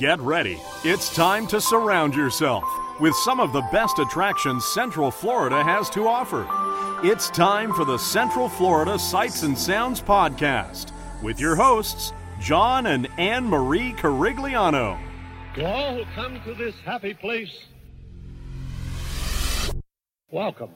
Get 0.00 0.18
ready. 0.20 0.58
It's 0.82 1.14
time 1.14 1.46
to 1.48 1.60
surround 1.60 2.14
yourself 2.14 2.64
with 3.00 3.14
some 3.16 3.38
of 3.38 3.52
the 3.52 3.60
best 3.70 3.98
attractions 3.98 4.64
Central 4.64 5.10
Florida 5.10 5.62
has 5.62 5.90
to 5.90 6.08
offer. 6.08 6.48
It's 7.06 7.28
time 7.28 7.74
for 7.74 7.84
the 7.84 7.98
Central 7.98 8.48
Florida 8.48 8.98
Sights 8.98 9.42
and 9.42 9.58
Sounds 9.58 10.00
Podcast 10.00 10.92
with 11.22 11.38
your 11.38 11.54
hosts, 11.54 12.14
John 12.40 12.86
and 12.86 13.08
Anne 13.18 13.44
Marie 13.44 13.92
Carigliano. 13.92 14.98
To 15.56 15.66
all 15.66 15.96
who 15.96 16.04
come 16.14 16.40
to 16.44 16.54
this 16.54 16.76
happy 16.82 17.12
place, 17.12 17.66
welcome. 20.30 20.70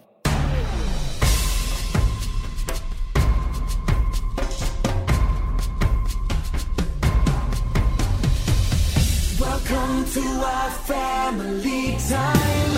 Welcome 9.67 10.05
to 10.05 10.21
our 10.21 10.71
family 10.85 11.97
time. 12.07 12.75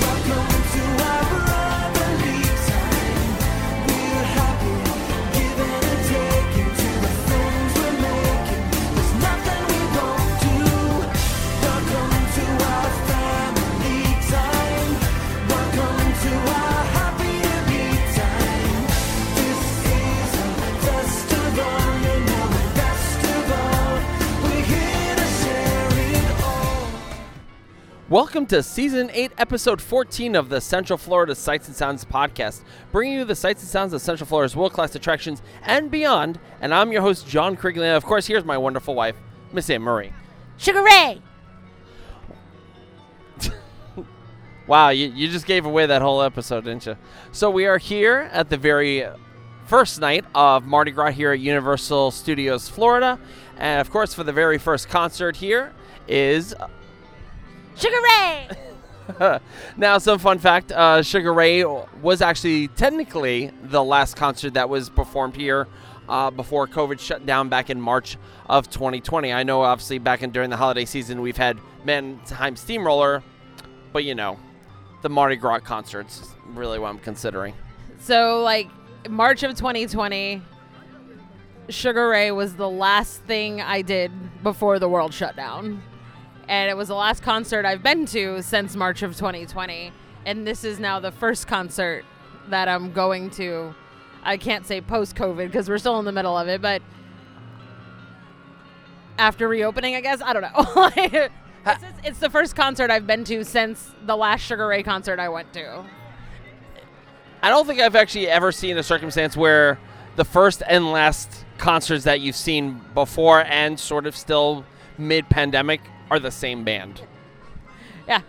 Welcome 0.00 0.63
Welcome 28.14 28.46
to 28.46 28.62
Season 28.62 29.10
8, 29.12 29.32
Episode 29.38 29.82
14 29.82 30.36
of 30.36 30.48
the 30.48 30.60
Central 30.60 30.96
Florida 30.96 31.34
Sights 31.34 31.66
and 31.66 31.76
Sounds 31.76 32.04
podcast, 32.04 32.62
bringing 32.92 33.18
you 33.18 33.24
the 33.24 33.34
sights 33.34 33.60
and 33.62 33.68
sounds 33.68 33.92
of 33.92 34.00
Central 34.02 34.28
Florida's 34.28 34.54
world 34.54 34.72
class 34.72 34.94
attractions 34.94 35.42
and 35.64 35.90
beyond. 35.90 36.38
And 36.60 36.72
I'm 36.72 36.92
your 36.92 37.02
host, 37.02 37.26
John 37.26 37.56
Krigley. 37.56 37.82
And 37.82 37.96
of 37.96 38.04
course, 38.04 38.28
here's 38.28 38.44
my 38.44 38.56
wonderful 38.56 38.94
wife, 38.94 39.16
Miss 39.52 39.68
Anne 39.68 39.82
Marie. 39.82 40.12
Sugar 40.58 40.84
Ray. 40.84 41.22
Wow, 44.68 44.90
you, 44.90 45.08
you 45.08 45.26
just 45.26 45.46
gave 45.46 45.66
away 45.66 45.86
that 45.86 46.00
whole 46.00 46.22
episode, 46.22 46.66
didn't 46.66 46.86
you? 46.86 46.96
So, 47.32 47.50
we 47.50 47.66
are 47.66 47.78
here 47.78 48.30
at 48.32 48.48
the 48.48 48.56
very 48.56 49.04
first 49.66 50.00
night 50.00 50.24
of 50.36 50.64
Mardi 50.64 50.92
Gras 50.92 51.10
here 51.10 51.32
at 51.32 51.40
Universal 51.40 52.12
Studios 52.12 52.68
Florida. 52.68 53.18
And 53.58 53.80
of 53.80 53.90
course, 53.90 54.14
for 54.14 54.22
the 54.22 54.32
very 54.32 54.58
first 54.58 54.88
concert 54.88 55.34
here 55.34 55.72
is 56.06 56.54
Sugar 57.76 57.96
Ray. 58.02 58.48
now, 59.76 59.98
some 59.98 60.18
fun 60.18 60.38
fact: 60.38 60.72
uh, 60.72 61.02
Sugar 61.02 61.32
Ray 61.32 61.64
was 61.64 62.22
actually 62.22 62.68
technically 62.68 63.50
the 63.62 63.82
last 63.82 64.16
concert 64.16 64.54
that 64.54 64.68
was 64.68 64.88
performed 64.88 65.36
here 65.36 65.66
uh, 66.08 66.30
before 66.30 66.66
COVID 66.66 66.98
shut 66.98 67.26
down 67.26 67.48
back 67.48 67.70
in 67.70 67.80
March 67.80 68.16
of 68.48 68.70
2020. 68.70 69.32
I 69.32 69.42
know, 69.42 69.62
obviously, 69.62 69.98
back 69.98 70.22
in 70.22 70.30
during 70.30 70.50
the 70.50 70.56
holiday 70.56 70.84
season, 70.84 71.20
we've 71.20 71.36
had 71.36 71.58
Mannheim 71.84 72.56
Steamroller, 72.56 73.22
but 73.92 74.04
you 74.04 74.14
know, 74.14 74.38
the 75.02 75.08
Mardi 75.08 75.36
Gras 75.36 75.60
concerts 75.60 76.20
is 76.20 76.34
really 76.46 76.78
what 76.78 76.88
I'm 76.88 76.98
considering. 76.98 77.54
so 77.98 78.42
like 78.42 78.68
March 79.08 79.42
of 79.42 79.54
2020, 79.54 80.42
Sugar 81.68 82.08
Ray 82.08 82.30
was 82.30 82.54
the 82.56 82.68
last 82.68 83.22
thing 83.22 83.60
I 83.60 83.82
did 83.82 84.12
before 84.42 84.78
the 84.78 84.88
world 84.88 85.12
shut 85.12 85.36
down. 85.36 85.82
And 86.48 86.70
it 86.70 86.76
was 86.76 86.88
the 86.88 86.94
last 86.94 87.22
concert 87.22 87.64
I've 87.64 87.82
been 87.82 88.06
to 88.06 88.42
since 88.42 88.76
March 88.76 89.02
of 89.02 89.16
2020. 89.16 89.92
And 90.26 90.46
this 90.46 90.64
is 90.64 90.78
now 90.78 91.00
the 91.00 91.10
first 91.12 91.46
concert 91.46 92.04
that 92.48 92.68
I'm 92.68 92.92
going 92.92 93.30
to. 93.30 93.74
I 94.22 94.36
can't 94.36 94.66
say 94.66 94.80
post 94.80 95.16
COVID 95.16 95.46
because 95.46 95.68
we're 95.68 95.78
still 95.78 95.98
in 95.98 96.04
the 96.04 96.12
middle 96.12 96.36
of 96.36 96.48
it, 96.48 96.62
but 96.62 96.80
after 99.18 99.48
reopening, 99.48 99.94
I 99.94 100.00
guess. 100.00 100.20
I 100.22 100.32
don't 100.32 100.42
know. 100.42 100.50
it's, 100.96 101.34
it's- 101.66 101.92
it's 102.04 102.18
the 102.18 102.28
first 102.30 102.54
concert 102.56 102.90
I've 102.90 103.06
been 103.06 103.24
to 103.24 103.44
since 103.44 103.90
the 104.04 104.16
last 104.16 104.42
Sugar 104.42 104.66
Ray 104.66 104.82
concert 104.82 105.18
I 105.18 105.28
went 105.30 105.52
to. 105.54 105.84
I 107.42 107.48
don't 107.50 107.66
think 107.66 107.80
I've 107.80 107.96
actually 107.96 108.28
ever 108.28 108.52
seen 108.52 108.76
a 108.78 108.82
circumstance 108.82 109.36
where 109.36 109.78
the 110.16 110.24
first 110.24 110.62
and 110.66 110.90
last 110.92 111.44
concerts 111.58 112.04
that 112.04 112.20
you've 112.20 112.36
seen 112.36 112.80
before 112.94 113.42
and 113.44 113.78
sort 113.78 114.06
of 114.06 114.16
still 114.16 114.64
mid-pandemic 114.98 115.80
are 116.14 116.20
the 116.20 116.30
same 116.30 116.62
band. 116.64 117.02
Yeah. 118.06 118.20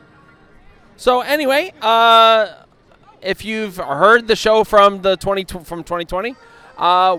So 0.98 1.22
anyway, 1.22 1.72
uh, 1.82 2.64
if 3.22 3.46
you've 3.46 3.78
heard 3.78 4.28
the 4.28 4.36
show 4.36 4.64
from 4.64 5.02
the 5.02 5.18
20 5.18 5.44
from 5.64 5.84
2020, 5.84 6.36
uh, 6.78 7.18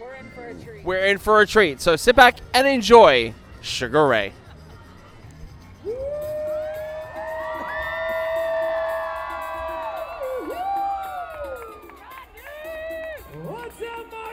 We're 0.00 0.14
in 0.14 0.30
for 0.30 0.46
a 0.48 0.54
treat. 0.54 0.84
we're 0.84 1.04
in 1.06 1.18
for 1.18 1.40
a 1.40 1.46
treat. 1.46 1.80
So 1.80 1.96
sit 1.96 2.14
back 2.14 2.36
and 2.52 2.66
enjoy 2.66 3.32
Sugar 3.62 4.06
Ray. 4.06 4.32
What's 13.44 13.80
up, 13.82 14.10
Mardi 14.10 14.31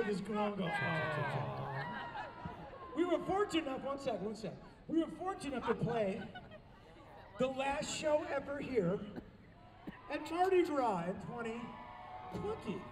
this 0.00 0.22
We 2.96 3.04
were 3.04 3.18
fortunate 3.26 3.66
enough, 3.66 3.84
one 3.84 3.98
sec, 3.98 4.22
one 4.22 4.34
sec. 4.34 4.54
We 4.88 5.00
were 5.00 5.10
fortunate 5.18 5.54
enough 5.54 5.68
to 5.68 5.74
play 5.74 6.20
the 7.38 7.48
last 7.48 7.94
show 7.94 8.24
ever 8.34 8.58
here 8.58 8.98
at 10.10 10.24
Tardy 10.26 10.62
Gras 10.64 11.04
in 11.08 11.14
2020. 11.14 12.82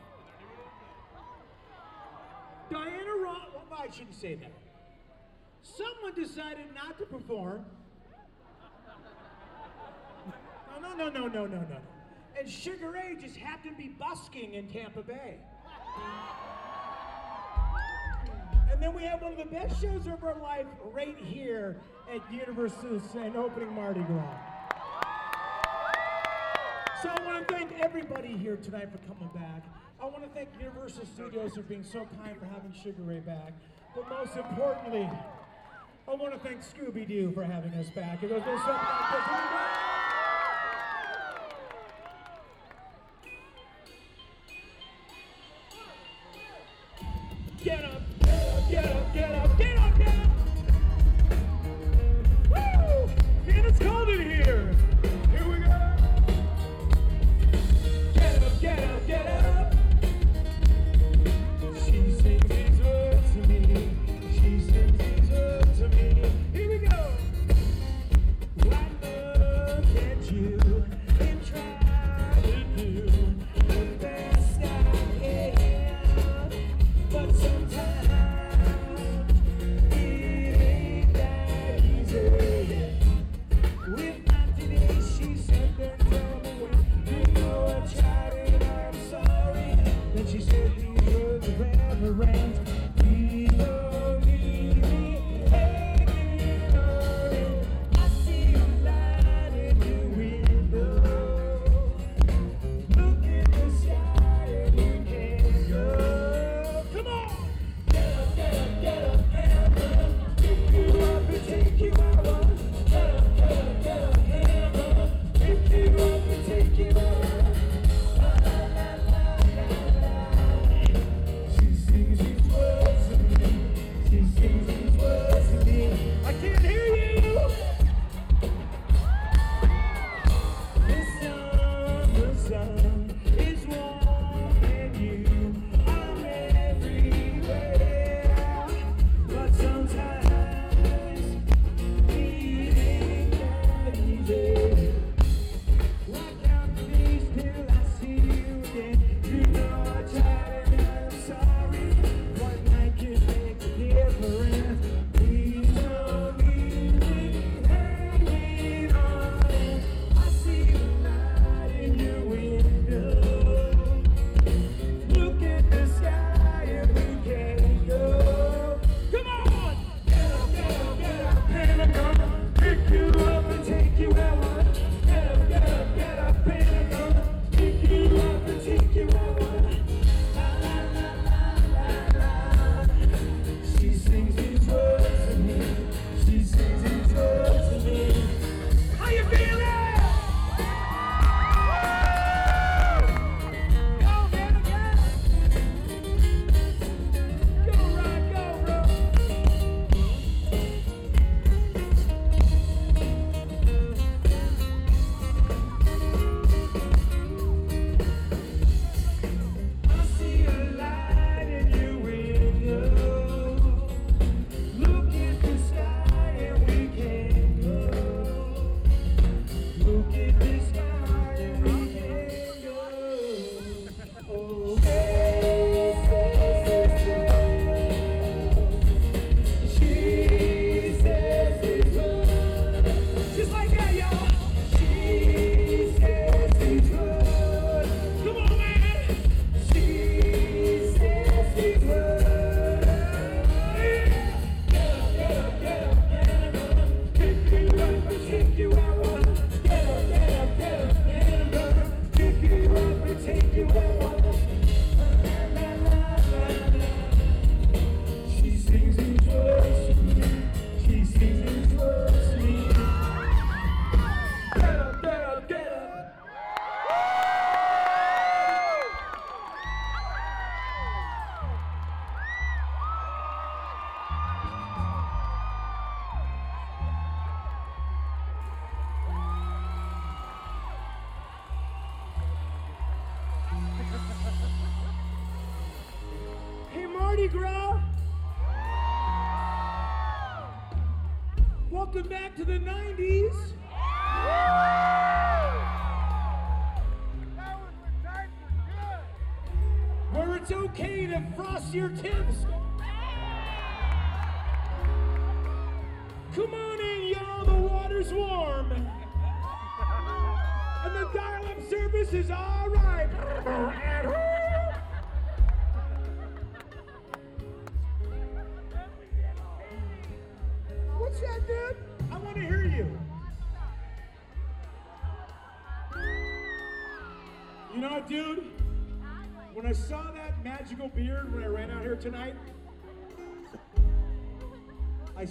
Diana 2.70 3.16
Ross, 3.22 3.48
well, 3.52 3.64
oh, 3.72 3.76
I 3.82 3.90
shouldn't 3.90 4.14
say 4.14 4.34
that. 4.34 4.52
Someone 5.62 6.14
decided 6.14 6.66
not 6.74 6.98
to 6.98 7.06
perform. 7.06 7.64
No, 10.80 10.94
no, 10.94 10.94
no, 10.96 11.08
no, 11.08 11.26
no, 11.28 11.46
no, 11.46 11.58
no. 11.58 11.78
And 12.38 12.48
Sugar 12.48 12.90
Ray 12.90 13.16
just 13.20 13.36
happened 13.36 13.76
to 13.76 13.82
be 13.82 13.88
busking 13.88 14.54
in 14.54 14.68
Tampa 14.68 15.02
Bay. 15.02 15.38
And 18.80 18.88
then 18.88 18.94
we 18.94 19.06
have 19.06 19.20
one 19.20 19.32
of 19.32 19.36
the 19.36 19.44
best 19.44 19.78
shows 19.78 20.06
of 20.06 20.24
our 20.24 20.40
life 20.40 20.64
right 20.94 21.14
here 21.18 21.76
at 22.10 22.22
Universal 22.32 23.02
and 23.14 23.36
opening 23.36 23.74
Mardi 23.74 24.00
Gras. 24.00 24.24
So 27.02 27.10
I 27.10 27.22
want 27.26 27.46
to 27.46 27.54
thank 27.54 27.72
everybody 27.78 28.38
here 28.38 28.56
tonight 28.56 28.88
for 28.90 28.96
coming 29.06 29.28
back. 29.34 29.64
I 30.00 30.06
want 30.06 30.22
to 30.22 30.30
thank 30.30 30.48
Universal 30.58 31.04
Studios 31.14 31.56
for 31.56 31.60
being 31.60 31.84
so 31.84 32.06
kind 32.22 32.38
for 32.38 32.46
having 32.46 32.72
Sugar 32.72 33.02
Ray 33.02 33.20
back. 33.20 33.52
But 33.94 34.08
most 34.08 34.34
importantly, 34.34 35.10
I 36.08 36.14
want 36.14 36.32
to 36.32 36.38
thank 36.38 36.62
Scooby-Doo 36.62 37.32
for 37.32 37.44
having 37.44 37.74
us 37.74 37.90
back. 37.90 38.22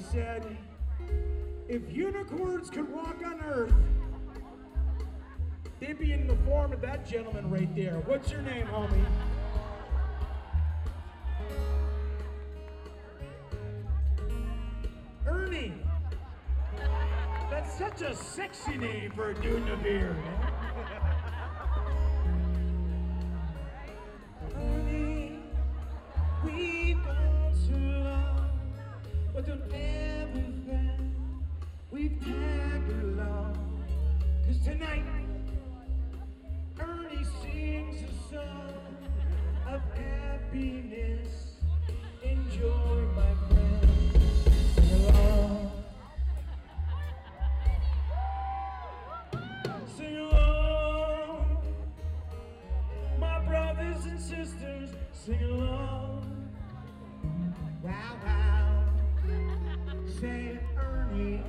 Said, 0.04 0.58
if 1.68 1.82
unicorns 1.92 2.70
could 2.70 2.92
walk 2.92 3.18
on 3.26 3.42
Earth, 3.42 3.74
they'd 5.80 6.00
be 6.00 6.14
in 6.14 6.28
the 6.28 6.36
form 6.46 6.74
of 6.74 6.82
that 6.82 7.08
gentleman 7.08 7.50
right 7.50 7.74
there. 7.76 8.02
What's 8.06 8.32
your 8.32 8.42
name, 8.42 8.68
homie? 8.68 9.06
Ernie. 15.28 15.74
That's 17.50 17.78
such 17.78 18.02
a 18.02 18.16
sexy 18.16 18.78
name 18.78 19.12
for 19.16 19.32
a 19.32 19.34
dude 19.36 19.64
in 19.64 19.70
a 19.70 19.78
beard. 19.78 20.16
Sisters, 54.20 54.90
sing 55.14 55.42
along. 55.44 56.50
Wow, 57.82 58.18
wow. 58.26 58.86
Say. 60.20 60.60
Ernie. 60.78 61.42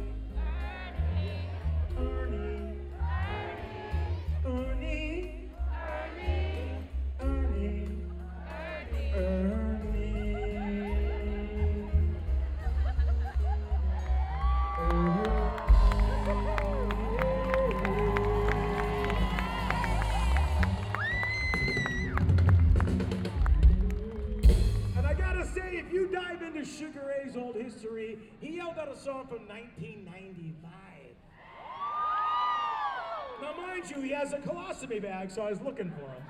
Colostomy 34.90 35.02
bag, 35.02 35.30
so 35.30 35.42
I 35.42 35.50
was 35.50 35.61
looking 35.61 35.90
for 35.90 36.11
him. 36.11 36.23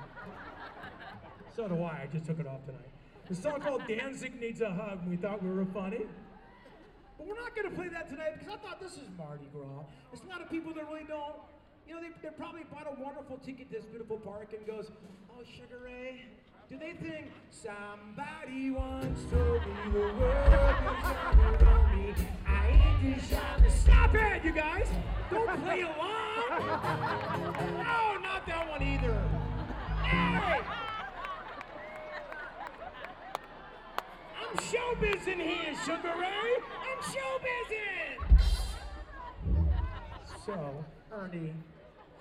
So 1.55 1.67
do 1.67 1.83
I. 1.83 2.03
I 2.03 2.09
just 2.11 2.25
took 2.25 2.39
it 2.39 2.47
off 2.47 2.65
tonight. 2.65 2.89
The 3.29 3.35
song 3.35 3.61
called 3.61 3.83
Danzig 3.87 4.39
Needs 4.39 4.61
a 4.61 4.71
Hug, 4.71 5.07
we 5.07 5.15
thought 5.15 5.43
we 5.43 5.49
were 5.49 5.65
funny. 5.65 6.05
But 7.17 7.27
we're 7.27 7.39
not 7.39 7.55
going 7.55 7.69
to 7.69 7.75
play 7.75 7.87
that 7.89 8.09
tonight 8.09 8.33
because 8.37 8.53
I 8.53 8.57
thought 8.57 8.79
this 8.79 8.93
is 8.93 9.07
Mardi 9.17 9.45
Gras. 9.53 9.85
There's 10.11 10.23
a 10.23 10.27
lot 10.27 10.41
of 10.41 10.49
people 10.49 10.73
that 10.73 10.87
really 10.87 11.05
don't, 11.07 11.35
you 11.87 11.93
know, 11.93 12.01
they, 12.01 12.09
they 12.21 12.33
probably 12.35 12.63
bought 12.71 12.87
a 12.87 13.01
wonderful 13.01 13.37
ticket 13.37 13.69
to 13.71 13.77
this 13.77 13.85
beautiful 13.85 14.17
park 14.17 14.53
and 14.57 14.65
goes, 14.65 14.91
oh, 15.29 15.43
Sugar 15.43 15.81
Ray. 15.83 16.25
Do 16.71 16.77
they 16.77 16.93
think 16.93 17.27
somebody 17.49 18.71
once 18.71 19.19
told 19.29 19.59
me 19.59 19.91
the 19.91 19.99
world 19.99 21.59
me? 21.93 22.15
I 22.47 22.67
ain't 22.69 23.17
just 23.17 23.29
shining. 23.29 23.69
Stop 23.69 24.15
it, 24.15 24.45
you 24.45 24.53
guys! 24.53 24.87
Don't 25.29 25.63
play 25.65 25.81
along! 25.81 26.47
No, 27.77 28.17
not 28.21 28.47
that 28.47 28.69
one 28.69 28.81
either. 28.81 29.21
Hey! 30.01 30.61
I'm 34.39 34.55
showbiz 34.55 35.27
in 35.27 35.39
here, 35.41 35.75
Sugar 35.85 36.13
Ray. 36.17 36.55
I'm 36.87 37.01
showbiz 37.03 37.71
So, 40.45 40.85
Ernie, 41.11 41.53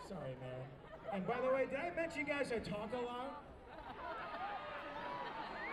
sorry, 0.08 0.34
man. 0.40 0.64
And 1.12 1.24
by 1.24 1.40
the 1.40 1.54
way, 1.54 1.66
did 1.70 1.78
I 1.78 1.94
mention 1.94 2.18
you 2.18 2.26
guys 2.26 2.50
I 2.52 2.58
talk 2.58 2.90
a 2.92 3.06
lot? 3.06 3.44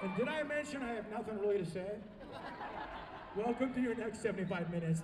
And 0.04 0.16
did 0.16 0.28
I 0.28 0.44
mention 0.44 0.84
I 0.84 0.94
have 0.94 1.10
nothing 1.10 1.40
really 1.40 1.58
to 1.58 1.66
say? 1.66 1.96
Welcome 3.36 3.74
to 3.74 3.82
your 3.82 3.96
next 3.96 4.22
75 4.22 4.70
minutes. 4.72 5.02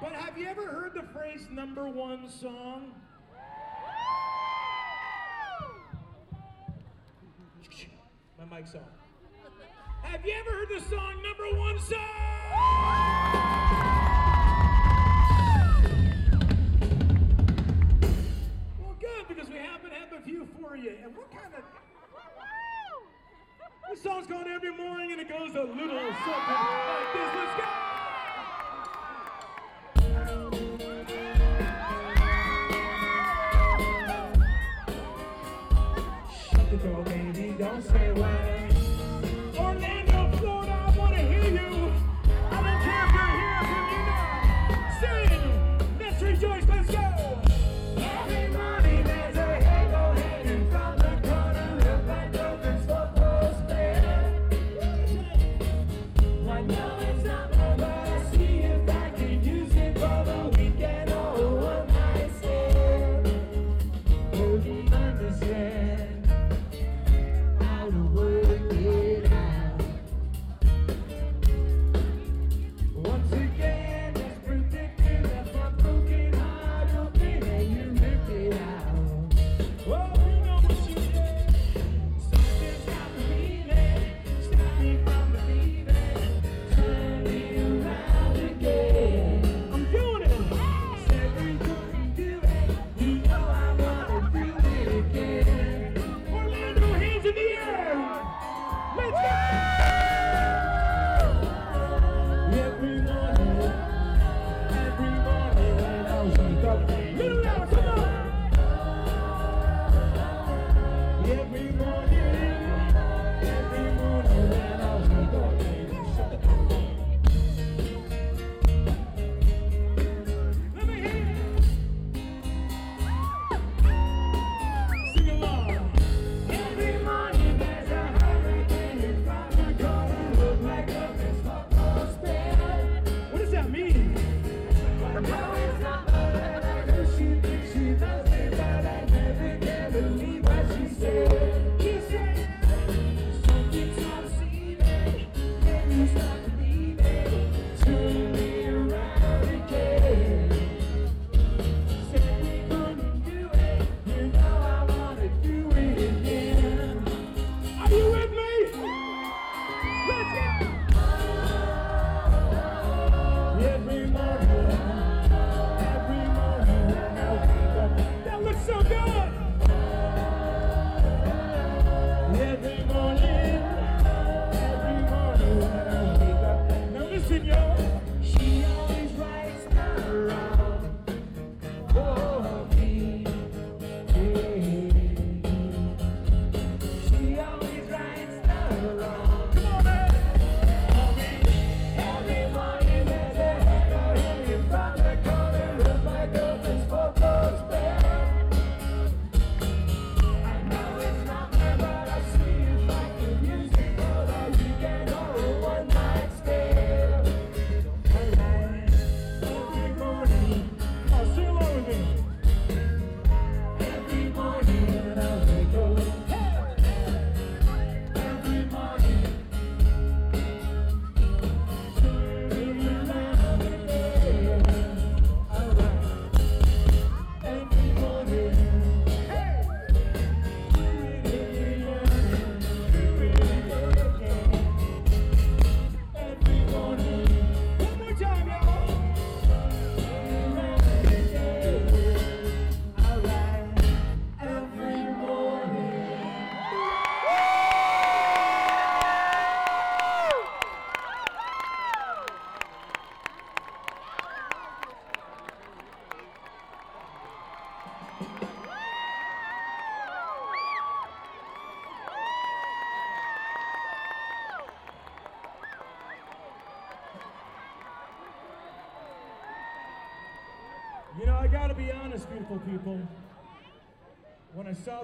But 0.00 0.12
have 0.12 0.38
you 0.38 0.46
ever 0.46 0.66
heard 0.66 0.94
the 0.94 1.02
phrase 1.12 1.46
number 1.50 1.86
one 1.88 2.30
song? 2.30 2.92
My 8.38 8.56
mic's 8.58 8.74
on. 8.74 8.80
Have 10.02 10.24
you 10.24 10.32
ever 10.32 10.50
heard 10.50 10.68
the 10.70 10.80
song 10.88 11.22
number 11.22 11.58
one 11.58 11.78
song? 11.78 11.98
Well, 18.80 18.96
good, 18.98 19.28
because 19.28 19.48
we 19.48 19.56
happen 19.58 19.90
to 19.90 19.96
have 19.96 20.12
a 20.12 20.22
few 20.24 20.48
for 20.58 20.74
you. 20.74 20.94
And. 21.04 21.12
This 21.14 21.31
song's 24.02 24.26
going 24.26 24.48
every 24.48 24.76
morning 24.76 25.12
and 25.12 25.20
it 25.20 25.28
goes 25.28 25.54
a 25.54 25.62
little 25.62 25.76
something 25.76 25.86
like 25.86 27.12
this. 27.14 27.34
Let's 27.36 27.60
go! 27.60 27.71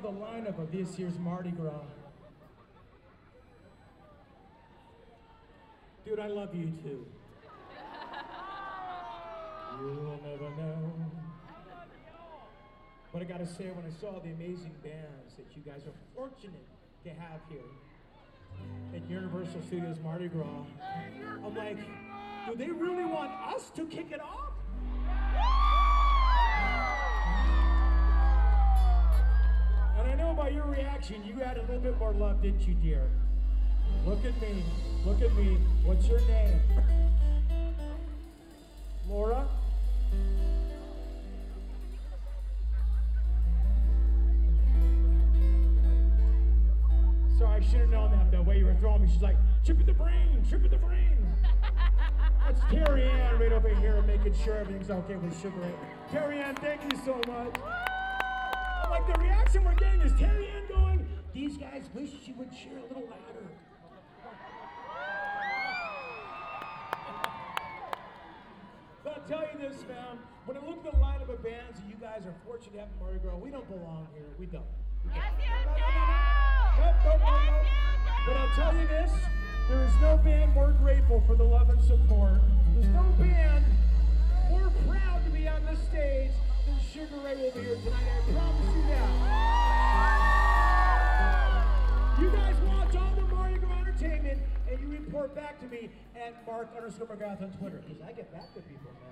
The 0.01 0.09
lineup 0.09 0.61
of 0.63 0.71
this 0.71 0.97
year's 0.97 1.19
Mardi 1.19 1.51
Gras, 1.51 1.73
dude, 6.07 6.21
I 6.21 6.29
love 6.29 6.55
you 6.55 6.71
too. 6.85 7.05
You'll 9.81 10.21
never 10.25 10.51
know. 10.51 10.93
But 13.13 13.23
I 13.23 13.25
gotta 13.25 13.45
say, 13.47 13.73
when 13.73 13.85
I 13.85 13.91
saw 14.01 14.21
the 14.21 14.31
amazing 14.31 14.77
bands 14.85 15.35
that 15.37 15.47
you 15.57 15.63
guys 15.67 15.83
are 15.89 15.95
fortunate 16.15 16.65
to 17.03 17.11
have 17.11 17.41
here 17.49 17.59
at 18.95 19.11
Universal 19.11 19.63
Studios 19.67 19.97
Mardi 20.05 20.29
Gras, 20.29 20.45
I'm 21.45 21.57
like, 21.57 21.79
do 22.47 22.55
they 22.55 22.71
really 22.71 23.05
want 23.05 23.33
us 23.53 23.71
to 23.71 23.85
kick 23.87 24.13
it 24.13 24.21
off? 24.21 24.48
By 30.39 30.51
your 30.51 30.67
reaction, 30.67 31.17
you 31.27 31.35
had 31.35 31.57
a 31.59 31.63
little 31.63 31.81
bit 31.81 31.99
more 31.99 32.13
love, 32.13 32.41
didn't 32.41 32.61
you, 32.61 32.73
dear? 32.75 33.03
Look 34.07 34.25
at 34.25 34.41
me. 34.41 34.63
Look 35.05 35.21
at 35.21 35.35
me. 35.35 35.59
What's 35.83 36.07
your 36.07 36.21
name? 36.21 36.61
Laura? 39.09 39.49
Sorry, 47.37 47.57
I 47.57 47.61
should 47.69 47.81
have 47.81 47.89
known 47.89 48.13
that 48.13 48.31
the 48.31 48.41
way 48.41 48.59
you 48.59 48.67
were 48.67 48.75
throwing 48.75 49.03
me. 49.03 49.09
She's 49.13 49.21
like, 49.21 49.37
chip 49.65 49.81
in 49.81 49.87
the 49.87 49.93
brain, 49.93 50.45
chip 50.49 50.65
in 50.65 50.71
the 50.71 50.77
brain. 50.77 51.17
That's 52.47 52.61
Terry 52.71 53.03
Ann 53.03 53.41
right 53.41 53.53
over 53.53 53.75
here 53.75 54.01
making 54.03 54.35
sure 54.45 54.57
everything's 54.57 54.89
okay 54.89 55.17
with 55.17 55.37
Sugar 55.43 55.59
Ray. 55.61 55.73
Terry 56.13 56.39
Ann, 56.39 56.55
thank 56.55 56.81
you 56.85 56.99
so 57.05 57.21
much. 57.27 57.57
Like, 58.91 59.07
the 59.07 59.21
reaction 59.21 59.65
we're 59.65 59.75
getting 59.75 60.03
is 60.03 60.13
Terry 60.19 60.49
Ann 60.49 60.65
going, 60.69 61.07
these 61.33 61.57
guys 61.57 61.89
wish 61.95 62.11
you 62.27 62.35
would 62.35 62.51
cheer 62.53 62.79
a 62.79 62.83
little 62.83 63.05
louder. 63.05 63.49
But 69.05 69.23
I'll 69.23 69.29
tell 69.29 69.41
you 69.53 69.59
this, 69.59 69.83
fam. 69.85 70.19
When 70.45 70.57
I 70.57 70.61
look 70.67 70.85
at 70.85 70.93
the 70.93 70.99
lineup 70.99 71.33
of 71.33 71.43
bands 71.43 71.79
that 71.81 71.89
you 71.89 71.95
guys 72.01 72.27
are 72.27 72.35
fortunate 72.45 72.73
to 72.75 72.81
have 72.81 72.89
in 72.89 72.99
Mardi 73.01 73.19
Gras, 73.21 73.37
we 73.37 73.51
don't 73.51 73.69
belong 73.69 74.07
here. 74.13 74.27
We 74.39 74.47
don't. 74.47 74.65
Yes, 75.15 75.33
you 75.39 75.49
do! 75.49 75.81
nope, 76.79 76.95
nope, 77.05 77.21
nope. 77.25 77.67
But 78.27 78.37
I'll 78.37 78.55
tell 78.57 78.75
you 78.77 78.87
this, 78.89 79.13
there 79.69 79.85
is 79.85 79.95
no 80.01 80.17
band 80.19 80.53
more 80.53 80.73
grateful 80.73 81.23
for 81.27 81.37
the 81.37 81.45
love 81.45 81.71
and 81.71 81.81
support. 81.81 82.41
There's 82.75 82.89
no 82.89 83.03
band 83.19 83.65
more 84.51 84.71
proud 84.87 85.25
to 85.25 85.31
be 85.31 85.49
on 85.49 85.65
this 85.65 85.81
stage 85.85 86.33
than 86.69 86.79
Sugar 86.93 87.19
Ray 87.25 87.37
will 87.37 87.51
be 87.53 87.61
here 87.61 87.77
tonight. 87.77 88.05
I 88.05 88.21
promise 88.33 88.75
you 88.77 88.83
that. 88.89 89.11
You 92.21 92.31
guys 92.31 92.57
watch 92.67 92.97
all 92.97 93.15
the 93.15 93.23
Mardi 93.35 93.59
Gras 93.59 93.79
entertainment 93.79 94.41
and 94.71 94.81
you 94.81 94.89
report 94.89 95.35
back 95.35 95.61
to 95.61 95.67
me 95.67 95.91
at 96.17 96.47
Mark 96.47 96.69
underscore 96.77 97.07
McGrath 97.07 97.43
on 97.43 97.51
Twitter. 97.53 97.83
Because 97.87 98.03
I 98.03 98.13
get 98.13 98.33
back 98.33 98.53
to 98.55 98.61
people, 98.61 98.91
man. 98.93 99.09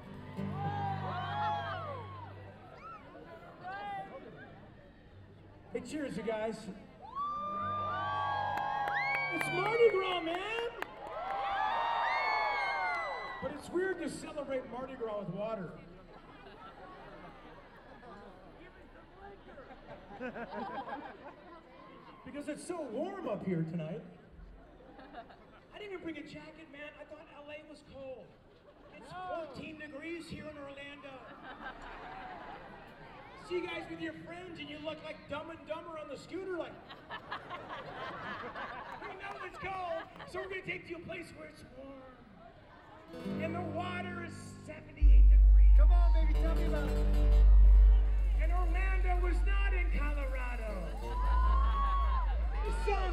Hey, 5.73 5.81
cheers, 5.81 6.17
you 6.17 6.23
guys. 6.23 6.57
It's 9.35 9.49
Mardi 9.55 9.91
Gras, 9.91 10.21
man! 10.23 10.71
But 13.43 13.53
it's 13.53 13.69
weird 13.71 14.01
to 14.03 14.09
celebrate 14.09 14.71
Mardi 14.73 14.95
Gras 14.95 15.19
with 15.21 15.31
water. 15.31 15.73
because 22.25 22.49
it's 22.49 22.67
so 22.67 22.81
warm 22.93 23.29
up 23.29 23.45
here 23.45 23.65
tonight. 23.71 24.01
I 25.75 25.79
didn't 25.79 25.93
even 25.93 26.03
bring 26.03 26.17
a 26.17 26.23
jacket, 26.23 26.67
man. 26.73 26.89
I 27.01 27.05
thought 27.05 27.27
LA 27.47 27.57
was 27.69 27.83
cold. 27.93 28.25
It's 28.97 29.13
14 29.55 29.79
degrees 29.79 30.27
here 30.29 30.45
in 30.45 30.57
Orlando. 30.57 31.13
See 33.49 33.57
you 33.57 33.67
guys 33.67 33.83
with 33.91 34.01
your 34.01 34.15
friends 34.27 34.59
and 34.59 34.69
you 34.69 34.79
look 34.85 34.97
like 35.05 35.17
dumb 35.31 35.51
and 35.51 35.59
dumber 35.69 35.99
on 36.03 36.09
the 36.11 36.17
scooter 36.17 36.57
like 36.57 36.73
We 39.03 39.09
know 39.21 39.37
it's 39.47 39.59
cold, 39.59 40.03
so 40.33 40.41
we're 40.41 40.49
gonna 40.49 40.63
take 40.67 40.89
you 40.91 40.97
to 40.97 41.03
a 41.03 41.07
place 41.07 41.27
where 41.37 41.49
it's 41.49 41.63
warm. 41.79 42.01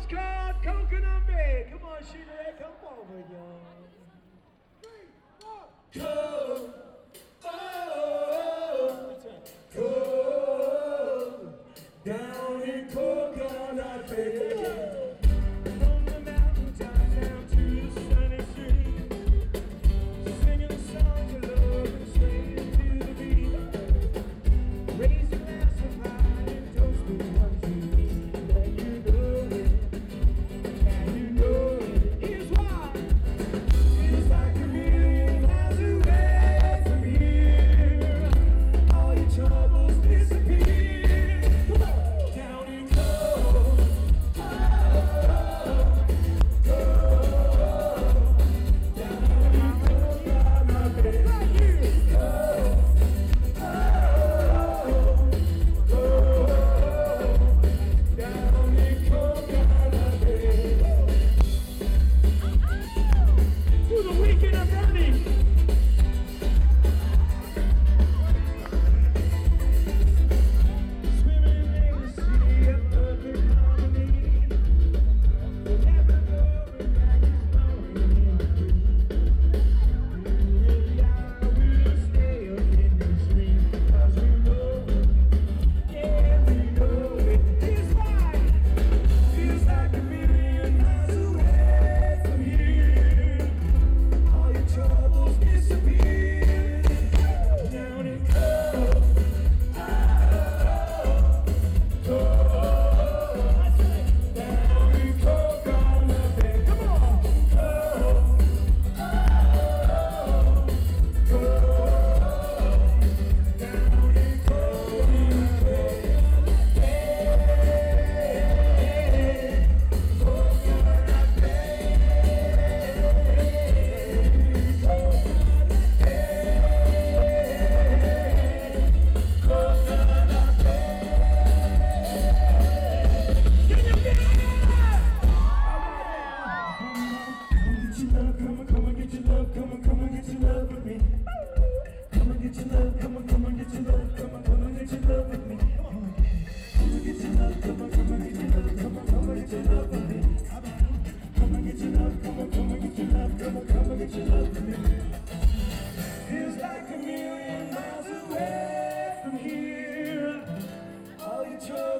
Last 0.03 0.09
card, 0.11 0.55
Coconut 0.63 1.27
Bay. 1.27 1.67
Come 1.71 1.83
on, 1.83 2.03
Sugar, 2.03 2.53
come 2.59 2.71
over, 2.91 3.19
y'all. 3.31 3.59
Three, 4.81 5.07
four, 5.39 5.63
two. 5.93 6.32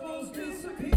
troubles 0.04 0.32
disappear. 0.32 0.92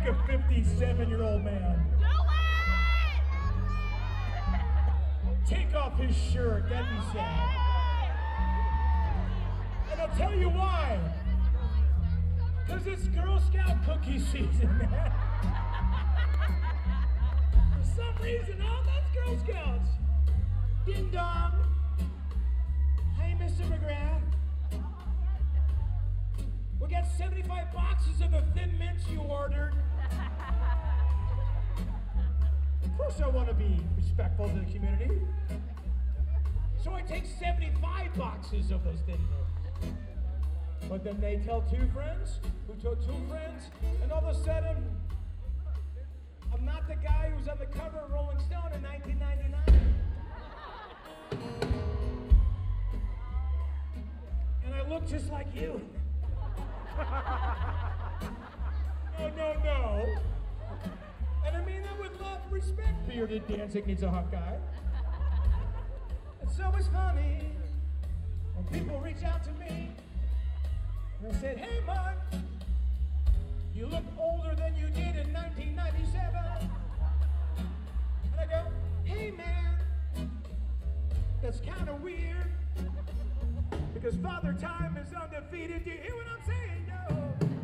like 0.00 0.08
a 0.08 0.26
57 0.26 1.08
year 1.08 1.22
old 1.22 1.44
man. 1.44 1.84
Do 1.98 2.06
it! 4.54 5.46
Take 5.46 5.74
off 5.74 5.98
his 5.98 6.16
shirt, 6.16 6.68
that'd 6.70 6.88
be 6.88 7.02
sad. 7.12 8.14
And 9.92 10.00
I'll 10.00 10.16
tell 10.16 10.34
you 10.34 10.48
why. 10.48 10.98
Because 12.66 12.86
it's 12.86 13.08
Girl 13.08 13.38
Scout 13.40 13.84
cookie 13.84 14.18
season, 14.32 14.78
man. 14.78 15.12
For 17.76 17.84
some 17.96 18.22
reason, 18.22 18.62
oh, 18.62 18.66
all 18.66 18.82
those 18.84 19.04
Girl 19.14 19.38
Scouts. 19.44 19.88
Ding 20.86 21.10
dong. 21.10 21.52
Hey, 23.18 23.36
Mr. 23.38 23.68
McGrath. 23.68 24.22
We 26.80 26.88
got 26.88 27.06
75 27.18 27.72
boxes 27.74 28.22
of 28.22 28.30
the 28.30 28.42
Thin 28.54 28.78
Mints 28.78 29.06
you 29.10 29.20
ordered. 29.20 29.74
course 33.00 33.20
I 33.22 33.28
want 33.28 33.48
to 33.48 33.54
be 33.54 33.80
respectful 33.96 34.46
to 34.46 34.54
the 34.54 34.70
community. 34.72 35.10
So 36.84 36.92
I 36.92 37.00
take 37.00 37.24
75 37.24 38.14
boxes 38.14 38.70
of 38.70 38.84
those 38.84 39.00
thin. 39.06 39.18
But 40.88 41.02
then 41.02 41.18
they 41.18 41.36
tell 41.36 41.62
two 41.62 41.88
friends, 41.94 42.40
who 42.66 42.74
told 42.74 43.00
two 43.00 43.16
friends, 43.28 43.70
and 44.02 44.12
all 44.12 44.18
of 44.18 44.36
a 44.36 44.44
sudden, 44.44 44.76
I'm 46.52 46.64
not 46.66 46.86
the 46.88 46.96
guy 46.96 47.30
who 47.30 47.38
was 47.38 47.48
on 47.48 47.58
the 47.58 47.66
cover 47.66 48.00
of 48.00 48.12
Rolling 48.12 48.38
Stone 48.40 48.72
in 48.74 48.82
1999. 48.82 49.94
and 54.66 54.74
I 54.74 54.88
look 54.88 55.08
just 55.08 55.30
like 55.30 55.46
you. 55.54 55.80
no, 59.18 59.28
no, 59.36 59.54
no. 59.64 60.39
And 61.46 61.56
I 61.56 61.64
mean 61.64 61.82
that 61.82 61.98
with 62.00 62.20
love 62.20 62.40
respect. 62.50 63.08
Bearded 63.08 63.46
dancing 63.46 63.86
needs 63.86 64.02
a 64.02 64.10
hot 64.10 64.30
guy. 64.30 64.58
And 66.40 66.50
so 66.56 66.72
it's 66.76 66.88
funny 66.88 67.50
when 68.54 68.66
people 68.66 69.00
reach 69.00 69.22
out 69.24 69.42
to 69.44 69.52
me 69.52 69.90
and 71.18 71.32
they 71.32 71.38
said, 71.38 71.58
Hey, 71.58 71.80
Mark, 71.86 72.16
you 73.74 73.86
look 73.86 74.04
older 74.18 74.54
than 74.54 74.74
you 74.76 74.86
did 74.88 75.16
in 75.16 75.32
1997. 75.32 76.70
And 78.24 78.40
I 78.40 78.46
go, 78.46 78.70
Hey, 79.04 79.30
man, 79.30 80.30
that's 81.42 81.60
kind 81.60 81.88
of 81.88 82.02
weird 82.02 82.46
because 83.94 84.14
Father 84.16 84.54
Time 84.54 84.96
is 84.96 85.12
undefeated. 85.14 85.84
Do 85.84 85.90
you 85.90 85.98
hear 85.98 86.14
what 86.14 86.26
I'm 86.26 86.44
saying, 86.46 86.86
yo? 86.88 87.59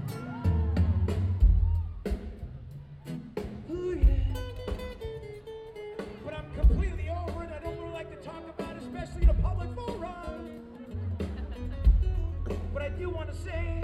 I 12.99 13.09
want 13.09 13.29
to 13.31 13.37
say 13.37 13.83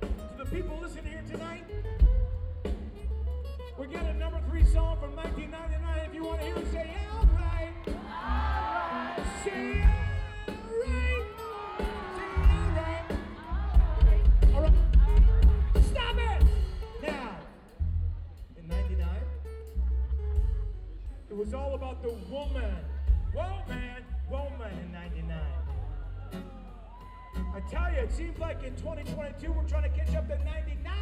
to 0.00 0.08
the 0.38 0.44
people 0.46 0.76
listening 0.82 1.06
here 1.06 1.22
tonight, 1.30 1.64
we 3.78 3.86
got 3.86 4.04
a 4.06 4.14
number 4.14 4.40
three 4.50 4.64
song 4.64 4.98
from 5.00 5.14
1999. 5.14 6.08
If 6.08 6.14
you 6.14 6.24
want 6.24 6.40
to 6.40 6.46
hear 6.46 6.56
it, 6.56 6.72
say, 6.72 6.90
all 7.12 7.28
right. 7.36 7.72
Say, 9.44 9.84
all 10.48 10.54
right. 10.82 11.26
Say, 12.16 12.32
all 13.36 14.02
right. 14.02 14.54
All 14.54 14.62
right. 14.62 14.72
Stop 15.84 16.16
it! 16.18 16.42
Now, 17.02 17.36
in 18.58 18.68
99, 18.68 19.08
it 21.30 21.36
was 21.36 21.54
all 21.54 21.74
about 21.74 22.02
the. 22.02 22.10
Woman, 22.30 22.74
tell 27.70 27.90
you, 27.90 27.98
it 27.98 28.12
seems 28.12 28.38
like 28.38 28.62
in 28.62 28.74
2022 28.76 29.52
we're 29.52 29.62
trying 29.64 29.82
to 29.82 29.88
catch 29.88 30.14
up 30.14 30.28
to 30.28 30.36
99. 30.44 30.92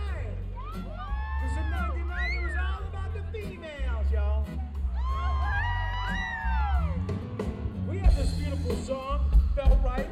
Because 0.72 1.56
in 1.58 1.70
99 1.70 2.32
it 2.32 2.42
was 2.42 2.56
all 2.56 2.80
about 2.88 3.14
the 3.14 3.22
females, 3.32 4.06
y'all. 4.12 4.46
We 7.88 7.98
had 7.98 8.16
this 8.16 8.32
beautiful 8.32 8.76
song, 8.76 9.30
Felt 9.54 9.78
Right. 9.84 10.08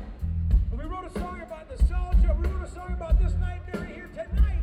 And 0.71 0.79
we 0.79 0.85
wrote 0.85 1.05
a 1.05 1.19
song 1.19 1.41
about 1.41 1.71
nostalgia. 1.71 2.37
We 2.39 2.47
wrote 2.49 2.69
a 2.69 2.71
song 2.71 2.93
about 2.93 3.21
this 3.21 3.33
night, 3.35 3.61
Mary 3.73 3.95
here 3.95 4.11
tonight, 4.15 4.63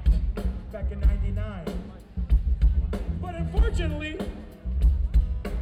back 0.71 0.91
in 0.91 0.99
99. 0.99 1.65
But 3.21 3.35
unfortunately, 3.35 4.17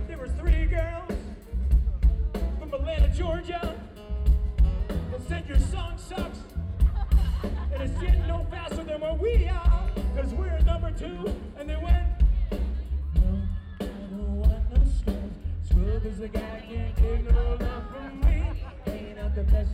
there 0.07 0.17
were 0.17 0.29
three 0.29 0.65
girls 0.65 1.11
from 2.59 2.73
Atlanta, 2.73 3.09
Georgia, 3.09 3.66
two. 10.97 11.31
And 11.57 11.69
they 11.69 11.75
went, 11.75 12.07
No, 13.15 13.41
I 13.79 13.85
don't 13.85 14.37
want 14.37 14.63
no 14.73 14.81
scrubs. 14.99 15.69
Scrubs 15.69 16.19
a 16.21 16.27
guy 16.27 16.63
can't 16.67 16.95
get 16.95 17.31
no 17.31 17.57
love 17.59 17.83
from 17.91 18.19
me. 18.21 18.43
Ain't 18.87 19.19
up 19.19 19.35
the 19.35 19.43
best 19.43 19.69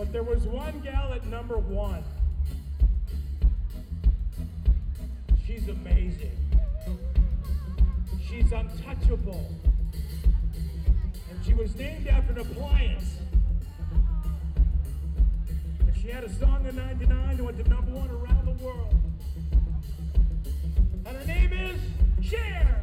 But 0.00 0.12
there 0.12 0.22
was 0.22 0.42
one 0.44 0.80
gal 0.80 1.12
at 1.12 1.24
number 1.26 1.58
one. 1.58 2.02
She's 5.46 5.68
amazing. 5.68 6.36
She's 8.26 8.50
untouchable. 8.50 9.54
And 11.30 11.44
she 11.44 11.54
was 11.54 11.76
named 11.76 12.08
after 12.08 12.32
an 12.32 12.40
appliance. 12.40 13.16
And 15.80 15.96
she 16.02 16.08
had 16.08 16.24
a 16.24 16.32
song 16.34 16.66
in 16.66 16.74
99 16.74 17.36
that 17.36 17.42
went 17.44 17.62
to 17.62 17.70
number 17.70 17.92
one 17.92 18.10
around 18.10 18.46
the 18.46 18.64
world. 18.64 18.94
And 21.04 21.16
her 21.16 21.26
name 21.26 21.52
is 21.52 21.80
Cher. 22.26 22.80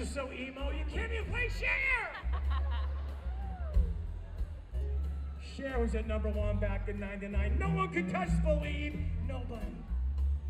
Are 0.00 0.06
so 0.06 0.32
emo, 0.32 0.70
you 0.70 0.84
can't 0.92 1.12
even 1.12 1.26
play 1.30 1.48
Cher. 1.58 2.10
Cher 5.56 5.78
was 5.78 5.94
at 5.94 6.06
number 6.06 6.30
one 6.30 6.58
back 6.58 6.88
in 6.88 6.98
99. 6.98 7.58
No 7.58 7.68
one 7.68 7.90
could 7.90 8.08
touch 8.08 8.30
Believe. 8.42 8.98
Nobody. 9.28 9.76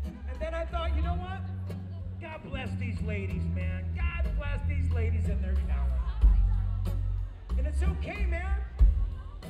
And 0.05 0.39
then 0.39 0.53
I 0.53 0.63
thought, 0.65 0.95
you 0.95 1.01
know 1.01 1.15
what? 1.15 1.41
God 2.21 2.39
bless 2.49 2.69
these 2.79 3.01
ladies, 3.01 3.43
man. 3.53 3.83
God 3.95 4.25
bless 4.37 4.65
these 4.69 4.89
ladies 4.91 5.27
and 5.27 5.43
their 5.43 5.55
talent. 5.67 7.01
And 7.57 7.67
it's 7.67 7.83
okay, 7.83 8.25
man. 8.27 8.57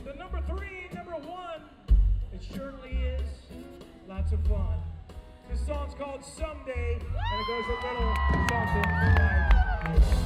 The 0.04 0.14
number 0.14 0.42
three, 0.48 0.88
number 0.96 1.18
one, 1.18 1.62
it 2.34 2.42
surely 2.56 2.90
is 2.90 3.30
lots 4.10 4.32
of 4.32 4.44
fun. 4.48 4.80
This 5.50 5.64
song's 5.68 5.94
called 5.94 6.24
Someday, 6.24 6.94
and 6.94 7.04
it 7.04 7.48
goes 7.48 7.66
a 7.66 7.88
little 7.88 8.14
something 8.50 8.92
like 8.92 9.71
this. 9.84 10.21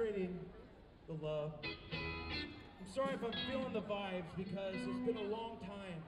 Perpetrating 0.00 0.38
the 1.08 1.14
love. 1.24 1.52
I'm 1.62 2.92
sorry 2.92 3.14
if 3.14 3.22
I'm 3.22 3.32
feeling 3.50 3.72
the 3.72 3.82
vibes 3.82 4.30
because 4.36 4.74
it's 4.74 5.06
been 5.06 5.16
a 5.16 5.28
long 5.28 5.58
time 5.60 6.02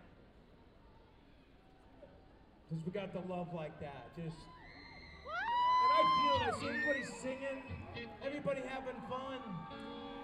since 2.69 2.85
we 2.87 2.93
got 2.93 3.13
the 3.13 3.21
love 3.33 3.49
like 3.55 3.79
that. 3.81 4.07
Just. 4.17 4.37
And 5.83 5.90
I 5.93 6.03
feel 6.17 6.37
it. 6.37 6.55
I 6.55 6.61
see 6.61 6.69
everybody 6.69 7.05
singing, 7.21 7.63
everybody 8.25 8.63
having 8.69 9.01
fun. 9.09 9.38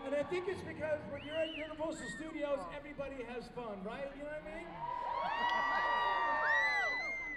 And 0.07 0.14
I 0.14 0.23
think 0.23 0.49
it's 0.49 0.62
because 0.62 1.01
when 1.11 1.23
you're 1.27 1.37
at 1.37 1.55
Universal 1.57 2.07
Studios, 2.19 2.61
everybody 2.75 3.16
has 3.29 3.45
fun, 3.55 3.85
right? 3.85 4.11
You 4.16 4.23
know 4.23 4.31
what 4.31 4.43
I 4.47 4.57
mean? 4.57 4.66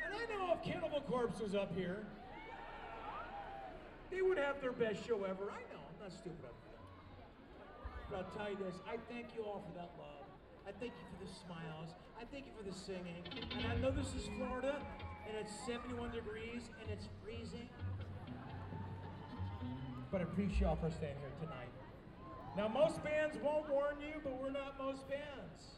And 0.06 0.16
I 0.16 0.26
know 0.34 0.54
if 0.54 0.64
Cannibal 0.64 1.02
Corpse 1.02 1.42
was 1.42 1.56
up 1.56 1.76
here, 1.76 2.06
they 4.12 4.22
would 4.22 4.38
have 4.38 4.62
their 4.62 4.72
best 4.72 5.06
show 5.08 5.24
ever. 5.24 5.52
I 5.52 5.64
know, 5.74 5.81
not 6.02 6.12
stupid 6.12 6.46
up 6.46 6.58
here. 6.66 6.82
But 8.10 8.26
I'll 8.26 8.32
tell 8.34 8.50
you 8.50 8.58
this, 8.58 8.82
I 8.90 8.98
thank 9.14 9.38
you 9.38 9.44
all 9.46 9.62
for 9.62 9.74
that 9.78 9.94
love. 10.02 10.26
I 10.66 10.72
thank 10.80 10.94
you 10.98 11.06
for 11.14 11.22
the 11.22 11.30
smiles. 11.30 11.94
I 12.20 12.26
thank 12.26 12.46
you 12.50 12.54
for 12.58 12.66
the 12.66 12.74
singing. 12.74 13.22
And 13.38 13.68
I 13.68 13.76
know 13.78 13.92
this 13.92 14.10
is 14.18 14.28
Florida, 14.38 14.82
and 15.30 15.38
it's 15.38 15.54
71 15.68 16.12
degrees, 16.12 16.70
and 16.82 16.90
it's 16.90 17.08
freezing. 17.22 17.70
But 20.12 20.22
I 20.22 20.24
appreciate 20.24 20.62
y'all 20.62 20.76
for 20.76 20.90
staying 20.90 21.22
here 21.22 21.34
tonight. 21.40 21.70
Now, 22.58 22.68
most 22.68 23.04
bands 23.04 23.38
won't 23.44 23.70
warn 23.70 23.96
you, 24.02 24.20
but 24.24 24.42
we're 24.42 24.50
not 24.50 24.78
most 24.80 25.08
bands. 25.08 25.78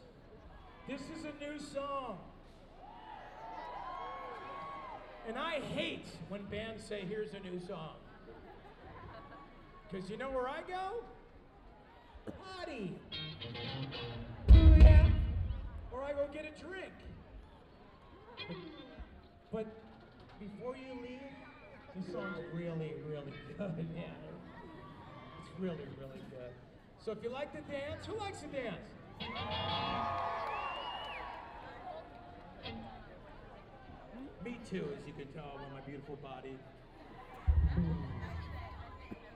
This 0.88 1.00
is 1.16 1.24
a 1.24 1.32
new 1.44 1.60
song. 1.60 2.18
And 5.28 5.38
I 5.38 5.60
hate 5.76 6.08
when 6.28 6.42
bands 6.44 6.82
say, 6.82 7.04
here's 7.08 7.32
a 7.34 7.40
new 7.40 7.60
song. 7.60 7.96
Because 9.94 10.10
you 10.10 10.16
know 10.16 10.30
where 10.30 10.48
I 10.48 10.60
go? 10.66 11.04
Potty. 12.26 12.96
Yeah. 14.48 15.08
Or 15.92 16.02
I 16.02 16.10
go 16.10 16.26
get 16.32 16.44
a 16.44 16.60
drink. 16.60 16.90
But 19.52 19.66
before 20.40 20.74
you 20.74 21.00
leave, 21.00 21.20
this 21.94 22.12
song's 22.12 22.40
really, 22.52 22.94
really 23.08 23.32
good, 23.56 23.76
man. 23.94 24.16
It's 25.38 25.60
really, 25.60 25.76
really 26.00 26.24
good. 26.28 26.50
So 27.04 27.12
if 27.12 27.18
you 27.22 27.30
like 27.30 27.52
to 27.52 27.60
dance, 27.72 28.04
who 28.04 28.18
likes 28.18 28.40
to 28.40 28.48
dance? 28.48 28.80
Me 34.44 34.58
too, 34.68 34.88
as 34.98 35.06
you 35.06 35.12
can 35.12 35.32
tell 35.32 35.52
by 35.56 35.72
my 35.72 35.80
beautiful 35.86 36.16
body. 36.16 36.58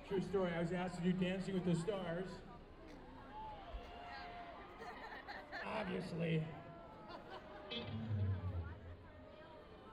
True 0.08 0.22
story, 0.22 0.50
I 0.56 0.62
was 0.62 0.72
asked 0.72 0.96
to 0.96 1.02
do 1.02 1.12
Dancing 1.12 1.52
with 1.52 1.66
the 1.66 1.74
Stars. 1.74 2.24
Obviously. 5.78 6.42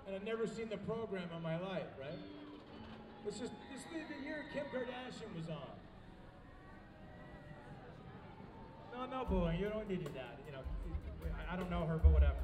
And 0.08 0.16
I've 0.16 0.24
never 0.24 0.48
seen 0.48 0.70
the 0.70 0.78
program 0.78 1.28
in 1.36 1.44
my 1.44 1.60
life, 1.60 1.92
right? 2.00 2.18
This 3.26 3.36
is 3.36 3.50
this 3.74 3.82
is 3.82 4.08
the 4.08 4.24
year 4.24 4.46
Kim 4.54 4.64
Kardashian 4.72 5.36
was 5.36 5.50
on. 5.50 5.76
No, 8.94 9.20
no, 9.20 9.26
boy, 9.26 9.58
you 9.60 9.68
don't 9.68 9.90
need 9.90 10.06
that. 10.06 10.40
You 10.48 10.54
know, 10.54 10.62
I, 11.50 11.56
I 11.56 11.58
don't 11.58 11.70
know 11.70 11.86
her, 11.86 11.98
but 11.98 12.12
whatever. 12.12 12.40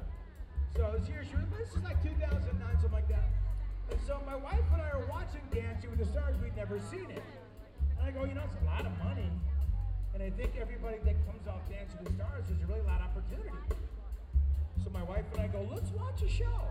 So 0.76 0.94
this 0.98 1.08
year, 1.08 1.24
she 1.24 1.36
was, 1.36 1.46
this 1.56 1.70
is 1.74 1.82
like 1.82 2.02
2009, 2.02 2.52
something 2.74 2.92
like 2.92 3.08
that. 3.08 3.30
And 3.90 4.00
so 4.06 4.20
my 4.26 4.36
wife 4.36 4.60
and 4.74 4.82
I 4.82 4.90
are 4.90 5.06
watching 5.08 5.40
Dancing 5.50 5.88
with 5.88 6.00
the 6.00 6.06
Stars. 6.06 6.36
We'd 6.42 6.54
never 6.54 6.78
seen 6.90 7.10
it. 7.10 7.22
And 8.02 8.10
I 8.10 8.18
go, 8.18 8.24
you 8.26 8.34
know, 8.34 8.42
it's 8.44 8.56
a 8.60 8.64
lot 8.64 8.84
of 8.84 8.98
money. 8.98 9.30
And 10.12 10.22
I 10.22 10.30
think 10.30 10.54
everybody 10.60 10.96
that 11.04 11.14
comes 11.24 11.46
off 11.46 11.60
Dancing 11.70 11.98
with 12.00 12.08
the 12.08 12.14
Stars 12.14 12.44
is 12.50 12.60
a 12.60 12.66
really 12.66 12.80
lot 12.80 13.00
of 13.00 13.06
opportunity. 13.16 13.56
So 14.82 14.90
my 14.90 15.04
wife 15.04 15.24
and 15.32 15.42
I 15.42 15.46
go, 15.46 15.66
let's 15.72 15.90
watch 15.92 16.20
a 16.22 16.28
show. 16.28 16.66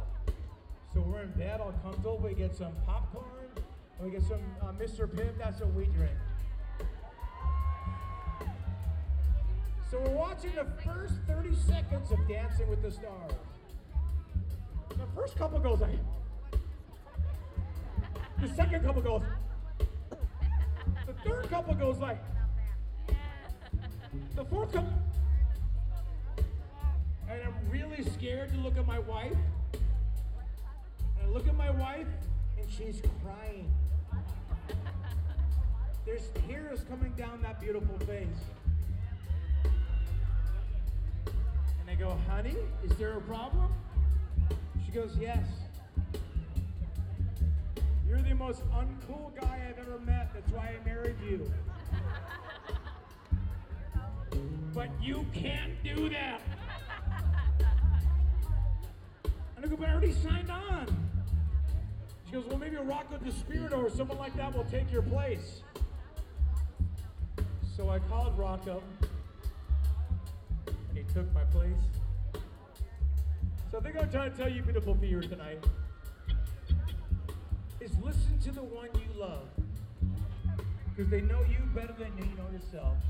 So 0.94 1.00
we're 1.00 1.22
in 1.22 1.32
bed, 1.32 1.62
all 1.62 1.74
comfortable. 1.84 2.20
We 2.22 2.34
get 2.34 2.54
some 2.54 2.74
popcorn, 2.86 3.24
and 3.56 4.06
we 4.06 4.12
get 4.12 4.28
some 4.28 4.42
uh, 4.62 4.74
Mr. 4.74 5.08
Pibb. 5.08 5.38
That's 5.38 5.62
what 5.62 5.74
we 5.74 5.86
drink. 5.86 6.12
So 9.90 10.02
we're 10.02 10.10
watching 10.10 10.52
the 10.56 10.68
first 10.84 11.14
30 11.28 11.56
seconds 11.56 12.12
of 12.12 12.20
Dancing 12.28 12.70
with 12.70 12.82
the 12.82 12.92
Stars. 12.92 13.32
The 14.90 15.08
first 15.16 15.38
couple 15.38 15.60
goes 15.60 15.80
like. 15.80 15.92
The 18.42 18.50
second 18.54 18.84
couple 18.84 19.02
goes. 19.02 19.22
Third 21.26 21.50
couple 21.50 21.74
goes 21.76 21.98
like. 21.98 22.18
The 24.36 24.46
fourth 24.46 24.74
couple. 24.74 24.94
And 27.30 27.42
I'm 27.44 27.70
really 27.70 28.04
scared 28.04 28.52
to 28.54 28.58
look 28.60 28.78
at 28.78 28.86
my 28.86 29.00
wife. 29.00 29.38
And 29.74 31.24
I 31.24 31.28
look 31.28 31.48
at 31.48 31.56
my 31.56 31.70
wife, 31.70 32.08
and 32.60 32.70
she's 32.70 33.02
crying. 33.24 33.72
There's 36.06 36.30
tears 36.48 36.84
coming 36.90 37.14
down 37.14 37.42
that 37.44 37.62
beautiful 37.62 37.98
face. 38.00 38.28
And 41.26 41.90
I 41.90 41.96
go, 41.96 42.18
honey, 42.28 42.58
is 42.84 42.92
there 42.98 43.14
a 43.18 43.22
problem? 43.22 43.72
She 44.86 44.92
goes, 44.92 45.16
yes. 45.20 45.46
You're 48.12 48.22
the 48.24 48.36
most 48.36 48.62
uncool 48.72 49.34
guy 49.40 49.70
I've 49.70 49.80
ever 49.80 49.98
met. 50.00 50.34
That's 50.34 50.52
why 50.52 50.76
I 50.78 50.86
married 50.86 51.16
you. 51.26 51.50
But 54.74 54.90
you 55.02 55.26
can't 55.34 55.82
do 55.82 56.10
that. 56.10 56.42
And 59.56 59.64
I 59.64 59.68
go, 59.70 59.78
but 59.78 59.88
I 59.88 59.94
already 59.94 60.12
signed 60.12 60.52
on. 60.52 60.88
She 62.26 62.34
goes, 62.34 62.44
well, 62.48 62.58
maybe 62.58 62.76
a 62.76 62.82
Rocco 62.82 63.16
DiSpirito 63.16 63.78
or 63.82 63.90
someone 63.90 64.18
like 64.18 64.36
that 64.36 64.54
will 64.54 64.66
take 64.66 64.92
your 64.92 65.04
place. 65.04 65.62
So 67.78 67.90
I 67.90 68.00
called 68.00 68.38
Rocco, 68.38 68.84
and 70.68 70.98
he 70.98 71.04
took 71.14 71.34
my 71.34 71.46
place. 71.46 71.82
So 73.72 73.78
I 73.78 73.82
think 73.82 73.96
I'm 73.96 74.12
trying 74.12 74.32
to 74.32 74.38
tell 74.38 74.50
you, 74.50 74.64
beautiful 74.64 74.96
viewers, 74.96 75.30
tonight, 75.30 75.64
is 77.82 77.92
listen 78.04 78.38
to 78.44 78.52
the 78.52 78.62
one 78.62 78.90
you 78.94 79.20
love. 79.20 79.48
Because 80.90 81.10
they 81.10 81.22
know 81.22 81.40
you 81.50 81.58
better 81.74 81.94
than 81.98 82.12
you 82.18 82.26
know 82.38 82.46
yourselves. 82.52 83.04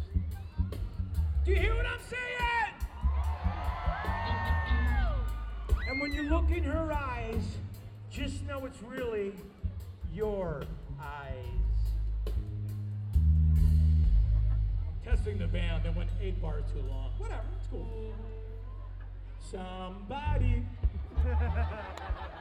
Do 1.44 1.52
you 1.52 1.58
hear 1.58 1.76
what 1.76 1.86
I'm 1.86 2.00
saying? 2.00 2.22
And 5.90 6.00
when 6.00 6.14
you 6.14 6.24
look 6.24 6.50
in 6.52 6.64
her 6.64 6.94
eyes, 6.94 7.44
just 8.10 8.46
know 8.48 8.66
it's 8.66 8.82
really 8.82 9.34
your 10.14 10.64
eyes. 11.02 12.34
Testing 15.04 15.38
the 15.38 15.48
band, 15.48 15.84
that 15.84 15.94
went 15.96 16.10
eight 16.22 16.42
bars 16.42 16.64
too 16.72 16.82
long. 16.88 17.10
Whatever, 17.18 17.42
it's 17.58 17.68
cool. 17.68 18.14
Somebody. 19.42 20.64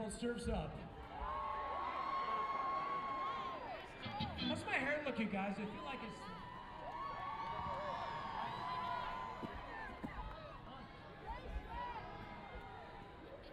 called 0.00 0.12
Surfs 0.18 0.48
Up. 0.48 0.78
How's 4.48 4.64
my 4.64 4.72
hair 4.72 5.02
looking, 5.04 5.28
guys? 5.28 5.56
I 5.56 5.60
feel 5.60 5.84
like 5.84 5.98
it's. 6.02 6.20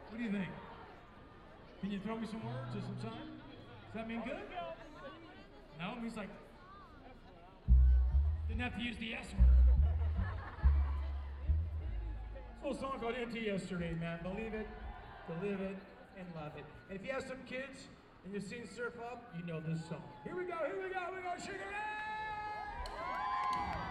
What 0.09 0.17
do 0.17 0.23
you 0.23 0.31
think? 0.31 0.47
Can 1.81 1.91
you 1.91 1.99
throw 1.99 2.15
me 2.15 2.27
some 2.27 2.43
words 2.45 2.75
or 2.75 2.81
some 2.81 3.11
time? 3.11 3.27
Does 3.87 3.95
that 3.95 4.07
mean 4.07 4.21
good? 4.23 4.37
No, 5.79 5.93
it 5.97 6.01
means 6.01 6.15
like 6.15 6.29
didn't 8.47 8.61
have 8.61 8.75
to 8.77 8.81
use 8.81 8.95
the 8.97 9.13
S 9.15 9.27
word. 9.37 9.45
This 12.33 12.63
little 12.63 12.79
song 12.79 12.99
called 13.01 13.15
Empty 13.21 13.41
Yesterday, 13.41 13.93
man. 13.99 14.19
Believe 14.23 14.53
it, 14.53 14.67
believe 15.27 15.59
it, 15.59 15.75
and 16.18 16.28
love 16.36 16.53
it. 16.57 16.65
And 16.89 16.99
if 16.99 17.05
you 17.05 17.13
have 17.13 17.24
some 17.24 17.39
kids 17.45 17.88
and 18.26 18.34
you've 18.34 18.43
seen 18.43 18.68
Surf 18.68 18.93
Up, 18.99 19.34
you 19.38 19.45
know 19.45 19.59
this 19.59 19.82
song. 19.88 20.03
Here 20.24 20.36
we 20.36 20.43
go, 20.43 20.57
here 20.65 20.78
we 20.82 20.89
go, 20.89 20.99
we 21.15 21.22
go, 21.22 21.34
Sugar 21.39 21.57
Ray! 21.70 21.97
guys, 23.57 23.86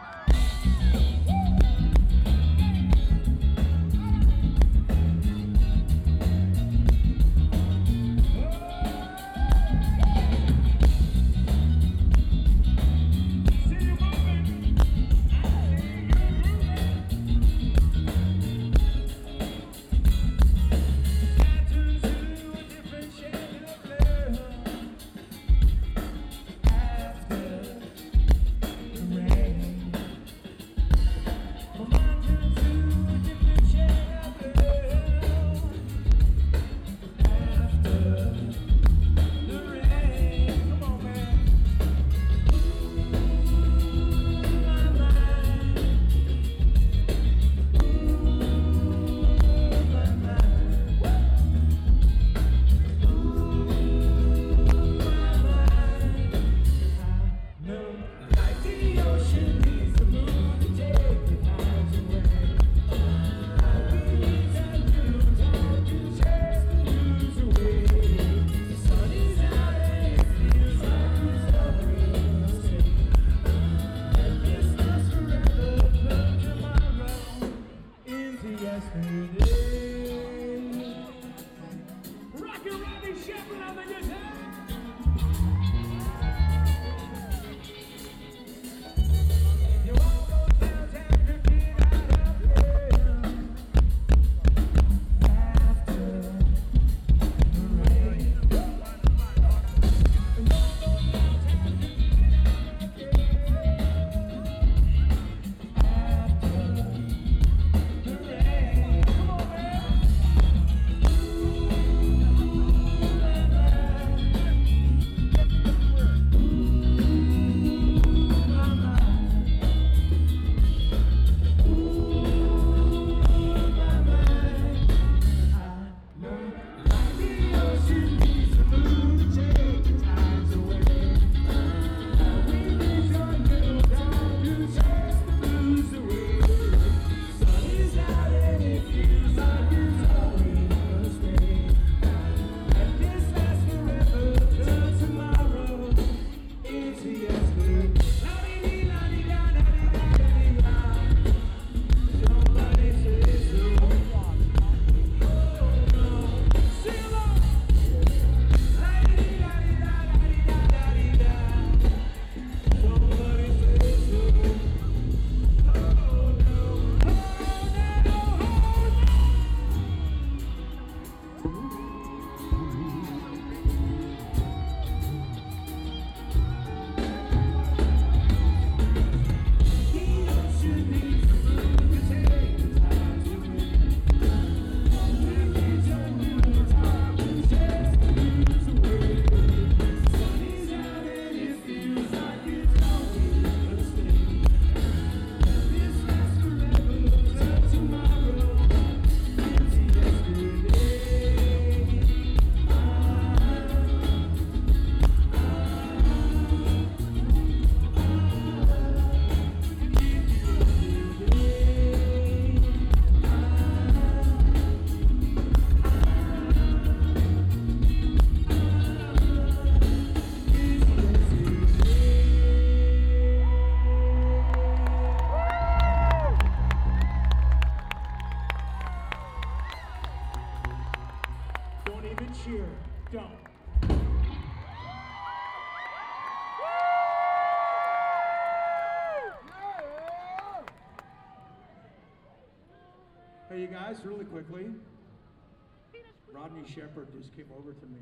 Rodney 246.56 246.72
Sheppard 246.72 247.08
just 247.12 247.36
came 247.36 247.50
over 247.56 247.72
to 247.72 247.86
me. 247.86 248.00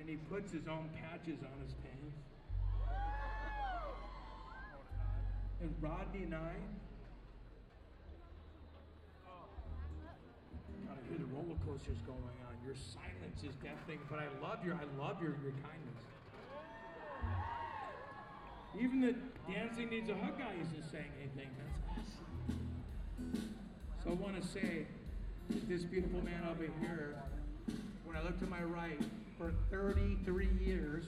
And 0.00 0.08
he 0.08 0.16
puts 0.16 0.52
his 0.52 0.66
own 0.66 0.90
patches 1.00 1.38
on 1.40 1.64
his 1.64 1.74
pants. 1.74 2.16
And 5.62 5.74
Rodney 5.80 6.24
and 6.24 6.34
I 6.34 6.52
kind 10.86 10.98
of 10.98 11.08
hear 11.08 11.18
the 11.18 11.32
roller 11.32 11.56
coasters 11.64 11.98
going 12.04 12.18
on. 12.18 12.54
Your 12.66 12.74
silence 12.74 13.40
is 13.42 13.54
deafening, 13.62 14.00
but 14.10 14.18
I 14.18 14.26
love 14.42 14.64
your 14.64 14.74
I 14.74 14.84
love 15.00 15.22
your, 15.22 15.36
your 15.42 15.54
kindness. 15.62 16.02
Even 18.78 19.00
the 19.00 19.14
dancing 19.50 19.88
needs 19.88 20.10
a 20.10 20.14
hug 20.14 20.36
guy 20.36 20.52
isn't 20.60 20.90
saying 20.90 21.12
anything. 21.20 21.48
That's 21.56 22.08
awesome. 22.08 22.23
So 24.02 24.10
I 24.10 24.14
want 24.14 24.40
to 24.40 24.46
say 24.46 24.86
that 25.50 25.68
this 25.68 25.82
beautiful 25.82 26.22
man 26.22 26.42
over 26.50 26.66
here, 26.80 27.16
when 28.04 28.16
I 28.16 28.22
look 28.22 28.38
to 28.40 28.46
my 28.46 28.62
right, 28.62 29.00
for 29.38 29.52
33 29.70 30.48
years, 30.60 31.04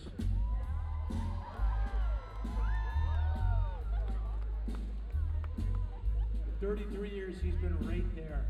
for 6.44 6.66
33 6.66 7.10
years 7.10 7.36
he's 7.42 7.54
been 7.56 7.76
right 7.86 8.16
there. 8.16 8.46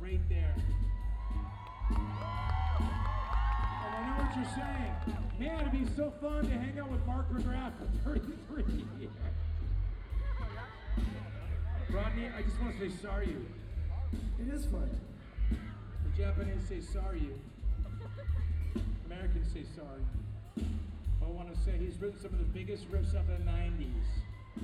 Right 0.00 0.20
there. 0.28 0.54
And 1.90 1.98
I 3.94 4.06
know 4.06 4.24
what 4.24 4.36
you're 4.36 4.54
saying. 4.54 4.94
Man, 5.38 5.60
it'd 5.60 5.72
be 5.72 5.86
so 5.96 6.12
fun 6.20 6.44
to 6.44 6.50
hang 6.50 6.78
out 6.78 6.90
with 6.90 7.04
Mark 7.06 7.30
McGrath 7.32 7.72
for 7.78 7.86
33 8.18 8.64
years. 9.00 9.10
Rodney, 11.92 12.26
I 12.34 12.40
just 12.40 12.58
want 12.58 12.78
to 12.78 12.88
say 12.88 12.96
sorry 13.02 13.26
you. 13.28 13.46
It 14.40 14.48
is 14.54 14.64
fun. 14.64 14.88
The 15.50 16.22
Japanese 16.22 16.66
say 16.66 16.80
sorry 16.80 17.20
you. 17.20 17.38
Americans 19.04 19.52
say 19.52 19.64
sorry. 19.76 20.02
I 20.56 21.26
want 21.26 21.54
to 21.54 21.60
say 21.60 21.72
he's 21.78 21.98
written 22.00 22.18
some 22.18 22.32
of 22.32 22.38
the 22.38 22.46
biggest 22.46 22.90
riffs 22.90 23.14
of 23.14 23.26
the 23.26 23.36
90s. 23.44 24.06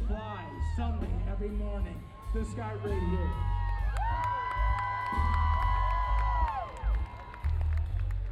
Fly, 0.07 0.43
something 0.75 1.23
every 1.31 1.51
morning. 1.51 2.03
This 2.33 2.49
guy 2.55 2.73
right 2.83 3.03
here. 3.11 3.31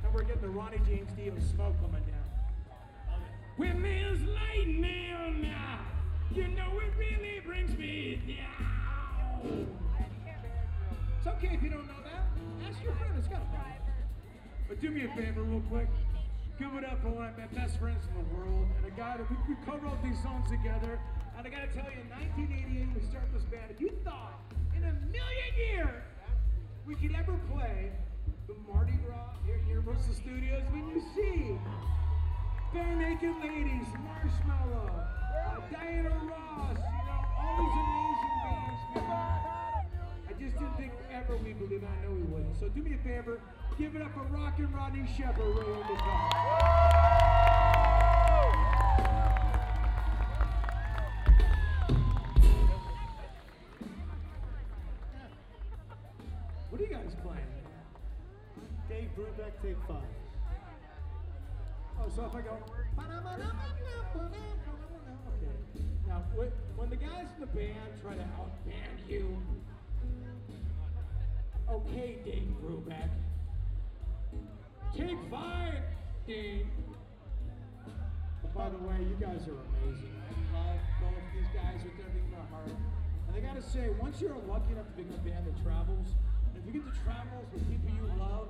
And 0.04 0.14
we're 0.14 0.22
getting 0.22 0.40
the 0.40 0.48
Ronnie 0.48 0.80
James 0.86 1.12
Dio 1.12 1.34
smoke 1.54 1.78
coming 1.82 2.02
down. 2.02 3.20
When 3.58 3.82
there's 3.82 4.22
lightning, 4.22 5.52
you 6.34 6.48
know 6.48 6.78
it 6.78 6.96
really 6.98 7.40
brings 7.44 7.76
me 7.76 8.20
down. 8.26 8.75
It's 11.18 11.26
okay 11.26 11.54
if 11.54 11.62
you 11.62 11.70
don't 11.70 11.86
know 11.86 12.02
that. 12.04 12.24
Ask 12.68 12.82
your 12.82 12.94
friend. 12.94 13.12
It's 13.18 13.28
got. 13.28 13.42
But 14.68 14.80
do 14.80 14.90
me 14.90 15.04
a 15.04 15.08
favor, 15.14 15.42
real 15.42 15.62
quick. 15.70 15.86
Give 16.58 16.74
it 16.74 16.84
up 16.84 17.00
for 17.02 17.10
one 17.10 17.28
of 17.28 17.38
my 17.38 17.46
best 17.54 17.78
friends 17.78 18.02
in 18.08 18.14
the 18.18 18.34
world, 18.34 18.66
and 18.76 18.86
a 18.86 18.90
guy 18.96 19.16
that 19.16 19.30
we, 19.30 19.36
we 19.48 19.54
co-wrote 19.64 20.02
these 20.02 20.20
songs 20.22 20.50
together. 20.50 20.98
And 21.38 21.46
I 21.46 21.50
gotta 21.50 21.68
tell 21.68 21.86
you, 21.86 22.02
in 22.02 22.10
1988, 22.10 22.88
we 22.96 23.00
started 23.06 23.30
this 23.32 23.44
band. 23.44 23.70
If 23.70 23.80
you 23.80 23.92
thought 24.02 24.40
in 24.74 24.82
a 24.82 24.92
million 25.14 25.52
years 25.54 26.02
we 26.84 26.96
could 26.96 27.14
ever 27.14 27.38
play 27.52 27.92
the 28.48 28.54
Mardi 28.66 28.98
Gras 29.06 29.38
here 29.44 29.60
at 29.62 29.68
Universal 29.68 30.14
Studios, 30.14 30.64
when 30.72 30.88
you 30.90 30.98
see 31.14 31.54
Barenaked 32.74 33.22
Ladies, 33.44 33.86
Marshmello, 34.02 34.90
Diana 35.70 36.10
Ross, 36.26 36.74
you 36.74 37.02
know, 37.06 37.20
all 37.38 37.54
these 37.62 37.76
amazing 37.86 38.36
bands. 38.42 38.75
I 38.98 40.32
just 40.38 40.58
didn't 40.58 40.76
think 40.76 40.92
ever 41.12 41.36
we 41.36 41.52
believe 41.52 41.82
it. 41.82 41.88
I 41.88 42.04
know 42.04 42.12
we 42.14 42.22
wouldn't. 42.22 42.58
So 42.58 42.68
do 42.68 42.82
me 42.82 42.94
a 42.94 42.98
favor, 42.98 43.40
give 43.78 43.94
it 43.94 44.02
up 44.02 44.14
for 44.14 44.22
Rockin' 44.22 44.72
Rodney 44.72 45.06
Sheppard 45.16 45.38
right 45.38 45.68
on 45.68 45.86
the 45.86 45.96
top. 46.00 46.32
What 56.70 56.80
are 56.80 56.84
you 56.84 56.90
guys 56.90 57.16
playing? 57.22 57.42
Dave 58.88 59.10
Brubeck, 59.16 59.52
take 59.62 59.76
five. 59.88 60.15
Oh, 61.98 62.08
so 62.14 62.24
if 62.26 62.34
I 62.34 62.40
go. 62.40 62.58
Okay. 64.16 65.54
Now, 66.06 66.22
when, 66.34 66.90
the 66.90 66.96
guys 66.96 67.26
in 67.34 67.40
the 67.40 67.46
band 67.46 67.76
try 68.00 68.14
to 68.14 68.22
outband 68.22 69.08
you, 69.08 69.36
okay, 71.68 72.18
Dave 72.24 72.48
Brubeck. 72.62 73.10
Take 74.96 75.18
five, 75.30 75.82
Dave. 76.26 76.66
But 78.42 78.54
by 78.54 78.68
the 78.70 78.78
way, 78.78 78.96
you 79.00 79.16
guys 79.20 79.46
are 79.48 79.58
amazing. 79.82 80.14
I 80.24 80.56
love 80.56 80.80
both 81.00 81.24
these 81.34 81.48
guys 81.52 81.82
with 81.82 81.92
everything 82.00 82.24
in 82.24 82.30
my 82.32 82.46
heart. 82.54 82.70
And 83.28 83.36
I 83.36 83.40
gotta 83.40 83.62
say, 83.62 83.90
once 84.00 84.20
you're 84.20 84.36
lucky 84.48 84.72
enough 84.72 84.86
to 84.86 84.92
be 84.96 85.02
in 85.02 85.12
a 85.12 85.18
band 85.18 85.46
that 85.46 85.62
travels, 85.62 86.14
if 86.54 86.64
you 86.64 86.72
get 86.80 86.86
to 86.86 87.00
travel 87.04 87.44
with 87.52 87.68
people 87.68 87.90
you 87.92 88.06
love, 88.18 88.48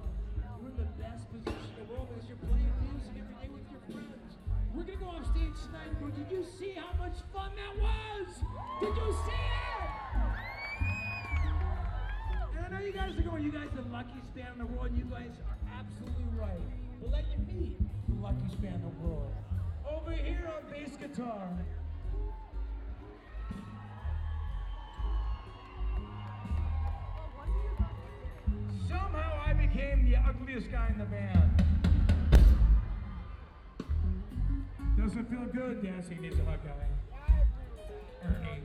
the 0.77 0.85
best 1.01 1.25
position 1.33 1.69
in 1.73 1.87
the 1.87 1.93
world 1.93 2.09
because 2.13 2.29
you're 2.29 2.45
playing 2.45 2.73
music 2.85 3.17
every 3.17 3.37
day 3.41 3.49
with 3.49 3.65
your 3.73 3.81
friends. 3.89 4.37
We're 4.75 4.85
gonna 4.85 5.01
go 5.01 5.09
off 5.09 5.25
stage 5.33 5.57
tonight 5.65 5.97
go, 6.01 6.09
did 6.13 6.29
you 6.31 6.45
see 6.45 6.77
how 6.77 6.93
much 7.01 7.17
fun 7.33 7.51
that 7.57 7.75
was? 7.81 8.29
Did 8.81 8.93
you 8.93 9.09
see 9.25 9.41
it? 9.41 9.89
And 12.57 12.67
I 12.67 12.69
know 12.69 12.85
you 12.85 12.93
guys 12.93 13.17
are 13.17 13.23
going, 13.23 13.43
you 13.43 13.53
guys 13.53 13.73
are 13.73 13.83
the 13.83 13.89
luckiest 13.89 14.35
band 14.35 14.53
in 14.53 14.59
the 14.59 14.67
world, 14.67 14.91
and 14.93 14.99
you 14.99 15.05
guys 15.05 15.33
are 15.49 15.57
absolutely 15.81 16.29
right. 16.37 16.61
But 17.01 17.11
let 17.11 17.25
you 17.33 17.39
meet 17.49 17.81
the 18.09 18.21
luckiest 18.21 18.61
band 18.61 18.77
in 18.77 18.83
the 18.83 18.97
world. 19.01 19.33
Over 19.89 20.13
here 20.13 20.51
on 20.53 20.71
bass 20.71 20.97
guitar. 20.97 21.49
Somehow 28.89 29.46
became 29.77 30.11
the 30.11 30.17
ugliest 30.17 30.73
guy 30.73 30.89
in 30.89 30.99
the 30.99 31.05
band. 31.05 31.51
Doesn't 34.99 35.29
feel 35.29 35.45
good 35.53 35.83
dancing 35.83 36.23
needs 36.23 36.39
a 36.39 36.43
guy. 36.43 36.59
Ernie. 38.25 38.63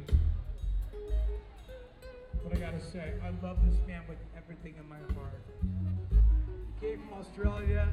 But 2.43 2.55
I 2.55 2.59
gotta 2.59 2.79
say, 2.79 3.13
I 3.23 3.45
love 3.45 3.57
this 3.65 3.75
man 3.87 4.03
with 4.07 4.19
everything 4.37 4.75
in 4.79 4.87
my 4.87 4.95
heart. 5.13 5.41
He 6.79 6.87
came 6.87 6.99
from 6.99 7.19
Australia, 7.19 7.89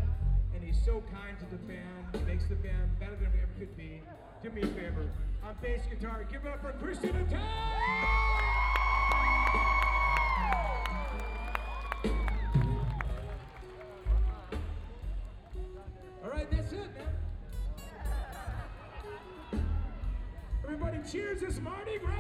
and 0.55 0.63
he's 0.63 0.81
so 0.85 1.03
kind 1.13 1.37
to 1.41 1.47
the 1.51 1.59
band. 1.63 2.17
He 2.17 2.21
makes 2.23 2.47
the 2.47 2.55
band 2.55 2.99
better 3.01 3.17
than 3.17 3.33
we 3.33 3.41
ever 3.41 3.53
could 3.59 3.77
be. 3.77 4.01
Do 4.45 4.51
me 4.51 4.63
a 4.63 4.67
favor. 4.67 5.11
On 5.43 5.57
bass 5.61 5.83
guitar, 5.91 6.25
give 6.31 6.45
it 6.45 6.53
up 6.53 6.63
for 6.63 6.73
Christian 6.73 7.17
Attack! 7.17 8.88
Everybody 20.89 21.13
cheers, 21.13 21.43
it's 21.43 21.61
Mardi 21.61 21.99
Gras! 21.99 22.15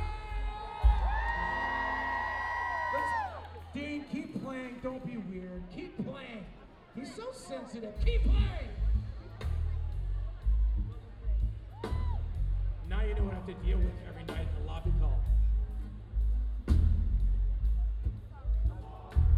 Dean, 3.72 4.04
keep 4.12 4.44
playing, 4.44 4.76
don't 4.82 5.04
be 5.06 5.16
weird. 5.16 5.62
Keep 5.74 6.04
playing. 6.04 6.44
He's 6.94 7.14
so 7.14 7.28
sensitive. 7.32 7.94
Keep 8.04 8.24
playing! 8.24 8.68
Now 12.90 13.02
you 13.04 13.14
know 13.14 13.22
what 13.22 13.32
I 13.32 13.36
have 13.36 13.46
to 13.46 13.54
deal 13.54 13.78
with 13.78 13.94
every 14.06 14.24
night 14.24 14.46
in 14.54 14.62
the 14.62 14.70
lobby 14.70 14.92
call. 15.00 15.18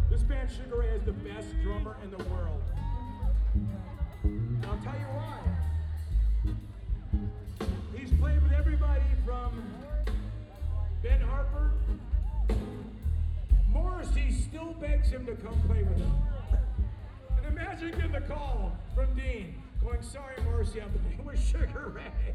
This 0.09 0.23
band 0.23 0.49
Sugar 0.51 0.79
Ray 0.79 0.89
is 0.89 1.03
the 1.03 1.13
best 1.13 1.47
drummer 1.63 1.95
in 2.03 2.11
the 2.11 2.17
world. 2.25 2.63
And 4.23 4.65
I'll 4.65 4.77
tell 4.79 4.93
you 4.93 5.07
why. 5.13 5.60
From 9.25 9.63
Ben 11.03 11.21
Harper. 11.21 11.71
Morrissey 13.69 14.31
still 14.31 14.73
begs 14.73 15.09
him 15.09 15.25
to 15.25 15.35
come 15.35 15.59
play 15.67 15.83
with 15.83 15.97
him. 15.97 16.11
And 17.37 17.45
imagine 17.45 17.91
getting 17.91 18.11
the 18.11 18.21
call 18.21 18.77
from 18.95 19.13
Dean 19.15 19.55
going, 19.83 20.01
sorry, 20.01 20.35
Morrissey, 20.43 20.81
I'm 20.81 20.91
playing 20.91 21.25
with 21.25 21.43
Sugar 21.43 21.91
Ray. 21.95 22.33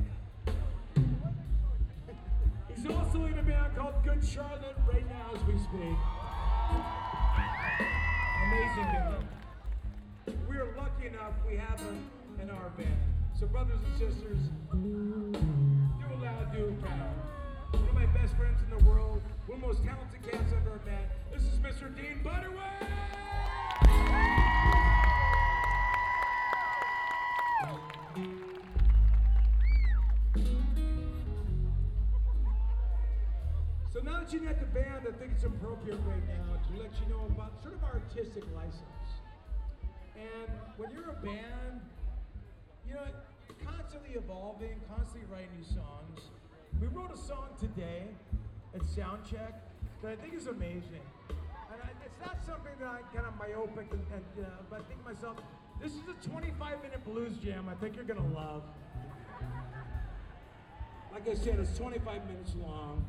He's 2.74 2.86
also 2.86 3.24
in 3.24 3.38
a 3.38 3.42
band 3.42 3.76
called 3.76 3.94
Good 4.04 4.24
Charlotte 4.24 4.76
right 4.92 5.06
now 5.08 5.34
as 5.34 5.42
we 5.44 5.58
speak. 5.58 5.96
Amazing 8.46 8.84
band. 8.92 9.24
We're 10.48 10.74
lucky 10.76 11.06
enough 11.06 11.32
we 11.48 11.56
have 11.56 11.80
him 11.80 12.10
in 12.42 12.50
our 12.50 12.68
band. 12.70 13.25
So 13.38 13.46
brothers 13.48 13.80
and 13.84 13.98
sisters, 13.98 14.38
do 14.72 16.24
loud 16.24 16.52
do 16.54 16.74
proud. 16.80 17.12
one 17.70 17.86
of 17.86 17.94
my 17.94 18.06
best 18.06 18.34
friends 18.34 18.62
in 18.62 18.78
the 18.78 18.82
world, 18.82 19.20
one 19.46 19.58
of 19.58 19.60
the 19.60 19.66
most 19.66 19.84
talented 19.84 20.22
cats 20.22 20.54
I've 20.56 20.66
ever 20.66 20.80
met. 20.86 21.10
This 21.30 21.42
is 21.42 21.58
Mr. 21.58 21.94
Dean 21.94 22.22
Butterworth! 22.24 22.64
So 33.92 34.00
now 34.00 34.20
that 34.20 34.32
you 34.32 34.40
met 34.40 34.60
the 34.60 34.66
band, 34.66 35.06
I 35.06 35.12
think 35.18 35.32
it's 35.34 35.44
appropriate 35.44 36.00
right 36.06 36.26
now 36.26 36.56
to 36.56 36.82
let 36.82 36.90
you 36.98 37.14
know 37.14 37.26
about 37.26 37.60
sort 37.60 37.74
of 37.74 37.84
artistic 37.84 38.44
license. 38.54 38.82
And 40.16 40.50
when 40.78 40.90
you're 40.92 41.10
a 41.10 41.22
band, 41.22 41.82
you 42.88 42.94
know, 42.94 43.06
constantly 43.64 44.14
evolving, 44.14 44.80
constantly 44.88 45.28
writing 45.30 45.48
new 45.56 45.64
songs. 45.64 46.30
We 46.80 46.88
wrote 46.88 47.12
a 47.12 47.16
song 47.16 47.48
today 47.58 48.04
at 48.74 48.82
Soundcheck 48.82 49.54
that 50.02 50.12
I 50.12 50.16
think 50.16 50.34
is 50.34 50.46
amazing. 50.46 51.04
And 51.28 51.82
I, 51.82 51.88
it's 52.04 52.20
not 52.24 52.38
something 52.46 52.72
that 52.80 52.88
I 52.88 53.00
kind 53.14 53.26
of 53.26 53.34
myopic, 53.38 53.92
and, 53.92 54.02
and, 54.12 54.44
uh, 54.44 54.48
but 54.70 54.80
I 54.80 54.82
think 54.84 55.00
to 55.04 55.12
myself, 55.12 55.36
this 55.80 55.92
is 55.92 56.02
a 56.08 56.28
25 56.28 56.82
minute 56.82 57.04
blues 57.04 57.36
jam 57.38 57.68
I 57.68 57.74
think 57.74 57.96
you're 57.96 58.04
gonna 58.04 58.34
love. 58.34 58.62
Like 61.12 61.28
I 61.28 61.34
said, 61.34 61.58
it's 61.58 61.76
25 61.76 62.26
minutes 62.26 62.54
long. 62.62 63.04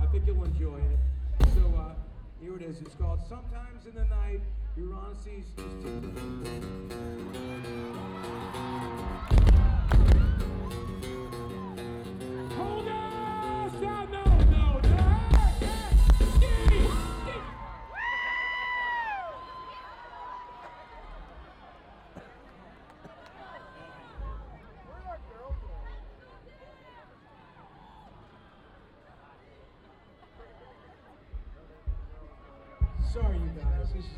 I 0.00 0.06
think 0.06 0.26
you'll 0.26 0.44
enjoy 0.44 0.78
it. 0.78 1.46
So 1.54 1.74
uh, 1.76 1.94
here 2.40 2.56
it 2.56 2.62
is. 2.62 2.80
It's 2.80 2.94
called 2.94 3.20
Sometimes 3.28 3.86
in 3.86 3.94
the 3.94 4.04
Night, 4.04 4.40
Your 4.80 4.94
Honesty's 4.94 5.44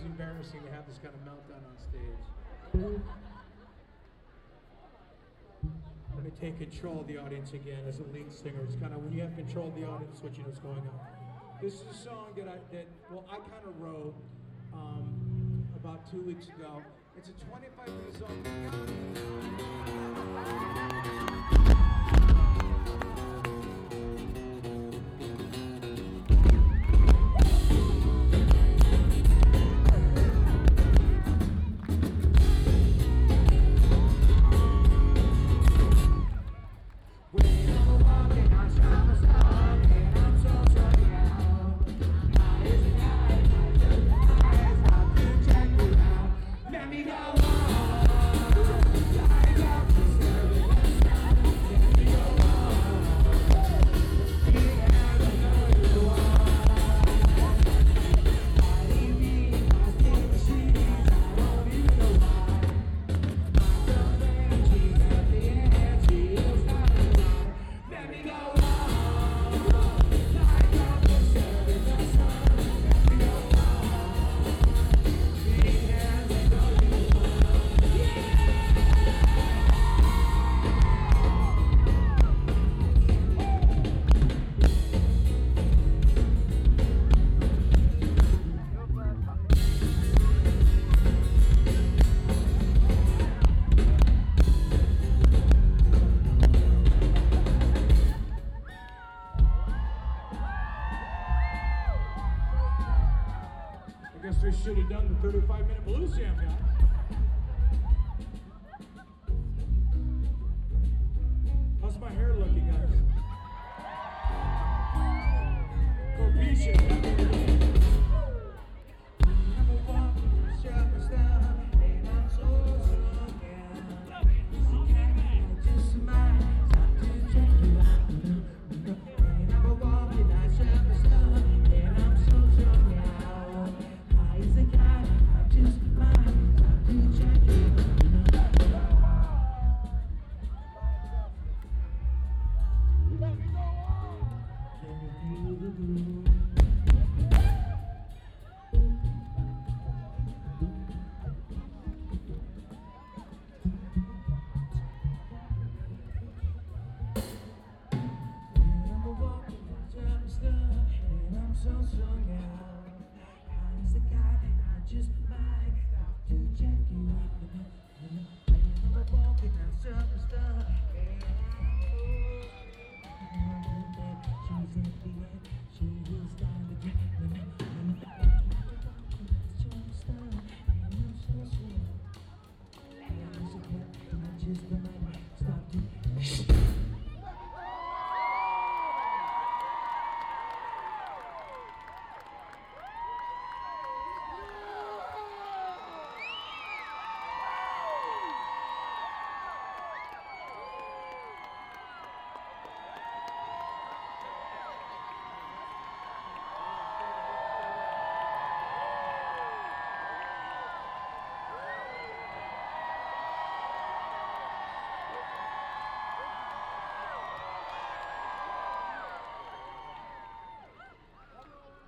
is 0.03 0.07
embarrassing 0.07 0.61
to 0.63 0.71
have 0.73 0.87
this 0.87 0.99
kind 0.99 1.15
of 1.15 1.21
meltdown 1.23 1.63
on 1.67 1.77
stage. 1.79 2.25
Let 6.15 6.25
me 6.25 6.31
take 6.41 6.59
control 6.59 7.01
of 7.01 7.07
the 7.07 7.19
audience 7.19 7.53
again 7.53 7.85
as 7.89 8.01
a 8.01 8.05
lead 8.13 8.33
singer. 8.33 8.61
It's 8.65 8.77
kind 8.77 8.93
of 8.95 9.03
when 9.03 9.13
you 9.13 9.23
have 9.23 9.35
control 9.37 9.69
of 9.69 9.75
the 9.75 9.85
audience, 9.87 10.23
what 10.23 10.37
you 10.37 10.43
know 10.45 10.51
is 10.51 10.59
going 10.59 10.79
on. 10.79 11.01
This 11.61 11.75
is 11.75 11.83
a 11.91 11.95
song 11.95 12.33
that 12.37 12.49
I 12.49 12.59
that 12.75 12.87
well 13.11 13.25
I 13.31 13.37
kind 13.37 13.65
of 13.65 13.81
wrote 13.81 14.15
um, 14.73 15.67
about 15.77 16.11
two 16.11 16.23
weeks 16.23 16.49
ago. 16.49 16.83
It's 17.17 17.29
a 17.29 17.33
25 17.45 17.89
minute 17.89 18.19
song. 18.19 18.43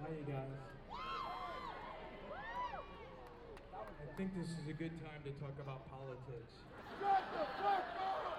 You 0.05 0.21
guys? 0.29 0.37
I 3.73 4.17
think 4.19 4.37
this 4.37 4.49
is 4.49 4.69
a 4.69 4.73
good 4.75 4.93
time 5.01 5.25
to 5.25 5.31
talk 5.41 5.57
about 5.59 5.89
politics. 5.89 6.53
Shut 7.01 7.25
the 7.33 7.45
fuck 7.65 7.89
up! 8.05 8.37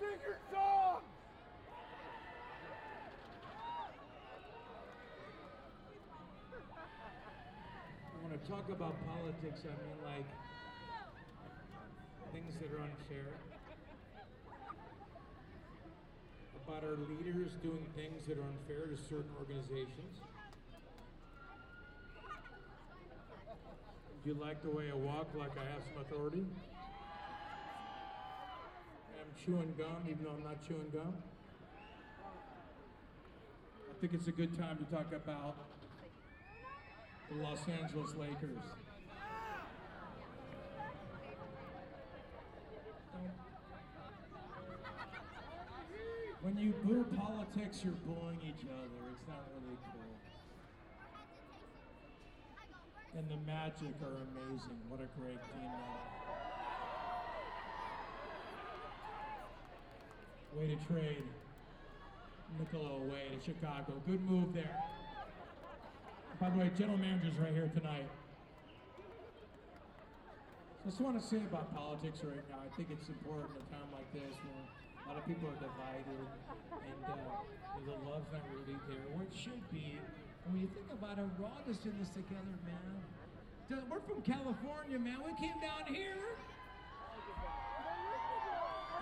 Sing 0.00 0.18
your 0.26 0.38
When 8.22 8.32
I 8.32 8.40
talk 8.48 8.68
about 8.68 8.98
politics, 9.06 9.60
I 9.62 9.78
mean 9.86 9.98
like 10.04 10.26
things 12.32 12.54
that 12.60 12.72
are 12.72 12.82
unfair. 12.82 13.55
About 16.66 16.82
our 16.82 16.96
leaders 17.08 17.52
doing 17.62 17.86
things 17.94 18.26
that 18.26 18.38
are 18.38 18.42
unfair 18.42 18.86
to 18.88 18.96
certain 18.96 19.30
organizations. 19.38 20.18
Do 24.24 24.30
you 24.30 24.34
like 24.34 24.60
the 24.62 24.70
way 24.70 24.90
I 24.90 24.96
walk 24.96 25.28
like 25.38 25.52
I 25.56 25.64
have 25.70 25.82
some 25.84 26.02
authority? 26.02 26.44
I'm 29.20 29.44
chewing 29.44 29.74
gum 29.78 30.02
even 30.10 30.24
though 30.24 30.32
I'm 30.32 30.42
not 30.42 30.66
chewing 30.66 30.90
gum. 30.92 31.14
I 33.88 34.00
think 34.00 34.14
it's 34.14 34.26
a 34.26 34.32
good 34.32 34.58
time 34.58 34.76
to 34.78 34.84
talk 34.84 35.12
about 35.12 35.54
the 37.30 37.42
Los 37.44 37.60
Angeles 37.68 38.14
Lakers. 38.16 38.58
When 46.86 47.02
politics, 47.18 47.82
you're 47.82 47.98
booing 48.06 48.38
each 48.46 48.62
other. 48.62 49.02
It's 49.10 49.26
not 49.26 49.42
really 49.58 49.76
cool. 49.90 50.06
And 53.18 53.28
the 53.28 53.38
Magic 53.44 53.90
are 54.06 54.22
amazing. 54.30 54.78
What 54.88 55.00
a 55.00 55.10
great 55.18 55.42
team. 55.50 55.70
Way 60.54 60.76
to 60.76 60.86
trade 60.86 61.24
Nikola 62.56 63.02
away 63.02 63.34
to 63.34 63.44
Chicago. 63.44 64.00
Good 64.06 64.22
move 64.22 64.54
there. 64.54 64.80
By 66.38 66.50
the 66.50 66.58
way, 66.58 66.70
general 66.78 66.98
manager's 66.98 67.34
right 67.34 67.52
here 67.52 67.68
tonight. 67.74 68.06
I 70.84 70.88
just 70.88 71.00
want 71.00 71.20
to 71.20 71.26
say 71.26 71.38
about 71.38 71.74
politics 71.74 72.20
right 72.22 72.48
now. 72.48 72.58
I 72.62 72.76
think 72.76 72.90
it's 72.92 73.08
important 73.08 73.50
at 73.56 73.66
a 73.66 73.70
time 73.74 73.90
like 73.92 74.06
this 74.12 74.36
a 75.06 75.14
lot 75.14 75.18
of 75.18 75.26
people 75.26 75.46
are 75.48 75.60
divided 75.62 76.26
and 76.82 77.00
uh, 77.06 77.14
the 77.86 77.94
love's 78.10 78.26
not 78.34 78.42
really 78.50 78.74
there 78.90 79.06
where 79.14 79.22
it 79.22 79.34
should 79.34 79.62
be. 79.70 80.02
And 80.42 80.50
when 80.50 80.62
you 80.62 80.70
think 80.74 80.90
about 80.90 81.18
it, 81.18 81.30
we're 81.38 81.46
all 81.46 81.62
just 81.66 81.86
in 81.86 81.94
this 81.98 82.10
together, 82.10 82.58
man. 82.66 83.86
We're 83.90 84.02
from 84.02 84.22
California, 84.22 84.98
man. 84.98 85.22
We 85.22 85.34
came 85.38 85.58
down 85.62 85.86
here. 85.86 86.18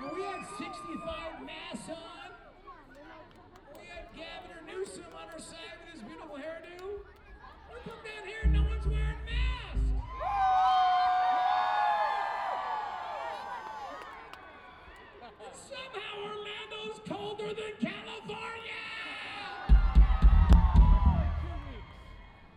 And 0.01 0.13
we 0.13 0.23
had 0.25 0.45
65 0.61 1.41
masks 1.45 1.89
on. 1.89 2.29
We 3.73 3.89
had 3.89 4.09
Gavin 4.13 4.61
Newsom 4.69 5.09
on 5.17 5.29
our 5.33 5.41
side 5.41 5.81
with 5.81 5.95
his 5.97 6.03
beautiful 6.05 6.37
hairdo. 6.37 7.01
We 7.73 7.81
come 7.85 8.01
down 8.05 8.29
here 8.29 8.45
no 8.53 8.64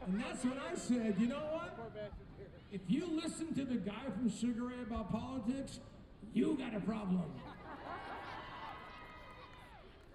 And 0.08 0.22
that's 0.22 0.44
when 0.44 0.58
I 0.58 0.74
said, 0.76 1.16
you 1.20 1.28
know 1.28 1.36
what? 1.52 1.78
If 2.72 2.82
you 2.88 3.06
listen 3.12 3.54
to 3.56 3.66
the 3.66 3.76
guy 3.76 4.06
from 4.16 4.30
Sugar 4.30 4.64
Ray 4.64 4.82
about 4.82 5.12
politics, 5.12 5.80
you 6.34 6.58
got 6.58 6.74
a 6.74 6.80
problem. 6.80 7.30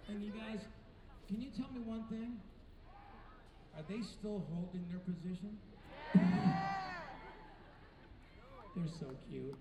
And 0.09 0.23
you 0.25 0.31
guys, 0.31 0.61
can 1.29 1.41
you 1.41 1.51
tell 1.57 1.71
me 1.73 1.81
one 1.81 2.05
thing? 2.05 2.41
Are 3.77 3.83
they 3.89 4.03
still 4.03 4.45
holding 4.53 4.85
their 4.91 5.01
position? 5.01 5.59
They're 8.75 8.95
so 8.99 9.07
cute. 9.29 9.57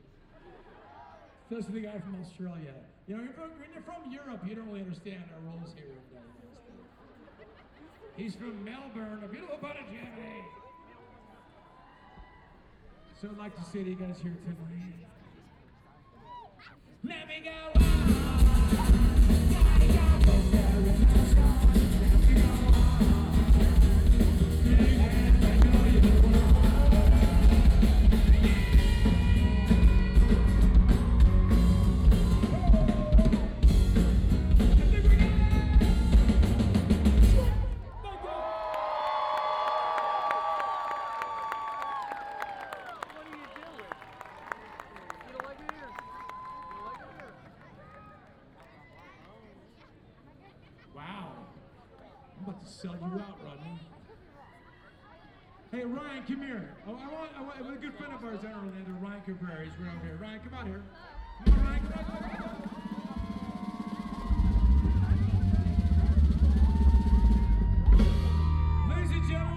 Especially 1.50 1.82
the 1.82 1.88
guy 1.88 2.00
from 2.00 2.16
Australia. 2.22 2.74
You 3.08 3.18
know, 3.18 3.24
when 3.24 3.72
you're 3.74 3.84
from 3.84 4.10
Europe, 4.10 4.42
you 4.48 4.56
don't 4.56 4.68
really 4.68 4.82
understand 4.82 5.24
our 5.36 5.42
rules 5.52 5.74
here 5.76 5.92
in 5.92 6.00
States. 6.08 6.61
He's 8.22 8.36
from 8.36 8.64
Melbourne, 8.64 9.24
a 9.26 9.28
beautiful 9.28 9.58
part 9.58 9.78
of 9.78 9.86
Germany. 9.88 10.46
So 13.20 13.30
I'd 13.32 13.38
like 13.40 13.56
to 13.56 13.64
see 13.64 13.80
you 13.80 13.96
guys 13.96 14.18
here 14.22 14.38
tonight. 14.46 15.08
Let 17.04 17.28
me 17.28 17.44
go. 17.44 18.41
Ryan, 56.22 56.38
come 56.38 56.48
here. 56.48 56.70
I, 56.86 56.90
I 56.90 56.94
want, 56.94 57.32
I 57.38 57.42
want, 57.42 57.78
a 57.78 57.80
good 57.80 57.96
friend 57.96 58.14
of 58.14 58.24
ours 58.24 58.44
in 58.44 58.52
Orlando, 58.52 58.92
Ryan 59.02 59.22
Cabrera. 59.26 59.64
He's 59.64 59.74
right 59.80 59.96
over 59.96 60.06
here. 60.06 60.18
Ryan, 60.22 60.40
come 60.40 60.54
out 60.54 60.68
here. 60.68 60.84
Come 61.46 61.54
on, 61.54 61.66
Ryan, 61.66 61.82
come 61.82 61.94
on, 61.94 62.06
come 62.06 62.44
on. 62.44 62.68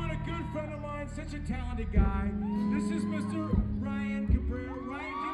A 0.05 0.17
good 0.27 0.47
friend 0.53 0.73
of 0.73 0.81
mine, 0.81 1.09
such 1.09 1.35
a 1.35 1.39
talented 1.41 1.93
guy. 1.93 2.31
This 2.73 2.85
is 2.91 3.05
Mr. 3.05 3.51
Ryan 3.81 4.29
Cabrera. 4.29 4.73
Ryan, 4.73 5.13
you 5.25 5.33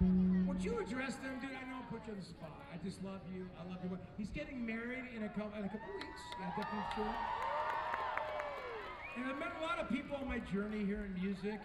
mind? 0.00 0.48
Would 0.48 0.64
you 0.64 0.78
address 0.80 1.14
them, 1.16 1.38
dude? 1.40 1.63
I 1.94 1.96
put 1.96 2.06
you 2.10 2.14
on 2.14 2.18
the 2.18 2.26
spot. 2.26 2.50
I 2.74 2.76
just 2.82 2.98
love 3.04 3.20
you. 3.30 3.46
I 3.54 3.62
love 3.70 3.78
you. 3.84 3.96
He's 4.18 4.30
getting 4.30 4.66
married 4.66 5.14
in 5.14 5.22
a 5.22 5.28
couple 5.28 5.54
in 5.54 5.64
a 5.64 5.70
couple 5.70 5.94
weeks. 5.94 6.22
Yeah, 6.40 6.50
definitely 6.58 6.90
true. 6.94 7.14
And 9.14 9.26
I've 9.30 9.38
met 9.38 9.54
a 9.60 9.62
lot 9.62 9.78
of 9.78 9.88
people 9.88 10.16
on 10.16 10.26
my 10.26 10.40
journey 10.50 10.84
here 10.84 11.06
in 11.06 11.14
music. 11.14 11.60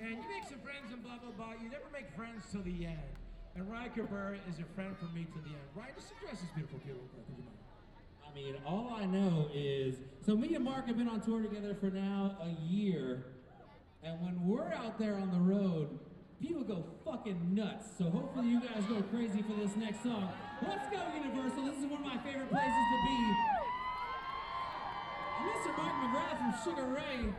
And 0.00 0.16
you 0.16 0.24
make 0.32 0.48
some 0.48 0.60
friends 0.64 0.88
and 0.88 1.04
blah 1.04 1.20
blah 1.20 1.36
blah. 1.36 1.52
You 1.60 1.68
never 1.68 1.84
make 1.92 2.08
friends 2.16 2.48
till 2.50 2.62
the 2.62 2.86
end. 2.86 3.12
And 3.56 3.70
Ryan 3.70 3.90
Cabrera 3.90 4.38
is 4.48 4.56
a 4.58 4.64
friend 4.74 4.96
for 4.96 5.12
me 5.12 5.28
to 5.28 5.38
the 5.44 5.52
end. 5.52 5.68
Ryan, 5.76 5.92
just 6.00 6.12
address 6.16 6.40
this 6.40 6.50
beautiful 6.56 6.78
people 6.80 7.04
real 7.04 7.12
quick, 7.12 7.28
would 7.28 7.36
you 7.36 7.44
mind? 7.44 7.60
I 8.24 8.32
mean, 8.32 8.56
all 8.64 8.96
I 8.96 9.04
know 9.04 9.48
is 9.52 9.96
so 10.24 10.34
me 10.34 10.54
and 10.54 10.64
Mark 10.64 10.86
have 10.86 10.96
been 10.96 11.08
on 11.08 11.20
tour 11.20 11.42
together 11.42 11.76
for 11.76 11.90
now 11.92 12.38
a 12.40 12.56
year, 12.64 13.26
and 14.02 14.18
when 14.22 14.48
we're 14.48 14.72
out 14.72 14.98
there 14.98 15.14
on 15.14 15.30
the 15.30 15.38
road, 15.38 16.00
people 16.40 16.62
go 16.64 16.84
fucking 17.04 17.54
nuts. 17.54 17.86
So 17.98 18.04
hopefully 18.04 18.48
you 18.48 18.60
guys 18.60 18.84
go 18.88 19.02
crazy 19.02 19.42
for 19.42 19.54
this 19.54 19.76
next 19.76 20.02
song. 20.02 20.28
Let's 20.66 20.88
go, 20.90 21.00
Universal. 21.14 21.64
This 21.64 21.78
is 21.78 21.86
one 21.86 22.00
of 22.00 22.06
my 22.06 22.18
favorite 22.18 22.50
places 22.50 22.84
to 22.92 22.98
be. 23.06 23.18
Mr. 25.44 25.76
Mark 25.76 25.94
McGrath 26.00 26.38
from 26.38 26.54
Sugar 26.64 26.86
Ray 26.86 27.32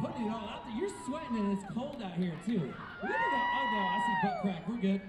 putting 0.00 0.26
it 0.26 0.30
all 0.30 0.48
out 0.48 0.64
there. 0.66 0.76
You're 0.76 0.90
sweating 1.06 1.36
and 1.36 1.58
it's 1.58 1.72
cold 1.72 2.02
out 2.02 2.14
here 2.14 2.34
too. 2.44 2.60
Look 3.02 3.10
at 3.10 3.30
that. 3.32 3.46
Oh 3.54 3.66
no, 3.72 3.80
I 3.80 3.98
see 4.06 4.26
butt 4.26 4.42
crack. 4.42 4.68
We're 4.68 4.80
good. 4.80 5.00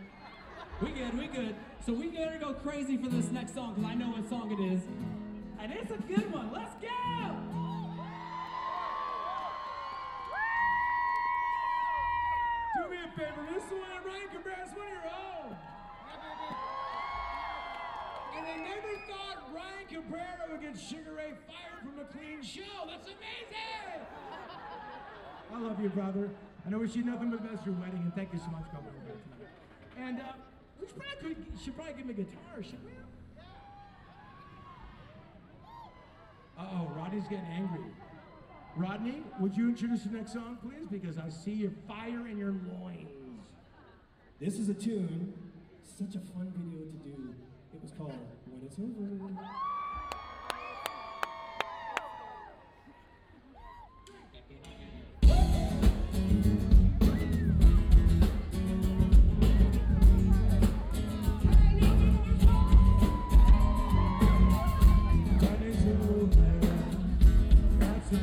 We 0.81 0.91
good, 0.91 1.17
we 1.17 1.27
good. 1.27 1.55
So 1.85 1.93
we 1.93 2.09
gotta 2.09 2.37
go 2.37 2.53
crazy 2.53 2.97
for 2.97 3.09
this 3.09 3.31
next 3.31 3.55
song 3.55 3.75
because 3.75 3.89
I 3.89 3.95
know 3.95 4.09
what 4.09 4.29
song 4.29 4.51
it 4.51 4.59
is. 4.73 4.81
And 5.59 5.71
it's 5.71 5.91
a 5.91 5.97
good 5.97 6.31
one. 6.31 6.51
Let's 6.51 6.73
go! 6.81 7.54
Me 12.95 13.01
a 13.03 13.11
favor, 13.19 13.43
this 13.51 13.63
is 13.63 13.71
one 13.71 13.91
of 13.91 14.05
Ryan 14.05 14.29
Cabrera's 14.31 14.71
one 14.71 14.87
of 14.87 14.93
your 14.95 15.11
own. 15.11 15.51
And 18.37 18.45
I 18.47 18.55
never 18.63 18.91
thought 19.07 19.37
Ryan 19.53 19.87
Cabrera 19.89 20.43
would 20.51 20.61
get 20.61 20.79
Sugar 20.79 21.11
Ray 21.15 21.33
fired 21.47 21.83
from 21.83 21.99
a 21.99 22.07
clean 22.07 22.41
show. 22.43 22.87
That's 22.87 23.07
amazing! 23.07 23.99
I 25.53 25.59
love 25.59 25.81
you, 25.81 25.89
brother. 25.89 26.29
And 26.65 26.73
I 26.73 26.77
wish 26.77 26.95
you 26.95 27.03
nothing 27.03 27.29
but 27.31 27.43
the 27.43 27.49
best 27.49 27.63
for 27.63 27.69
your 27.69 27.79
wedding, 27.79 27.99
and 27.99 28.15
thank 28.15 28.33
you 28.33 28.39
so 28.39 28.47
much 28.51 28.63
for 28.71 28.77
coming 28.77 28.91
over 29.03 29.19
tonight. 29.19 29.51
And 29.97 30.19
uh, 30.19 30.33
We 30.79 30.87
should 30.87 30.97
probably, 30.97 31.35
could, 31.35 31.45
should 31.63 31.75
probably 31.75 31.93
give 31.93 32.05
him 32.05 32.09
a 32.09 32.13
guitar, 32.13 32.63
should 32.63 32.83
we? 32.85 32.91
Uh 36.57 36.63
oh, 36.71 36.91
Roddy's 36.95 37.27
getting 37.27 37.45
angry. 37.51 37.83
Rodney, 38.75 39.23
would 39.39 39.55
you 39.55 39.69
introduce 39.69 40.03
the 40.03 40.11
next 40.11 40.33
song, 40.33 40.57
please? 40.61 40.85
Because 40.91 41.17
I 41.17 41.29
see 41.29 41.51
your 41.51 41.71
fire 41.87 42.27
in 42.27 42.37
your 42.37 42.53
loins. 42.73 43.09
This 44.39 44.59
is 44.59 44.67
a 44.67 44.73
tune, 44.73 45.33
such 45.97 46.15
a 46.15 46.19
fun 46.19 46.51
video 46.57 46.85
to 46.85 46.97
do. 46.97 47.33
It 47.73 47.81
was 47.81 47.91
called 47.91 48.11
When 48.47 48.61
It's 48.65 48.77
Over. 48.77 49.31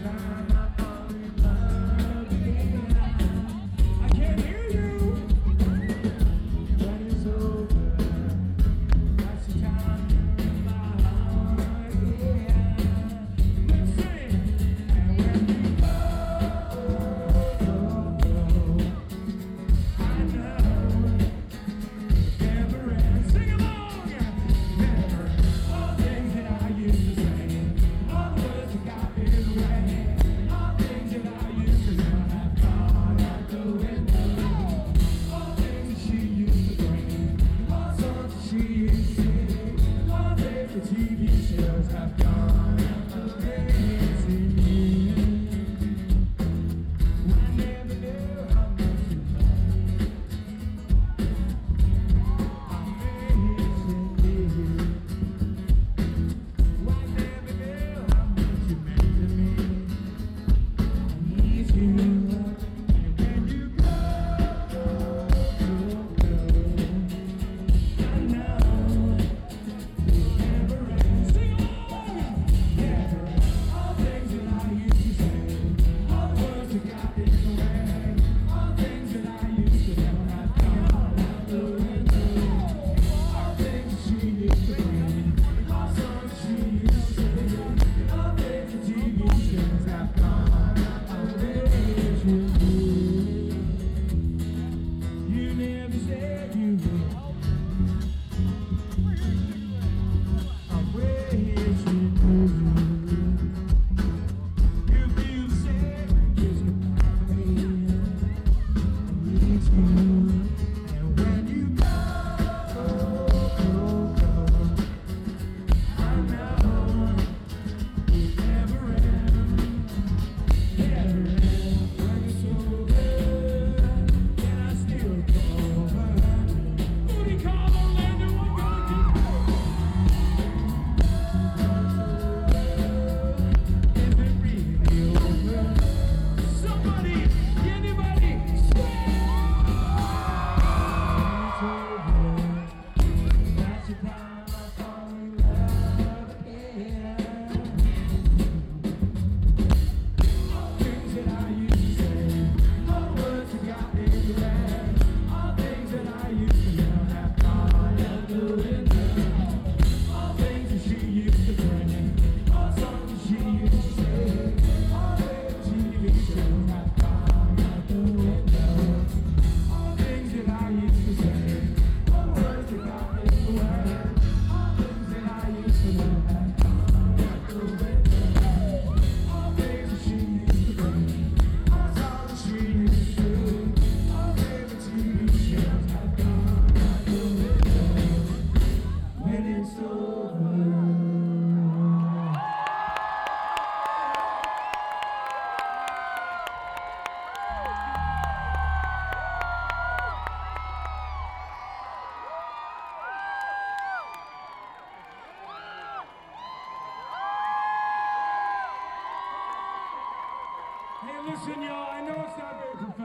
That's 0.00 0.51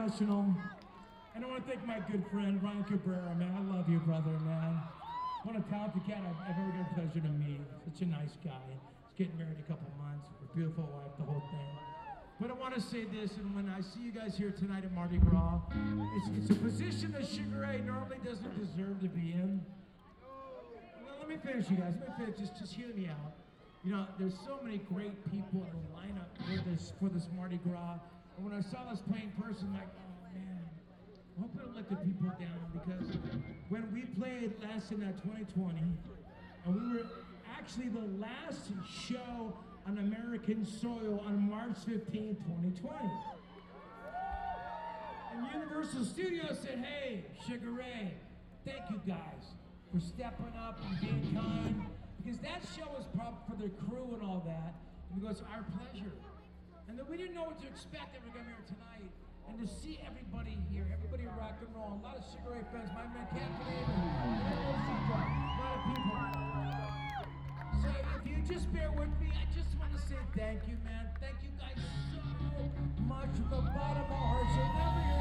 And 0.08 1.44
I 1.44 1.46
want 1.46 1.60
to 1.60 1.68
thank 1.68 1.86
my 1.86 2.00
good 2.10 2.24
friend 2.32 2.62
Ryan 2.62 2.82
Cabrera, 2.84 3.34
man. 3.36 3.52
I 3.52 3.76
love 3.76 3.90
you, 3.90 3.98
brother, 3.98 4.32
man. 4.40 4.80
What 5.44 5.54
a 5.54 5.60
talented 5.68 6.00
cat 6.08 6.24
I've 6.24 6.48
I've 6.48 6.56
ever 6.56 6.72
got 6.72 6.96
the 6.96 7.02
pleasure 7.02 7.20
to 7.20 7.28
meet. 7.28 7.60
Such 7.84 8.00
a 8.00 8.06
nice 8.06 8.32
guy. 8.42 8.56
He's 9.12 9.26
getting 9.26 9.36
married 9.36 9.60
in 9.60 9.64
a 9.64 9.68
couple 9.68 9.84
months. 10.00 10.26
A 10.40 10.56
beautiful 10.56 10.84
wife, 10.84 11.12
the 11.18 11.24
whole 11.24 11.44
thing. 11.52 11.68
But 12.40 12.50
I 12.50 12.54
want 12.54 12.74
to 12.74 12.80
say 12.80 13.04
this, 13.04 13.36
and 13.36 13.54
when 13.54 13.68
I 13.68 13.82
see 13.82 14.00
you 14.00 14.10
guys 14.10 14.34
here 14.34 14.50
tonight 14.50 14.84
at 14.84 14.92
Mardi 14.92 15.18
Gras, 15.18 15.60
it's, 16.16 16.28
it's 16.40 16.50
a 16.56 16.60
position 16.62 17.12
that 17.12 17.28
Sugar 17.28 17.60
Ray 17.60 17.82
normally 17.84 18.16
doesn't 18.24 18.56
deserve 18.56 19.02
to 19.02 19.08
be 19.08 19.36
in. 19.36 19.60
Well, 21.04 21.20
let 21.20 21.28
me 21.28 21.36
finish, 21.36 21.68
you 21.68 21.76
guys. 21.76 21.92
Let 22.00 22.18
me 22.18 22.24
finish. 22.24 22.40
Just, 22.40 22.58
just 22.58 22.72
hear 22.72 22.88
me 22.96 23.08
out. 23.12 23.36
You 23.84 23.92
know, 23.92 24.06
there's 24.18 24.40
so 24.46 24.58
many 24.64 24.78
great 24.78 25.20
people 25.30 25.68
in 25.68 25.76
the 25.76 25.92
lineup 26.00 26.32
for 26.40 26.70
this 26.70 26.92
for 26.98 27.08
this 27.10 27.28
Mardi 27.36 27.60
Gras. 27.62 28.00
And 28.38 28.46
when 28.46 28.54
I 28.54 28.60
saw 28.60 28.88
this 28.88 29.00
playing 29.00 29.32
person, 29.40 29.72
like, 29.74 29.88
oh 29.98 30.32
man, 30.32 30.62
I 31.36 31.40
hope 31.40 31.50
I 31.58 31.64
don't 31.64 31.74
let 31.74 31.90
the 31.90 31.96
people 31.96 32.28
down 32.38 32.70
because 32.72 33.16
when 33.68 33.92
we 33.92 34.02
played 34.02 34.54
last 34.62 34.92
in 34.92 35.00
that 35.00 35.20
2020, 35.24 35.76
and 36.64 36.74
we 36.74 36.98
were 36.98 37.06
actually 37.52 37.88
the 37.88 38.06
last 38.20 38.70
show 39.08 39.58
on 39.88 39.98
American 39.98 40.64
soil 40.64 41.20
on 41.26 41.50
March 41.50 41.78
15, 41.84 42.36
2020. 42.36 43.10
And 45.34 45.46
Universal 45.54 46.04
Studios 46.04 46.60
said, 46.62 46.78
hey, 46.78 47.24
Sugar 47.44 47.72
Ray, 47.72 48.14
thank 48.64 48.88
you 48.90 49.00
guys 49.04 49.54
for 49.92 49.98
stepping 49.98 50.52
up 50.56 50.78
and 50.88 51.00
being 51.00 51.34
kind. 51.34 51.86
Because 52.22 52.38
that 52.40 52.62
show 52.76 52.86
was 52.96 53.04
prob 53.16 53.34
for 53.48 53.60
the 53.60 53.70
crew 53.70 54.14
and 54.14 54.22
all 54.22 54.44
that. 54.46 54.74
And 55.12 55.22
it 55.22 55.26
goes, 55.26 55.42
our 55.52 55.64
pleasure. 55.76 56.12
And 56.88 56.98
then 56.98 57.04
we 57.10 57.16
didn't 57.20 57.34
know 57.34 57.44
what 57.44 57.60
to 57.60 57.68
expect 57.68 58.16
that 58.16 58.24
gonna 58.24 58.32
be 58.32 58.48
here 58.48 58.64
tonight. 58.64 59.12
And 59.48 59.60
to 59.60 59.68
see 59.68 60.00
everybody 60.08 60.56
here, 60.72 60.88
everybody 60.88 61.28
rock 61.36 61.60
and 61.60 61.68
roll, 61.76 62.00
a 62.00 62.04
lot 62.04 62.16
of 62.16 62.24
cigarette 62.24 62.64
fans, 62.72 62.88
my 62.96 63.04
man 63.12 63.28
Captain 63.28 63.68
a 63.68 64.32
lot 65.60 65.76
of 65.76 65.84
people. 65.84 66.08
So 67.84 67.92
if 67.92 68.24
you 68.24 68.40
just 68.48 68.72
bear 68.72 68.90
with 68.92 69.12
me, 69.20 69.28
I 69.36 69.44
just 69.52 69.76
want 69.76 69.92
to 69.92 70.00
say 70.00 70.16
thank 70.32 70.64
you, 70.64 70.80
man. 70.80 71.12
Thank 71.20 71.36
you 71.44 71.52
guys 71.60 71.76
so 71.76 72.24
much 73.04 73.36
from 73.36 73.52
the 73.52 73.68
bottom 73.76 74.08
of 74.08 74.12
our 74.12 74.24
hearts. 74.32 74.56
You'll 74.56 75.17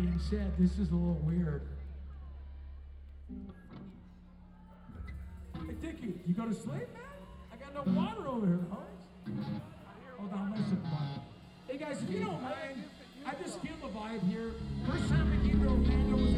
being 0.00 0.18
said, 0.30 0.52
this 0.58 0.78
is 0.78 0.90
a 0.90 0.94
little 0.94 1.20
weird. 1.24 1.62
Hey, 5.54 5.74
Dickie, 5.82 6.14
you 6.26 6.34
go 6.34 6.46
to 6.46 6.54
sleep, 6.54 6.88
man? 6.94 7.02
I 7.52 7.56
got 7.56 7.74
no 7.74 7.92
water 7.92 8.26
over 8.28 8.46
here, 8.46 8.60
Holmes. 8.70 9.46
Hold 10.18 10.32
on, 10.32 10.52
bud. 10.52 11.20
Hey 11.68 11.76
guys, 11.76 12.02
if 12.02 12.10
you 12.10 12.20
don't 12.20 12.42
mind, 12.42 12.84
I 13.26 13.34
just 13.42 13.60
feel 13.60 13.74
the 13.82 13.88
vibe 13.88 14.26
here. 14.28 14.52
First 14.88 15.08
time 15.08 15.30
I 15.32 15.36
came 15.46 15.60
to 15.60 15.68
Orlando 15.68 16.29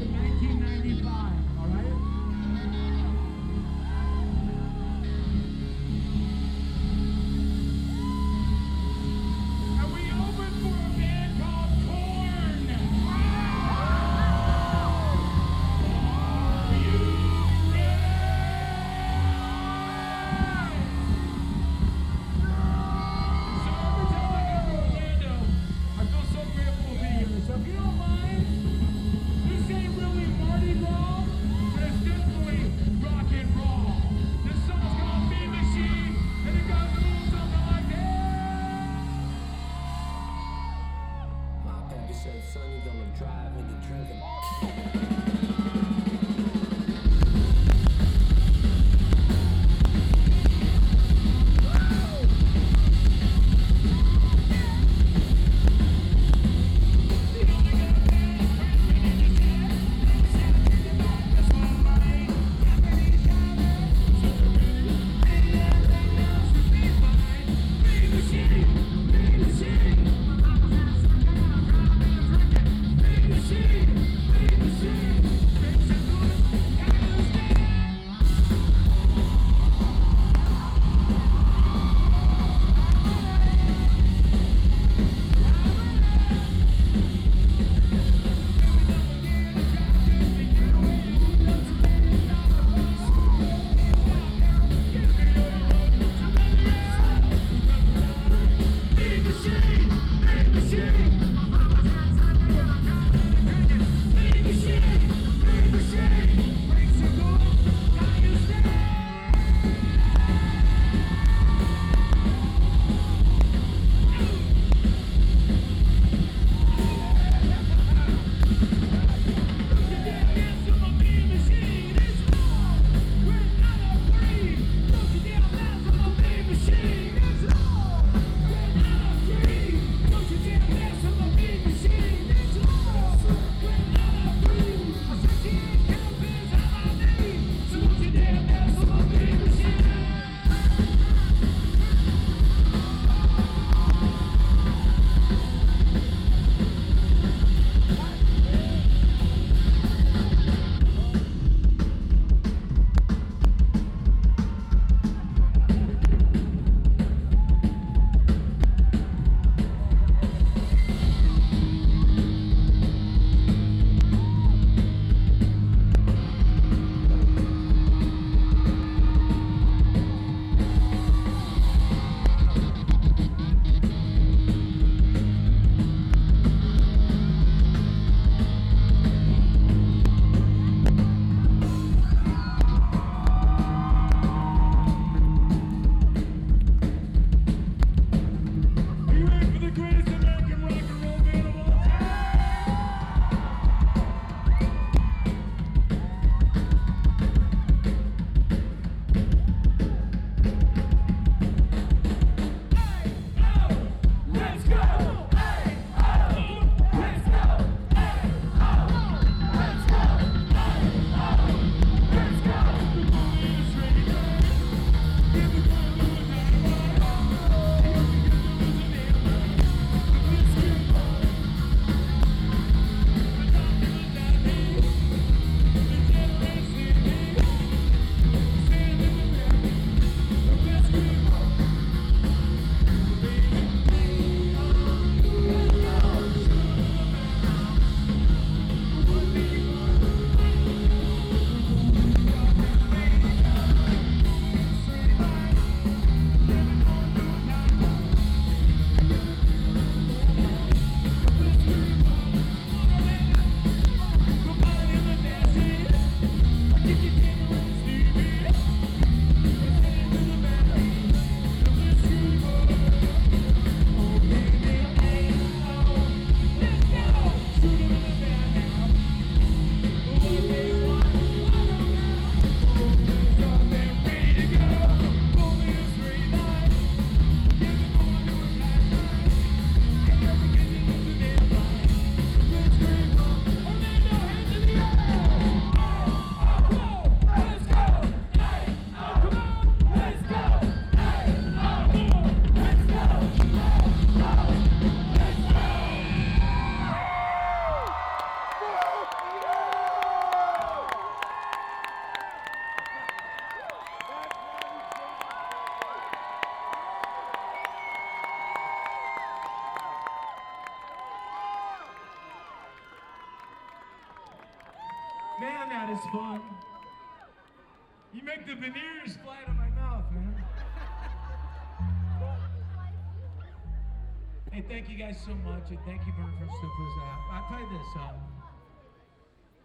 thank 324.72 324.88
you 324.88 324.96
guys 324.96 325.20
so 325.20 325.34
much, 325.44 325.68
and 325.68 325.78
thank 325.84 326.00
you, 326.06 326.12
Vern, 326.16 326.32
for 326.40 326.48
sticking 326.48 326.80
with 326.80 326.96
that. 326.96 327.18
I'll 327.30 327.46
tell 327.46 327.60
you 327.60 327.68
this, 327.76 327.92
um, 328.00 328.16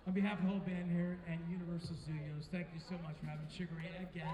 on 0.06 0.12
behalf 0.12 0.38
of 0.40 0.44
the 0.44 0.52
whole 0.52 0.60
band 0.60 0.92
here 0.92 1.18
and 1.32 1.40
Universal 1.50 1.96
Studios, 2.04 2.52
thank 2.52 2.68
you 2.76 2.82
so 2.84 2.96
much 3.08 3.16
for 3.22 3.28
having 3.28 3.48
Sugar 3.48 3.80
again. 4.04 4.28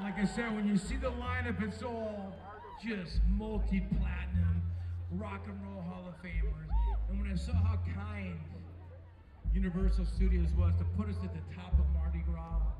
Like 0.00 0.18
I 0.22 0.24
said, 0.24 0.54
when 0.54 0.68
you 0.68 0.76
see 0.76 0.94
the 0.94 1.10
lineup, 1.10 1.60
it's 1.66 1.82
all 1.82 2.32
just 2.78 3.18
multi-platinum 3.26 4.62
rock 5.10 5.42
and 5.48 5.58
roll 5.66 5.82
Hall 5.82 6.06
of 6.06 6.14
Famers. 6.22 6.70
And 7.10 7.18
when 7.20 7.32
I 7.32 7.34
saw 7.34 7.54
how 7.54 7.76
kind 7.92 8.38
Universal 9.52 10.06
Studios 10.14 10.50
was 10.56 10.74
to 10.78 10.84
put 10.96 11.08
us 11.08 11.16
at 11.24 11.34
the 11.34 11.42
top 11.56 11.72
of 11.72 11.90
Mardi 11.92 12.22
Gras, 12.30 12.77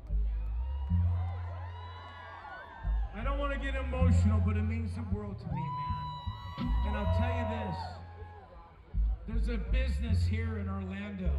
I 3.15 3.23
don't 3.23 3.39
want 3.39 3.53
to 3.53 3.59
get 3.59 3.75
emotional, 3.75 4.41
but 4.45 4.55
it 4.57 4.63
means 4.63 4.91
the 4.95 5.03
world 5.15 5.39
to 5.39 5.45
me, 5.45 5.65
man. 6.59 6.73
And 6.87 6.97
I'll 6.97 7.17
tell 7.17 7.33
you 7.35 7.45
this. 7.57 7.77
There's 9.27 9.49
a 9.49 9.61
business 9.71 10.25
here 10.25 10.59
in 10.59 10.69
Orlando 10.69 11.31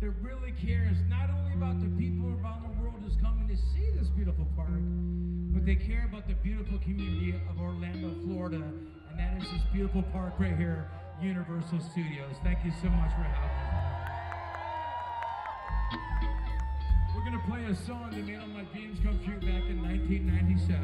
that 0.00 0.10
really 0.20 0.52
cares 0.52 0.96
not 1.08 1.30
only 1.30 1.52
about 1.54 1.80
the 1.80 1.88
people 1.96 2.28
around 2.40 2.62
the 2.62 2.82
world 2.82 2.96
who's 3.02 3.16
coming 3.16 3.48
to 3.48 3.56
see 3.56 3.90
this 3.98 4.08
beautiful 4.08 4.46
park, 4.56 4.68
but 5.54 5.64
they 5.64 5.76
care 5.76 6.04
about 6.04 6.28
the 6.28 6.34
beautiful 6.34 6.78
community 6.78 7.34
of 7.48 7.60
Orlando, 7.60 8.12
Florida, 8.24 8.62
and 9.10 9.18
that 9.18 9.42
is 9.42 9.50
this 9.50 9.62
beautiful 9.72 10.02
park 10.12 10.34
right 10.38 10.56
here, 10.56 10.90
Universal 11.22 11.80
Studios. 11.80 12.36
Thank 12.44 12.64
you 12.64 12.72
so 12.82 12.88
much 12.88 13.10
for 13.12 13.22
having 13.22 13.90
me. 13.90 13.95
Gonna 17.26 17.42
play 17.44 17.64
a 17.64 17.74
song 17.74 18.08
that 18.12 18.24
made 18.24 18.38
all 18.38 18.46
my 18.46 18.62
dreams 18.72 19.00
come 19.02 19.18
true 19.24 19.34
back 19.40 19.68
in 19.68 19.82
1997. 19.82 20.78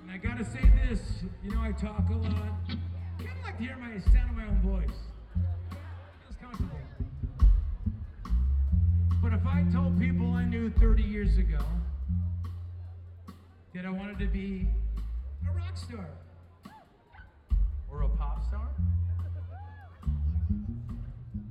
And 0.00 0.12
I 0.12 0.16
gotta 0.18 0.44
say 0.44 0.60
this, 0.86 1.00
you 1.42 1.50
know 1.50 1.60
I 1.60 1.72
talk 1.72 2.08
a 2.10 2.14
lot. 2.14 2.52
I 2.68 2.76
kind 3.18 3.36
of 3.36 3.44
like 3.44 3.58
to 3.58 3.64
hear 3.64 3.76
my 3.78 3.98
sound 4.12 4.30
of 4.30 4.36
my 4.36 4.44
own 4.44 4.60
voice. 4.62 4.96
Comfortable. 6.40 6.78
But 9.20 9.32
if 9.32 9.44
I 9.44 9.64
told 9.72 9.98
people 9.98 10.34
I 10.34 10.44
knew 10.44 10.70
30 10.70 11.02
years 11.02 11.36
ago 11.36 11.64
that 13.74 13.84
I 13.84 13.90
wanted 13.90 14.20
to 14.20 14.26
be 14.28 14.68
a 15.50 15.52
rock 15.52 15.76
star 15.76 16.06
or 17.90 18.02
a 18.02 18.08
pop 18.10 18.46
star, 18.46 18.68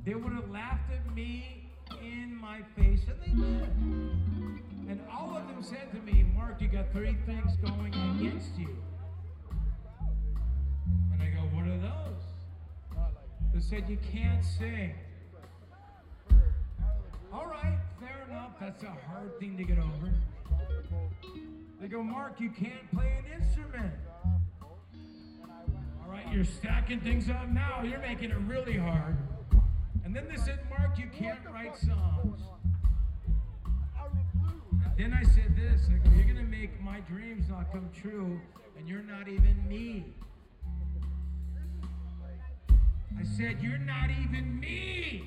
they 0.06 0.16
would 0.16 0.34
have 0.34 0.50
laughed 0.50 0.92
at 0.92 1.16
me 1.16 1.70
in 2.02 2.36
my 2.36 2.60
face, 2.78 3.02
and 3.08 3.22
they 3.22 3.32
did. 3.42 3.70
And 4.90 5.00
all 5.12 5.38
of 5.38 5.48
them 5.48 5.64
said 5.64 5.92
to 5.92 6.00
me, 6.02 6.24
Mark, 6.36 6.62
you 6.62 6.68
got 6.68 6.92
three 6.92 7.16
things 7.26 7.56
going 7.58 7.94
against 7.94 8.58
you. 8.58 8.76
And 11.14 11.22
I 11.22 11.28
go, 11.28 11.42
what 11.56 11.66
are 11.68 11.78
those? 11.78 12.24
They 13.54 13.60
said, 13.62 13.90
you 13.90 13.98
can't 14.12 14.44
sing. 14.44 14.94
All 17.32 17.46
right, 17.46 17.80
fair 18.00 18.26
enough. 18.30 18.52
That's 18.60 18.84
a 18.84 18.92
hard 19.08 19.40
thing 19.40 19.58
to 19.58 19.64
get 19.64 19.78
over. 19.80 20.14
They 21.80 21.88
go, 21.88 22.04
Mark, 22.04 22.40
you 22.40 22.50
can't 22.50 22.92
play 22.94 23.20
an 23.20 23.42
instrument. 23.42 23.94
All 24.62 26.12
right, 26.12 26.26
you're 26.32 26.46
stacking 26.46 27.00
things 27.00 27.30
up 27.30 27.48
now. 27.50 27.84
You're 27.84 28.00
making 28.00 28.32
it 28.32 28.38
really 28.48 28.78
hard. 28.78 29.18
And 30.06 30.16
then 30.16 30.28
they 30.30 30.38
said, 30.38 30.60
Mark, 30.70 30.98
you 30.98 31.10
can't 31.18 31.40
write 31.52 31.78
songs. 31.78 32.42
And 34.98 34.98
then 34.98 35.14
I 35.14 35.24
said 35.24 35.56
this, 35.56 35.88
go, 35.88 36.12
you're 36.16 36.26
gonna 36.26 36.44
make 36.44 36.80
my 36.82 37.00
dreams 37.02 37.50
not 37.50 37.72
come 37.72 37.90
true, 37.94 38.40
and 38.78 38.88
you're 38.88 39.02
not 39.02 39.28
even 39.28 39.68
me. 39.68 40.06
I 42.70 43.24
said, 43.38 43.62
you're 43.62 43.78
not 43.78 44.10
even 44.10 44.60
me. 44.60 45.24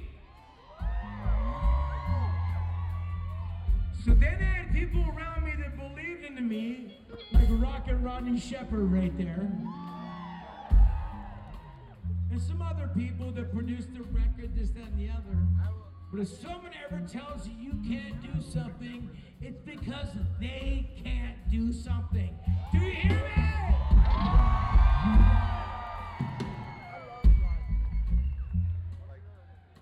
So 4.05 4.15
then 4.15 4.39
I 4.41 4.59
had 4.59 4.73
people 4.73 5.05
around 5.17 5.45
me 5.45 5.53
that 5.59 5.77
believed 5.77 6.25
into 6.25 6.43
me, 6.43 6.99
like 7.33 7.49
Rocket 7.51 7.97
Rodney 7.97 8.39
Sheppard 8.39 8.93
right 8.93 9.17
there. 9.19 9.51
And 12.37 12.45
some 12.45 12.61
other 12.61 12.91
people 12.95 13.31
that 13.31 13.51
produced 13.51 13.95
the 13.95 14.03
record, 14.03 14.55
this, 14.55 14.69
that, 14.73 14.83
and 14.83 14.99
the 14.99 15.09
other. 15.09 15.39
But 16.13 16.21
if 16.21 16.29
someone 16.29 16.73
ever 16.87 17.01
tells 17.09 17.49
you 17.49 17.55
you 17.59 17.73
can't 17.89 18.21
do 18.21 18.43
something, 18.43 19.09
it's 19.41 19.59
because 19.63 20.09
they 20.39 20.87
can't 21.03 21.39
do 21.51 21.73
something. 21.73 22.39
Do 22.73 22.79
you 22.79 22.91
hear 22.91 23.15
me? 23.15 23.43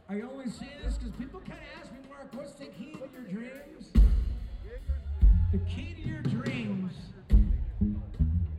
I 0.08 0.20
only 0.20 0.48
say 0.48 0.68
this 0.84 0.96
because 0.96 1.10
people 1.18 1.40
kind 1.40 1.58
of 1.58 1.82
ask 1.82 1.90
me, 1.90 1.98
Mark, 2.08 2.32
what's 2.34 2.52
the 2.52 2.66
key 2.66 2.92
to 2.92 3.08
your 3.12 3.24
dreams? 3.32 3.90
The 5.50 5.58
key 5.58 5.96
to 6.00 6.08
your 6.08 6.22
dreams 6.22 6.92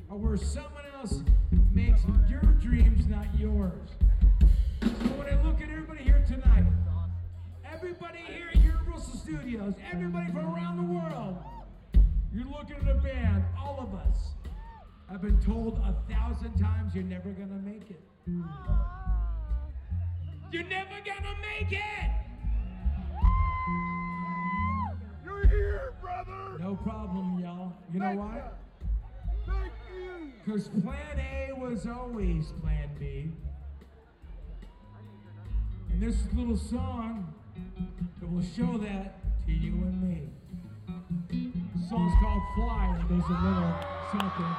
are 0.09 0.17
where 0.17 0.35
someone 0.35 0.83
else 0.99 1.21
makes 1.73 2.01
your 2.29 2.44
dreams 2.65 3.07
not 3.07 3.27
yours. 3.37 3.89
So 4.81 5.07
when 5.17 5.27
I 5.27 5.41
look 5.43 5.61
at 5.61 5.69
everybody 5.69 6.03
here 6.03 6.25
tonight, 6.27 6.65
everybody 7.71 8.19
here 8.27 8.47
at 8.53 8.59
Universal 8.59 9.19
Studios, 9.19 9.75
everybody 9.91 10.31
from 10.31 10.47
around 10.55 10.77
the 10.77 10.93
world, 10.93 11.37
you're 12.33 12.47
looking 12.47 12.77
at 12.77 12.89
a 12.89 12.99
band, 12.99 13.43
all 13.55 13.79
of 13.79 13.93
us 13.93 14.35
I've 15.07 15.21
been 15.21 15.39
told 15.39 15.77
a 15.77 15.95
thousand 16.11 16.57
times 16.59 16.95
you're 16.95 17.03
never 17.03 17.29
gonna 17.29 17.61
make 17.63 17.91
it. 17.91 18.01
You're 20.51 20.63
never 20.63 20.95
gonna 21.05 21.35
make 21.41 21.71
it! 21.71 22.11
You're 25.23 25.47
here, 25.47 25.93
brother. 26.01 26.57
No 26.59 26.75
problem, 26.75 27.39
y'all. 27.39 27.73
You 27.93 27.99
know 27.99 28.15
why? 28.15 28.41
Thank 29.45 29.65
you. 29.65 29.84
Because 30.45 30.67
plan 30.67 31.19
A 31.19 31.53
was 31.59 31.87
always 31.87 32.51
plan 32.61 32.89
B. 32.99 33.31
And 35.91 36.01
this 36.01 36.15
little 36.33 36.57
song 36.57 37.33
that 38.19 38.31
will 38.31 38.43
show 38.43 38.77
that 38.77 39.19
to 39.45 39.51
you 39.51 39.73
and 39.73 40.01
me. 40.01 40.29
The 41.29 41.89
song's 41.89 42.13
called 42.21 42.43
Fly, 42.55 42.97
and 42.99 43.09
there's 43.09 43.29
a 43.29 43.39
little 43.43 43.73
something. 44.11 44.53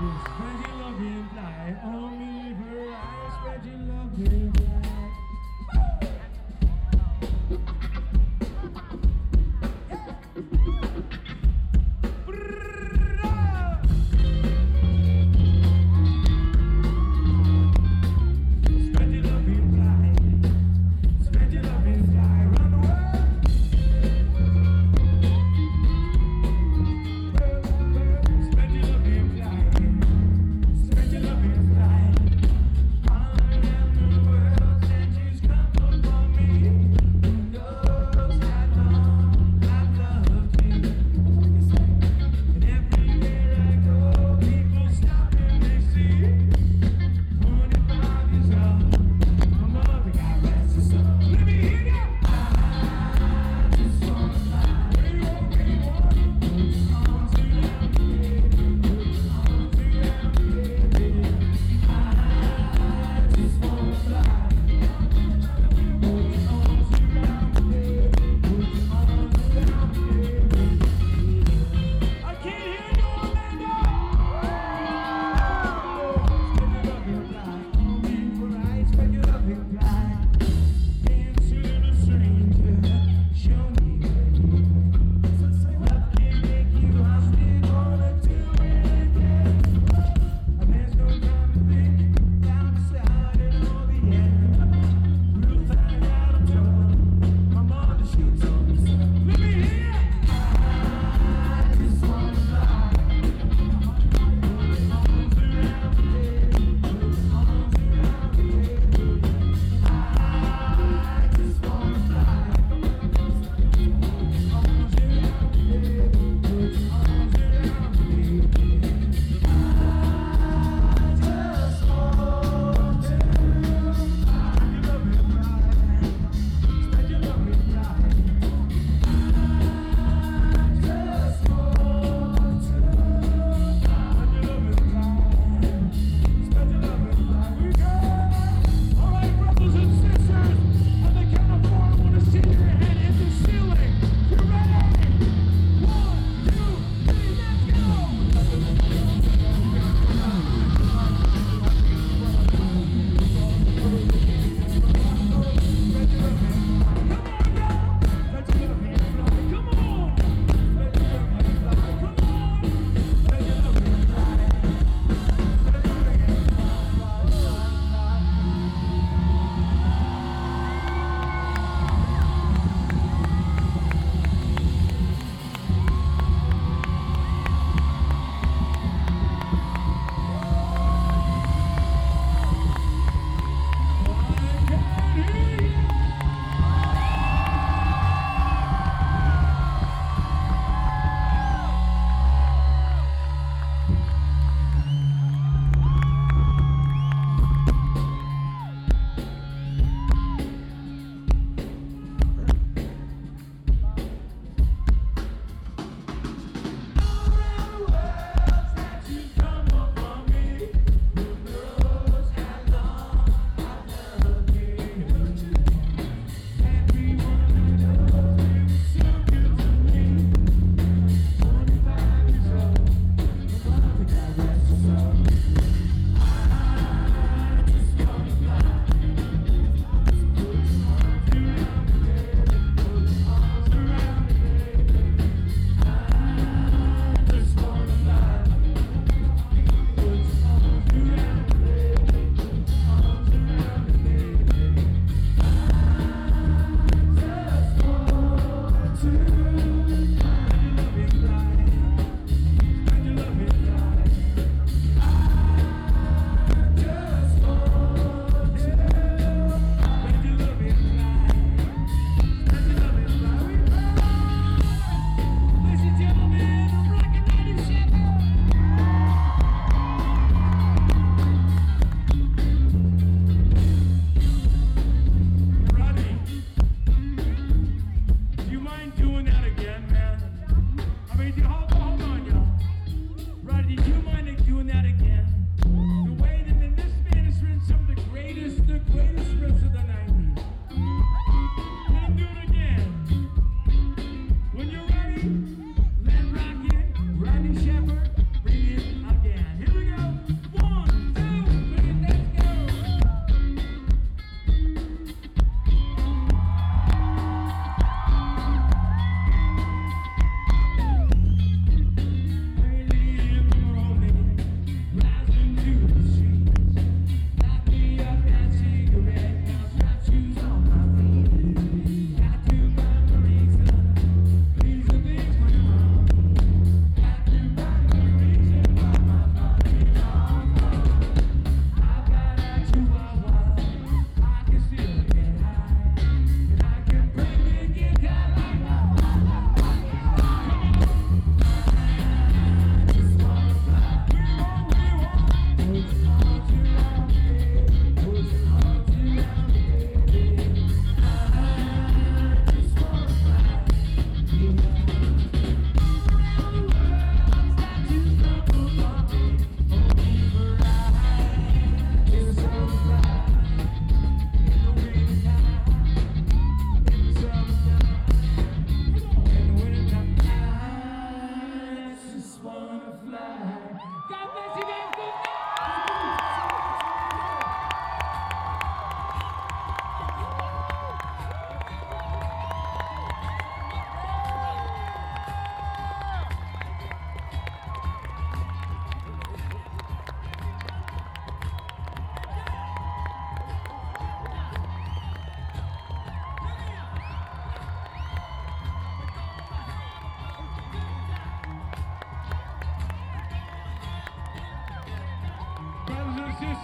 You 0.00 0.08
spread 0.24 0.56
your 0.66 0.76
love 0.80 0.98
and 0.98 1.30
fly 1.30 1.76
on 1.84 2.10
me, 2.18 2.54
for 2.56 2.80
I 2.90 2.96
spread 3.40 3.64
your 3.66 3.80
love 3.94 4.12
and 4.18 4.56
fly. 4.56 4.69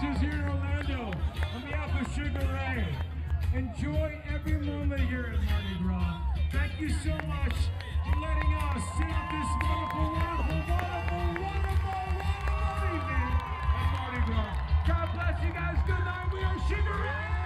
Services 0.01 0.21
here 0.21 0.31
in 0.31 0.49
Orlando, 0.49 1.11
on 1.55 1.61
behalf 1.61 2.01
of 2.01 2.13
Sugar 2.13 2.47
Ray, 2.53 2.85
enjoy 3.55 4.21
every 4.31 4.59
moment 4.59 5.01
here 5.01 5.33
at 5.33 5.39
Mardi 5.45 5.75
Gras. 5.81 6.21
Thank 6.51 6.79
you 6.79 6.89
so 6.89 7.11
much 7.25 7.55
for 8.05 8.19
letting 8.19 8.53
us 8.53 8.83
set 8.97 9.09
up 9.09 9.31
this 9.31 9.49
wonderful, 9.63 10.05
wonderful, 10.13 10.59
wonderful, 10.59 11.41
wonderful, 11.41 12.01
wonderful 12.19 12.95
evening 12.95 13.29
at 13.73 13.87
Mardi 13.93 14.21
Gras. 14.25 14.55
God 14.87 15.09
bless 15.15 15.43
you 15.43 15.53
guys. 15.53 15.77
Good 15.87 16.05
night. 16.05 16.29
We 16.33 16.43
are 16.43 16.59
Sugar 16.67 17.03
Ray. 17.03 17.36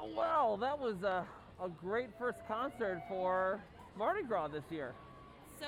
Oh, 0.00 0.10
well, 0.16 0.56
that 0.58 0.78
was 0.78 1.02
a, 1.02 1.26
a 1.62 1.68
great 1.68 2.10
first 2.18 2.38
concert 2.46 3.02
for 3.08 3.60
Mardi 3.96 4.22
Gras 4.22 4.48
this 4.48 4.64
year. 4.70 4.94
so 5.60 5.66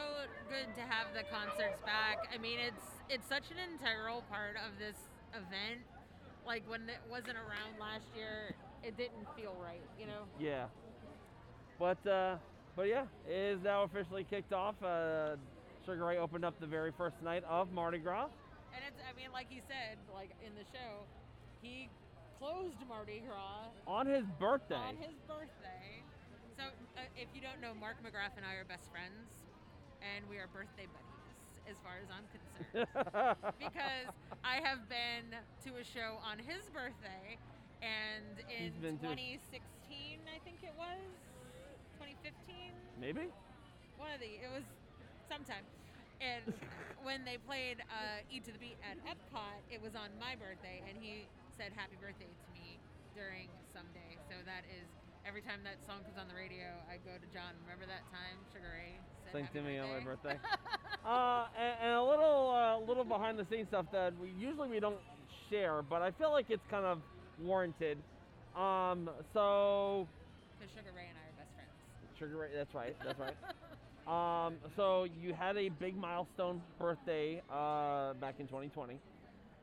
good 0.49 0.75
to 0.77 0.83
have 0.83 1.09
the 1.15 1.23
concerts 1.35 1.81
back. 1.83 2.19
I 2.33 2.39
mean, 2.39 2.59
it's 2.61 2.87
it's 3.09 3.29
such 3.29 3.51
an 3.51 3.57
integral 3.59 4.23
part 4.31 4.55
of 4.57 4.79
this 4.79 4.97
event. 5.35 5.81
Like 6.47 6.63
when 6.69 6.83
it 6.89 7.03
wasn't 7.11 7.37
around 7.37 7.79
last 7.81 8.07
year, 8.15 8.55
it 8.85 8.97
didn't 8.97 9.27
feel 9.37 9.57
right, 9.63 9.83
you 9.99 10.07
know. 10.07 10.23
Yeah. 10.39 10.67
But 11.79 12.05
uh, 12.07 12.37
but 12.77 12.87
yeah, 12.89 13.05
it 13.29 13.35
is 13.59 13.63
now 13.63 13.83
officially 13.83 14.25
kicked 14.25 14.53
off. 14.53 14.77
Uh, 14.83 15.37
Sugar 15.85 16.05
Ray 16.05 16.19
opened 16.19 16.45
up 16.45 16.59
the 16.61 16.67
very 16.67 16.93
first 16.97 17.17
night 17.25 17.43
of 17.49 17.73
Mardi 17.73 17.99
Gras. 17.99 18.29
And 18.75 18.85
it's 18.87 19.01
I 19.11 19.17
mean, 19.17 19.33
like 19.33 19.47
he 19.51 19.61
said, 19.67 19.99
like 20.15 20.31
in 20.47 20.55
the 20.55 20.65
show, 20.73 21.03
he 21.63 21.89
closed 22.41 22.81
Mardi 22.89 23.21
Gras 23.29 23.69
on 23.87 24.09
his 24.09 24.25
birthday. 24.41 24.81
on 24.81 24.97
his 24.97 25.13
birthday. 25.29 26.01
So 26.57 26.73
uh, 26.97 27.05
if 27.21 27.29
you 27.37 27.45
don't 27.45 27.61
know, 27.61 27.77
Mark 27.77 28.01
McGrath 28.01 28.33
and 28.41 28.49
I 28.49 28.57
are 28.57 28.65
best 28.65 28.89
friends, 28.89 29.29
and 30.01 30.25
we 30.25 30.41
are 30.41 30.49
birthday 30.49 30.89
buddies 30.89 31.29
as 31.69 31.77
far 31.85 32.01
as 32.01 32.09
I'm 32.09 32.25
concerned. 32.33 32.89
because 33.61 34.09
I 34.41 34.65
have 34.65 34.89
been 34.89 35.37
to 35.69 35.77
a 35.77 35.85
show 35.85 36.17
on 36.25 36.41
his 36.41 36.65
birthday, 36.73 37.37
and 37.85 38.41
in 38.49 38.73
been 38.81 38.97
to- 39.05 39.13
2016, 39.13 40.25
I 40.25 40.41
think 40.41 40.65
it 40.65 40.73
was 40.81 40.97
2015, 42.01 42.73
Maybe. 42.97 43.29
one 44.01 44.17
of 44.17 44.21
the 44.25 44.41
it 44.41 44.49
was 44.49 44.65
sometime. 45.29 45.69
And 46.25 46.53
when 47.05 47.25
they 47.29 47.37
played 47.37 47.85
uh, 47.93 48.25
"Eat 48.33 48.45
to 48.49 48.53
the 48.53 48.61
Beat" 48.61 48.81
at 48.85 48.97
Epcot, 49.05 49.61
it 49.73 49.81
was 49.81 49.93
on 49.93 50.13
my 50.17 50.37
birthday, 50.37 50.81
and 50.89 50.97
he 50.97 51.29
said 51.61 51.77
"Happy 51.77 52.01
Birthday" 52.01 52.25
to 52.25 52.49
me 52.57 52.81
during 53.13 53.53
someday. 53.77 54.17
So 54.33 54.41
that 54.49 54.65
is 54.65 54.89
every 55.29 55.45
time 55.45 55.61
that 55.69 55.77
song 55.85 56.01
comes 56.09 56.17
on 56.17 56.25
the 56.25 56.33
radio, 56.33 56.73
I 56.89 56.97
go 57.05 57.21
to 57.21 57.29
John. 57.37 57.53
Remember 57.69 57.85
that 57.85 58.01
time 58.09 58.41
Sugar 58.49 58.73
Ray 58.73 58.97
said 59.29 59.37
Sing 59.37 59.45
"Happy 59.45 59.61
to 59.61 59.65
me 59.69 59.77
on 59.77 59.93
my 59.93 60.01
birthday?" 60.01 60.41
birthday. 60.41 61.05
uh, 61.05 61.53
and, 61.53 61.75
and 61.85 61.93
a 62.01 62.03
little 62.03 62.49
uh, 62.49 62.81
little 62.89 63.05
behind 63.05 63.37
the 63.37 63.45
scenes 63.53 63.69
stuff 63.69 63.85
that 63.93 64.17
we 64.17 64.33
usually 64.41 64.73
we 64.73 64.81
don't 64.81 65.05
share, 65.53 65.85
but 65.85 66.01
I 66.01 66.17
feel 66.17 66.33
like 66.33 66.49
it's 66.49 66.65
kind 66.73 66.89
of 66.89 67.05
warranted. 67.45 68.01
Um, 68.57 69.13
so 69.37 70.09
Because 70.57 70.73
Sugar 70.73 70.97
Ray 70.97 71.13
and 71.13 71.19
I 71.21 71.29
are 71.29 71.37
best 71.45 71.53
friends. 71.53 71.77
Sugar 72.17 72.41
Ray, 72.41 72.57
that's 72.57 72.73
right, 72.73 72.97
that's 73.05 73.21
right. 73.21 73.37
Um, 74.09 74.55
so 74.75 75.05
you 75.05 75.35
had 75.35 75.57
a 75.57 75.69
big 75.69 75.95
milestone 75.97 76.63
birthday 76.81 77.41
uh, 77.49 78.15
back 78.15 78.41
in 78.41 78.47
2020, 78.47 78.99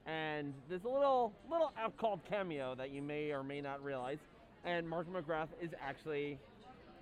and 0.07 0.53
there's 0.69 0.85
a 0.85 0.89
little 0.89 1.33
little 1.49 1.71
app 1.77 1.95
called 1.97 2.21
Cameo 2.29 2.73
that 2.75 2.91
you 2.91 3.01
may 3.01 3.31
or 3.31 3.43
may 3.43 3.61
not 3.61 3.83
realize, 3.83 4.17
and 4.63 4.87
Mark 4.89 5.07
McGrath 5.11 5.49
is 5.61 5.69
actually 5.85 6.39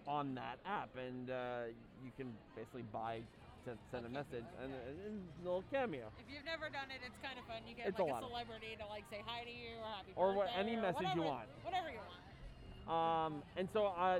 on 0.07 0.35
that 0.35 0.57
app, 0.65 0.89
and 0.97 1.29
uh, 1.29 1.59
you 2.03 2.11
can 2.17 2.33
basically 2.55 2.83
buy 2.91 3.21
to 3.65 3.71
send 3.91 4.05
a 4.05 4.09
message 4.09 4.45
and, 4.61 4.71
and 5.07 5.21
a 5.41 5.43
little 5.43 5.63
cameo. 5.71 6.05
If 6.19 6.31
you've 6.33 6.45
never 6.45 6.65
done 6.69 6.89
it, 6.93 7.01
it's 7.05 7.17
kind 7.25 7.39
of 7.39 7.45
fun. 7.45 7.61
You 7.67 7.73
get 7.75 7.87
It's 7.87 7.97
like 7.99 8.09
a, 8.11 8.15
of- 8.15 8.29
celebrity 8.29 8.77
to 8.79 8.85
like 8.87 9.03
say 9.09 9.23
hi 9.25 9.43
to 9.43 9.49
you 9.49 9.77
or 9.81 9.89
happy 9.89 10.13
birthday. 10.13 10.21
Or 10.21 10.33
what- 10.33 10.49
any 10.57 10.75
or 10.75 10.81
message 10.81 11.07
you 11.15 11.21
want. 11.21 11.47
Whatever 11.63 11.89
you 11.89 11.97
want. 12.05 12.21
Um, 12.85 13.43
and 13.57 13.67
so 13.73 13.87
uh, 13.87 14.19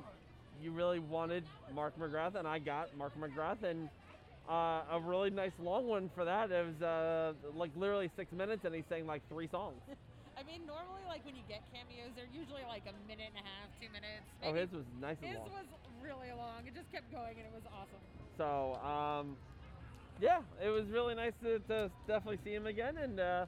you 0.61 0.71
really 0.71 0.97
wanted 0.97 1.43
Mark 1.73 1.93
McGrath, 1.99 2.33
and 2.35 2.47
I 2.47 2.57
got 2.57 2.95
Mark 2.97 3.13
McGrath, 3.19 3.61
and 3.61 3.89
uh, 4.49 4.83
a 4.91 4.99
really 5.01 5.29
nice 5.29 5.53
long 5.59 5.87
one 5.87 6.09
for 6.13 6.25
that. 6.25 6.51
It 6.51 6.65
was 6.65 6.81
uh, 6.81 7.33
like 7.55 7.71
literally 7.75 8.09
six 8.15 8.31
minutes, 8.31 8.65
and 8.65 8.75
he 8.75 8.83
sang 8.89 9.07
like 9.07 9.21
three 9.29 9.47
songs. 9.47 9.81
I 10.37 10.43
mean, 10.43 10.67
normally, 10.67 11.07
like 11.07 11.23
when 11.23 11.35
you 11.35 11.47
get 11.47 11.63
cameos, 11.71 12.11
they're 12.15 12.27
usually 12.29 12.63
like 12.67 12.83
a 12.83 12.95
minute 13.07 13.31
and 13.31 13.39
a 13.39 13.45
half, 13.47 13.71
two 13.79 13.87
minutes. 13.87 14.27
Oh, 14.43 14.51
his 14.53 14.69
was 14.71 14.83
nice 14.99 15.15
and 15.23 15.31
His 15.31 15.39
long. 15.39 15.49
was 15.63 15.67
really 16.03 16.29
long. 16.35 16.67
It 16.67 16.75
just 16.75 16.91
kept 16.91 17.07
going, 17.09 17.39
and 17.39 17.47
it 17.47 17.55
was 17.55 17.63
awesome. 17.71 18.03
So 18.35 18.75
um, 18.83 19.37
yeah, 20.19 20.43
it 20.59 20.69
was 20.69 20.85
really 20.91 21.15
nice 21.15 21.33
to, 21.41 21.59
to 21.71 21.89
definitely 22.05 22.39
see 22.43 22.53
him 22.53 22.67
again, 22.67 22.99
and 22.99 23.19
uh, 23.19 23.45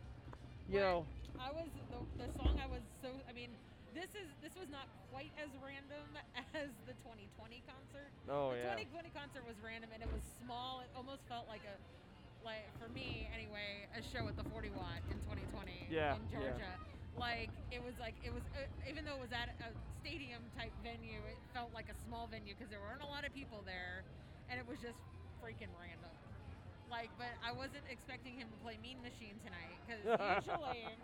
you 0.72 0.80
know, 0.80 1.06
I 1.36 1.52
was 1.52 1.68
the, 1.92 2.00
the 2.24 2.28
song. 2.40 2.56
I 2.56 2.68
was 2.72 2.82
so. 3.04 3.12
I 3.28 3.34
mean, 3.36 3.52
this 3.94 4.16
is 4.16 4.32
this 4.42 4.56
was 4.56 4.72
not 4.72 4.88
quite 5.10 5.34
as 5.40 5.50
random 5.60 6.16
as 6.56 6.72
the 6.86 6.96
2020 7.04 7.64
concert. 7.66 8.12
Oh, 8.30 8.52
the 8.52 8.60
yeah. 8.60 8.76
2020 8.78 9.10
concert 9.12 9.44
was 9.48 9.58
random, 9.64 9.92
and 9.94 10.02
it 10.04 10.12
was 10.12 10.24
small. 10.40 10.82
It 10.82 10.92
almost 10.96 11.28
felt 11.28 11.48
like 11.48 11.64
a 11.66 11.80
like 12.44 12.70
for 12.78 12.88
me 12.88 13.26
anyway, 13.34 13.90
a 13.98 14.02
show 14.04 14.28
at 14.30 14.38
the 14.38 14.46
40 14.46 14.70
Watt 14.70 15.02
in 15.10 15.18
2020 15.26 15.90
Yeah, 15.90 16.14
in 16.16 16.28
yeah. 16.30 16.38
Georgia. 16.38 16.74
Like 17.18 17.50
it 17.72 17.82
was 17.82 17.98
like 17.98 18.16
it 18.22 18.30
was 18.30 18.46
uh, 18.54 18.68
even 18.90 19.06
though 19.06 19.18
it 19.18 19.24
was 19.26 19.34
at 19.34 19.50
a 19.64 19.74
stadium 20.00 20.52
type 20.54 20.74
venue, 20.84 21.26
it 21.26 21.42
felt 21.54 21.74
like 21.74 21.90
a 21.90 21.98
small 22.06 22.28
venue 22.28 22.54
because 22.54 22.70
there 22.70 22.82
weren't 22.84 23.02
a 23.02 23.10
lot 23.10 23.26
of 23.26 23.34
people 23.34 23.64
there, 23.66 24.06
and 24.50 24.60
it 24.60 24.66
was 24.68 24.78
just 24.80 25.02
freaking 25.42 25.74
random. 25.74 26.14
Like, 26.88 27.12
but 27.18 27.36
I 27.44 27.52
wasn't 27.52 27.84
expecting 27.90 28.36
him 28.40 28.48
to 28.52 28.58
play 28.58 28.78
Mean 28.80 29.02
Machine 29.02 29.40
tonight 29.44 29.82
because 29.84 30.04
usually, 30.46 30.96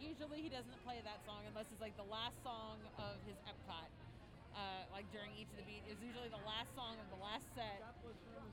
usually 0.00 0.40
he 0.42 0.50
doesn't 0.50 0.78
play 0.86 1.02
that 1.04 1.20
song 1.26 1.42
unless 1.46 1.66
it's 1.70 1.82
like 1.82 1.96
the 1.98 2.06
last 2.08 2.38
song 2.42 2.78
of 2.98 3.18
his 3.26 3.36
Epcot. 3.46 3.90
Uh, 4.58 4.82
like 4.90 5.06
during 5.14 5.30
Eat 5.38 5.46
to 5.54 5.56
the 5.60 5.62
Beat, 5.62 5.86
is 5.86 6.02
usually 6.02 6.26
the 6.26 6.42
last 6.42 6.74
song 6.74 6.98
of 6.98 7.06
the 7.14 7.20
last 7.22 7.46
set. 7.54 7.78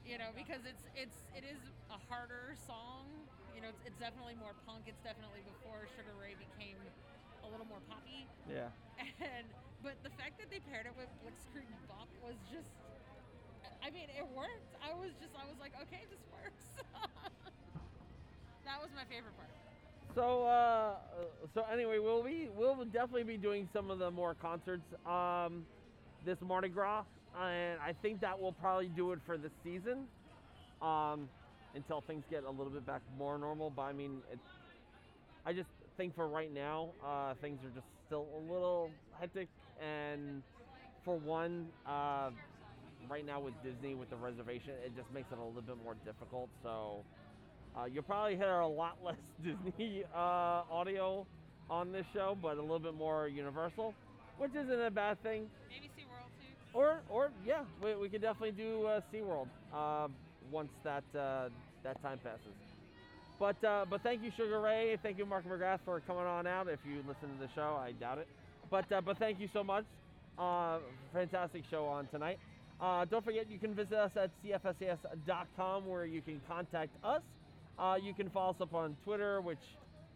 You 0.06 0.22
know, 0.22 0.30
because 0.38 0.62
it's 0.70 0.86
it's 0.94 1.26
it 1.34 1.42
is 1.42 1.58
a 1.90 1.98
harder 1.98 2.54
song. 2.70 3.10
You 3.58 3.66
know, 3.66 3.74
it's, 3.74 3.82
it's 3.90 3.98
definitely 3.98 4.38
more 4.38 4.54
punk. 4.70 4.86
It's 4.86 5.02
definitely 5.02 5.42
before 5.42 5.90
Sugar 5.98 6.14
Ray 6.22 6.38
became 6.38 6.78
a 7.42 7.50
little 7.50 7.66
more 7.66 7.82
poppy. 7.90 8.30
Yeah. 8.46 8.70
And 9.18 9.50
but 9.82 9.98
the 10.06 10.14
fact 10.14 10.38
that 10.38 10.54
they 10.54 10.62
paired 10.62 10.86
it 10.86 10.94
with 10.94 11.10
Blitzkrieg 11.26 11.70
Bop 11.90 12.10
was 12.22 12.38
just. 12.54 12.70
I 13.82 13.90
mean, 13.90 14.10
it 14.14 14.26
worked. 14.34 14.74
I 14.82 14.94
was 14.98 15.14
just, 15.22 15.34
I 15.38 15.46
was 15.46 15.58
like, 15.62 15.74
okay, 15.86 16.02
this 16.10 16.22
works. 16.34 16.66
that 18.66 18.78
was 18.82 18.90
my 18.98 19.06
favorite 19.06 19.38
part. 19.38 19.54
So, 20.16 20.46
uh, 20.46 20.94
so 21.54 21.66
anyway, 21.72 22.00
we'll 22.00 22.24
be 22.24 22.48
we'll 22.58 22.86
definitely 22.86 23.24
be 23.24 23.36
doing 23.36 23.68
some 23.74 23.92
of 23.92 24.00
the 24.00 24.10
more 24.10 24.34
concerts 24.34 24.86
um, 25.06 25.66
this 26.26 26.38
Mardi 26.42 26.70
Gras, 26.70 27.04
and 27.38 27.80
I 27.82 27.94
think 28.02 28.22
that 28.22 28.40
will 28.40 28.54
probably 28.54 28.88
do 28.88 29.12
it 29.12 29.20
for 29.26 29.38
the 29.38 29.52
season 29.62 30.08
um, 30.82 31.28
until 31.76 32.00
things 32.00 32.24
get 32.32 32.46
a 32.46 32.50
little 32.50 32.70
bit 32.70 32.86
back 32.86 33.02
more 33.20 33.38
normal. 33.38 33.70
But 33.70 33.84
I 33.84 33.92
mean, 33.92 34.22
it, 34.32 34.40
I 35.46 35.52
just 35.52 35.68
think 35.98 36.16
for 36.16 36.30
right 36.30 36.54
now, 36.54 36.92
uh, 37.06 37.34
things 37.42 37.60
are 37.66 37.76
just 37.76 37.88
still 38.08 38.26
a 38.38 38.54
little 38.54 38.92
hectic, 39.20 39.50
and 39.84 40.42
for 41.04 41.18
one, 41.18 41.68
uh, 41.86 42.30
right 43.10 43.26
now 43.26 43.42
with 43.42 43.54
Disney 43.66 43.96
with 43.96 44.10
the 44.10 44.16
reservation, 44.16 44.72
it 44.86 44.96
just 44.96 45.14
makes 45.14 45.28
it 45.34 45.38
a 45.38 45.44
little 45.44 45.62
bit 45.62 45.76
more 45.84 45.96
difficult. 46.06 46.48
So. 46.64 47.04
Uh, 47.78 47.86
you'll 47.86 48.04
probably 48.04 48.36
hear 48.36 48.60
a 48.60 48.68
lot 48.68 48.98
less 49.04 49.16
Disney 49.44 50.04
uh, 50.14 50.64
audio 50.72 51.26
on 51.70 51.92
this 51.92 52.06
show, 52.14 52.38
but 52.42 52.58
a 52.58 52.62
little 52.62 52.80
bit 52.80 52.96
more 52.96 53.28
Universal, 53.28 53.94
which 54.38 54.52
isn't 54.52 54.82
a 54.82 54.92
bad 54.92 55.22
thing. 55.24 55.48
Maybe 55.70 55.90
SeaWorld 55.98 56.30
too. 56.40 56.78
Or, 56.78 57.00
or 57.10 57.32
yeah, 57.46 57.64
we, 57.84 57.96
we 57.96 58.10
could 58.10 58.22
definitely 58.22 58.52
do 58.52 58.86
uh, 58.86 59.02
SeaWorld 59.14 59.48
uh, 59.74 60.08
once 60.52 60.70
that 60.84 61.04
uh, 61.18 61.50
that 61.84 62.02
time 62.02 62.20
passes. 62.24 62.54
But 63.40 63.62
uh, 63.64 63.86
but 63.90 64.02
thank 64.02 64.24
you, 64.24 64.32
Sugar 64.38 64.62
Ray. 64.62 64.98
Thank 65.04 65.18
you, 65.18 65.26
Mark 65.26 65.44
McGrath, 65.46 65.80
for 65.84 66.00
coming 66.02 66.24
on 66.24 66.48
out. 66.48 66.70
If 66.70 66.80
you 66.86 66.98
listen 67.00 67.36
to 67.38 67.46
the 67.46 67.50
show, 67.54 67.78
I 67.78 67.92
doubt 67.94 68.20
it. 68.20 68.28
But 68.70 68.90
uh, 68.92 69.02
but 69.02 69.18
thank 69.18 69.40
you 69.40 69.50
so 69.52 69.64
much. 69.64 69.84
Uh, 70.38 70.80
fantastic 71.14 71.64
show 71.70 71.86
on 71.86 72.08
tonight. 72.08 72.40
Uh, 72.80 73.06
don't 73.06 73.24
forget, 73.24 73.50
you 73.50 73.58
can 73.58 73.74
visit 73.74 73.94
us 73.94 74.12
at 74.18 74.30
cfsas.com 74.44 75.88
where 75.88 76.06
you 76.06 76.22
can 76.22 76.42
contact 76.48 76.92
us. 77.04 77.22
Uh, 77.78 77.98
you 78.02 78.14
can 78.14 78.30
follow 78.30 78.52
us 78.52 78.62
up 78.62 78.74
on 78.74 78.96
Twitter, 79.04 79.42
which 79.42 79.60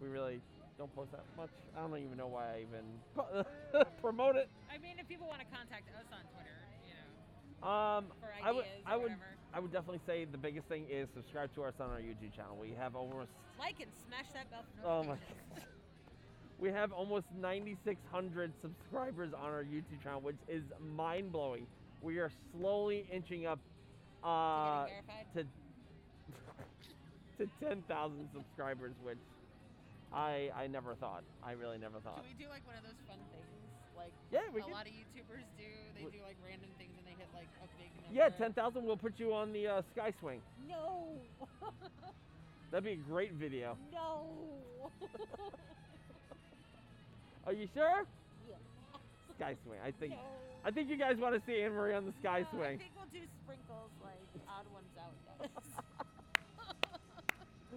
we 0.01 0.07
really 0.07 0.39
don't 0.77 0.93
post 0.95 1.11
that 1.11 1.23
much. 1.35 1.49
I 1.77 1.81
don't 1.81 1.97
even 1.97 2.17
know 2.17 2.27
why 2.27 2.45
I 2.55 2.61
even 2.61 3.43
promote 4.01 4.35
it. 4.37 4.49
I 4.73 4.77
mean, 4.77 4.95
if 4.97 5.07
people 5.07 5.27
want 5.27 5.41
to 5.41 5.47
contact 5.47 5.89
us 5.97 6.05
on 6.11 6.19
Twitter, 6.33 6.55
you 6.87 6.93
know. 6.95 7.67
Um, 7.67 8.05
For 8.21 8.29
I 8.43 8.51
would, 8.51 8.63
ideas 8.63 8.83
I 8.85 8.93
or 8.93 8.99
would, 8.99 9.03
whatever. 9.03 9.25
I 9.53 9.59
would 9.59 9.73
definitely 9.73 9.99
say 10.07 10.25
the 10.25 10.37
biggest 10.37 10.67
thing 10.67 10.85
is 10.89 11.09
subscribe 11.13 11.53
to 11.55 11.63
us 11.63 11.73
on 11.81 11.89
our 11.89 11.99
YouTube 11.99 12.33
channel. 12.33 12.57
We 12.59 12.73
have 12.79 12.95
almost, 12.95 13.29
Like 13.59 13.81
and 13.81 13.91
smash 14.07 14.31
that 14.33 14.49
bell 14.49 14.63
for 14.81 14.87
oh 14.87 15.03
my, 15.03 15.15
we 16.59 16.69
have 16.69 16.91
almost 16.91 17.25
9,600 17.39 18.51
subscribers 18.61 19.33
on 19.33 19.49
our 19.49 19.63
YouTube 19.63 20.01
channel, 20.03 20.21
which 20.21 20.35
is 20.47 20.63
mind 20.95 21.31
blowing. 21.31 21.65
We 22.01 22.19
are 22.19 22.31
slowly 22.53 23.05
inching 23.11 23.45
up 23.45 23.59
uh, 24.23 24.87
to 25.35 25.43
to 27.39 27.47
10,000 27.63 27.83
subscribers, 28.33 28.93
which 29.03 29.17
I 30.13 30.49
I 30.55 30.67
never 30.67 30.95
thought. 30.95 31.23
I 31.43 31.53
really 31.53 31.77
never 31.77 31.99
thought. 31.99 32.21
Can 32.21 32.29
we 32.37 32.43
do 32.43 32.49
like 32.49 32.65
one 32.67 32.75
of 32.77 32.83
those 32.83 32.99
fun 33.07 33.17
things? 33.31 33.47
Like 33.97 34.11
Yeah, 34.31 34.41
we 34.53 34.61
a 34.61 34.63
can. 34.63 34.73
lot 34.73 34.85
of 34.87 34.93
YouTubers 34.93 35.45
do. 35.57 35.67
They 35.95 36.05
do 36.11 36.23
like 36.23 36.37
random 36.45 36.69
things 36.77 36.93
and 36.97 37.05
they 37.07 37.15
hit 37.17 37.27
like 37.33 37.49
a 37.63 37.67
big 37.79 37.91
number. 38.03 38.15
Yeah, 38.15 38.29
10,000 38.29 38.83
will 38.85 38.97
put 38.97 39.19
you 39.19 39.33
on 39.33 39.51
the 39.53 39.67
uh, 39.67 39.81
Sky 39.93 40.13
Swing. 40.19 40.41
No. 40.67 41.19
That'd 42.71 42.85
be 42.85 42.91
a 42.93 42.95
great 42.95 43.33
video. 43.33 43.77
no. 43.91 44.25
Are 47.45 47.53
you 47.53 47.67
sure? 47.73 48.05
yeah. 48.47 48.55
Sky 49.37 49.55
Swing. 49.65 49.79
I 49.83 49.91
think. 49.91 50.13
No. 50.13 50.19
I 50.65 50.71
think 50.71 50.89
you 50.89 50.97
guys 50.97 51.15
want 51.17 51.33
to 51.35 51.41
see 51.47 51.61
Anne 51.61 51.71
Marie 51.71 51.93
on 51.95 52.05
the 52.05 52.13
Sky 52.19 52.41
No, 52.41 52.47
I 52.47 52.51
Swing. 52.55 52.77
think 52.79 52.91
we'll 52.95 53.07
do 53.13 53.25
sprinkles 53.43 53.91
like 54.03 54.19
odd 54.47 54.65
ones 54.73 54.91
out. 54.99 55.15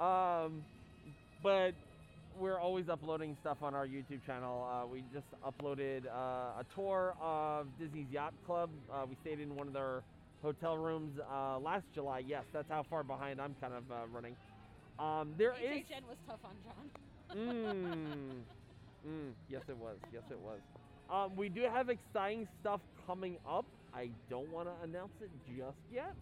Um, 0.00 0.62
but 1.42 1.72
we're 2.38 2.58
always 2.58 2.88
uploading 2.88 3.36
stuff 3.40 3.58
on 3.62 3.74
our 3.74 3.86
YouTube 3.86 4.24
channel. 4.26 4.62
Uh, 4.70 4.86
we 4.86 5.04
just 5.12 5.26
uploaded 5.44 6.06
uh, 6.06 6.60
a 6.60 6.64
tour 6.74 7.14
of 7.20 7.66
Disney's 7.78 8.10
Yacht 8.10 8.34
Club. 8.44 8.70
Uh, 8.92 9.06
we 9.08 9.16
stayed 9.22 9.40
in 9.40 9.56
one 9.56 9.66
of 9.66 9.72
their 9.72 10.02
hotel 10.42 10.76
rooms 10.76 11.18
uh, 11.32 11.58
last 11.58 11.84
July. 11.94 12.18
Yes, 12.26 12.44
that's 12.52 12.68
how 12.68 12.84
far 12.90 13.02
behind 13.04 13.40
I'm 13.40 13.54
kind 13.60 13.72
of 13.72 13.90
uh, 13.90 13.94
running. 14.12 14.36
Um, 14.98 15.34
there 15.38 15.52
is. 15.52 15.58
HHN 15.60 16.06
was 16.08 16.18
tough 16.26 16.40
on 16.44 16.56
John. 16.64 16.90
Mm, 17.36 18.42
mm, 19.06 19.32
yes, 19.48 19.62
it 19.68 19.76
was. 19.76 19.96
Yes, 20.12 20.22
it 20.30 20.38
was. 20.38 20.60
Um, 21.10 21.36
we 21.36 21.48
do 21.48 21.62
have 21.62 21.88
exciting 21.88 22.46
stuff 22.60 22.80
coming 23.06 23.36
up. 23.48 23.64
I 23.94 24.10
don't 24.30 24.50
want 24.52 24.68
to 24.68 24.74
announce 24.84 25.12
it 25.20 25.30
just 25.56 25.76
yet, 25.92 26.14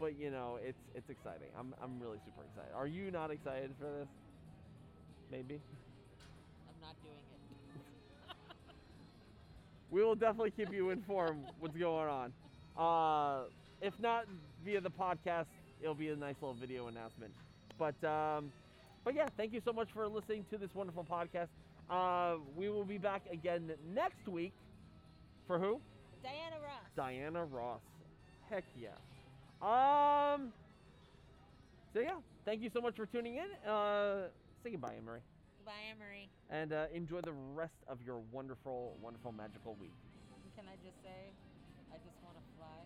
but 0.00 0.18
you 0.18 0.30
know, 0.30 0.58
it's 0.62 0.78
it's 0.94 1.10
exciting. 1.10 1.48
I'm 1.58 1.74
I'm 1.82 2.00
really 2.00 2.18
super 2.24 2.42
excited. 2.44 2.72
Are 2.74 2.86
you 2.86 3.10
not 3.10 3.30
excited 3.30 3.70
for 3.78 3.84
this? 3.86 4.08
Maybe. 5.30 5.60
I'm 6.68 6.80
not 6.80 6.96
doing 7.02 7.24
it. 7.32 7.40
We 9.90 10.02
will 10.02 10.14
definitely 10.14 10.50
keep 10.50 10.72
you 10.72 10.90
informed 10.90 11.44
what's 11.60 11.76
going 11.76 12.08
on. 12.08 12.32
Uh, 12.76 13.44
if 13.80 13.94
not 14.00 14.26
via 14.64 14.80
the 14.80 14.90
podcast, 14.90 15.46
it'll 15.80 15.94
be 15.94 16.08
a 16.08 16.16
nice 16.16 16.34
little 16.40 16.54
video 16.54 16.88
announcement. 16.88 17.32
But 17.78 18.02
um, 18.04 18.52
but 19.04 19.14
yeah, 19.14 19.26
thank 19.36 19.52
you 19.52 19.60
so 19.64 19.72
much 19.72 19.88
for 19.92 20.08
listening 20.08 20.44
to 20.50 20.58
this 20.58 20.74
wonderful 20.74 21.04
podcast. 21.04 21.48
Uh, 21.88 22.36
we 22.56 22.68
will 22.68 22.84
be 22.84 22.98
back 22.98 23.22
again 23.30 23.70
next 23.94 24.26
week. 24.28 24.52
For 25.46 25.58
who? 25.58 25.80
Diana 26.22 26.56
Ross. 26.62 26.90
Diana 26.96 27.44
Ross. 27.44 27.80
Heck 28.50 28.64
yeah. 28.80 28.88
Um. 29.62 30.52
So 31.94 32.00
yeah, 32.00 32.16
thank 32.44 32.60
you 32.62 32.70
so 32.72 32.80
much 32.80 32.94
for 32.96 33.06
tuning 33.06 33.36
in. 33.36 33.48
Uh, 33.70 34.28
say 34.62 34.70
goodbye, 34.70 34.94
Emery, 34.98 35.20
Bye, 35.64 35.72
Emery. 35.90 36.28
and 36.50 36.72
uh, 36.72 36.86
enjoy 36.94 37.20
the 37.22 37.32
rest 37.54 37.72
of 37.88 37.98
your 38.04 38.18
wonderful, 38.32 38.96
wonderful, 39.02 39.32
magical 39.32 39.74
week. 39.80 39.92
Can 40.56 40.64
I 40.68 40.76
just 40.84 40.96
say, 41.02 41.32
I 41.92 41.96
just 41.96 42.16
want 42.24 42.36
to 42.36 42.44
fly. 42.58 42.84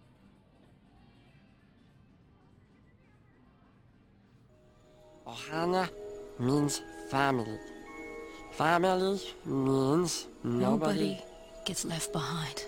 Ohana 5.26 5.88
means 6.38 6.82
family. 7.10 7.58
Family 8.52 9.20
means 9.44 10.26
nobody, 10.44 10.60
Nobody 10.62 11.22
gets 11.64 11.84
left 11.84 12.12
behind. 12.12 12.64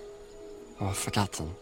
or 0.81 0.93
forgotten. 0.93 1.55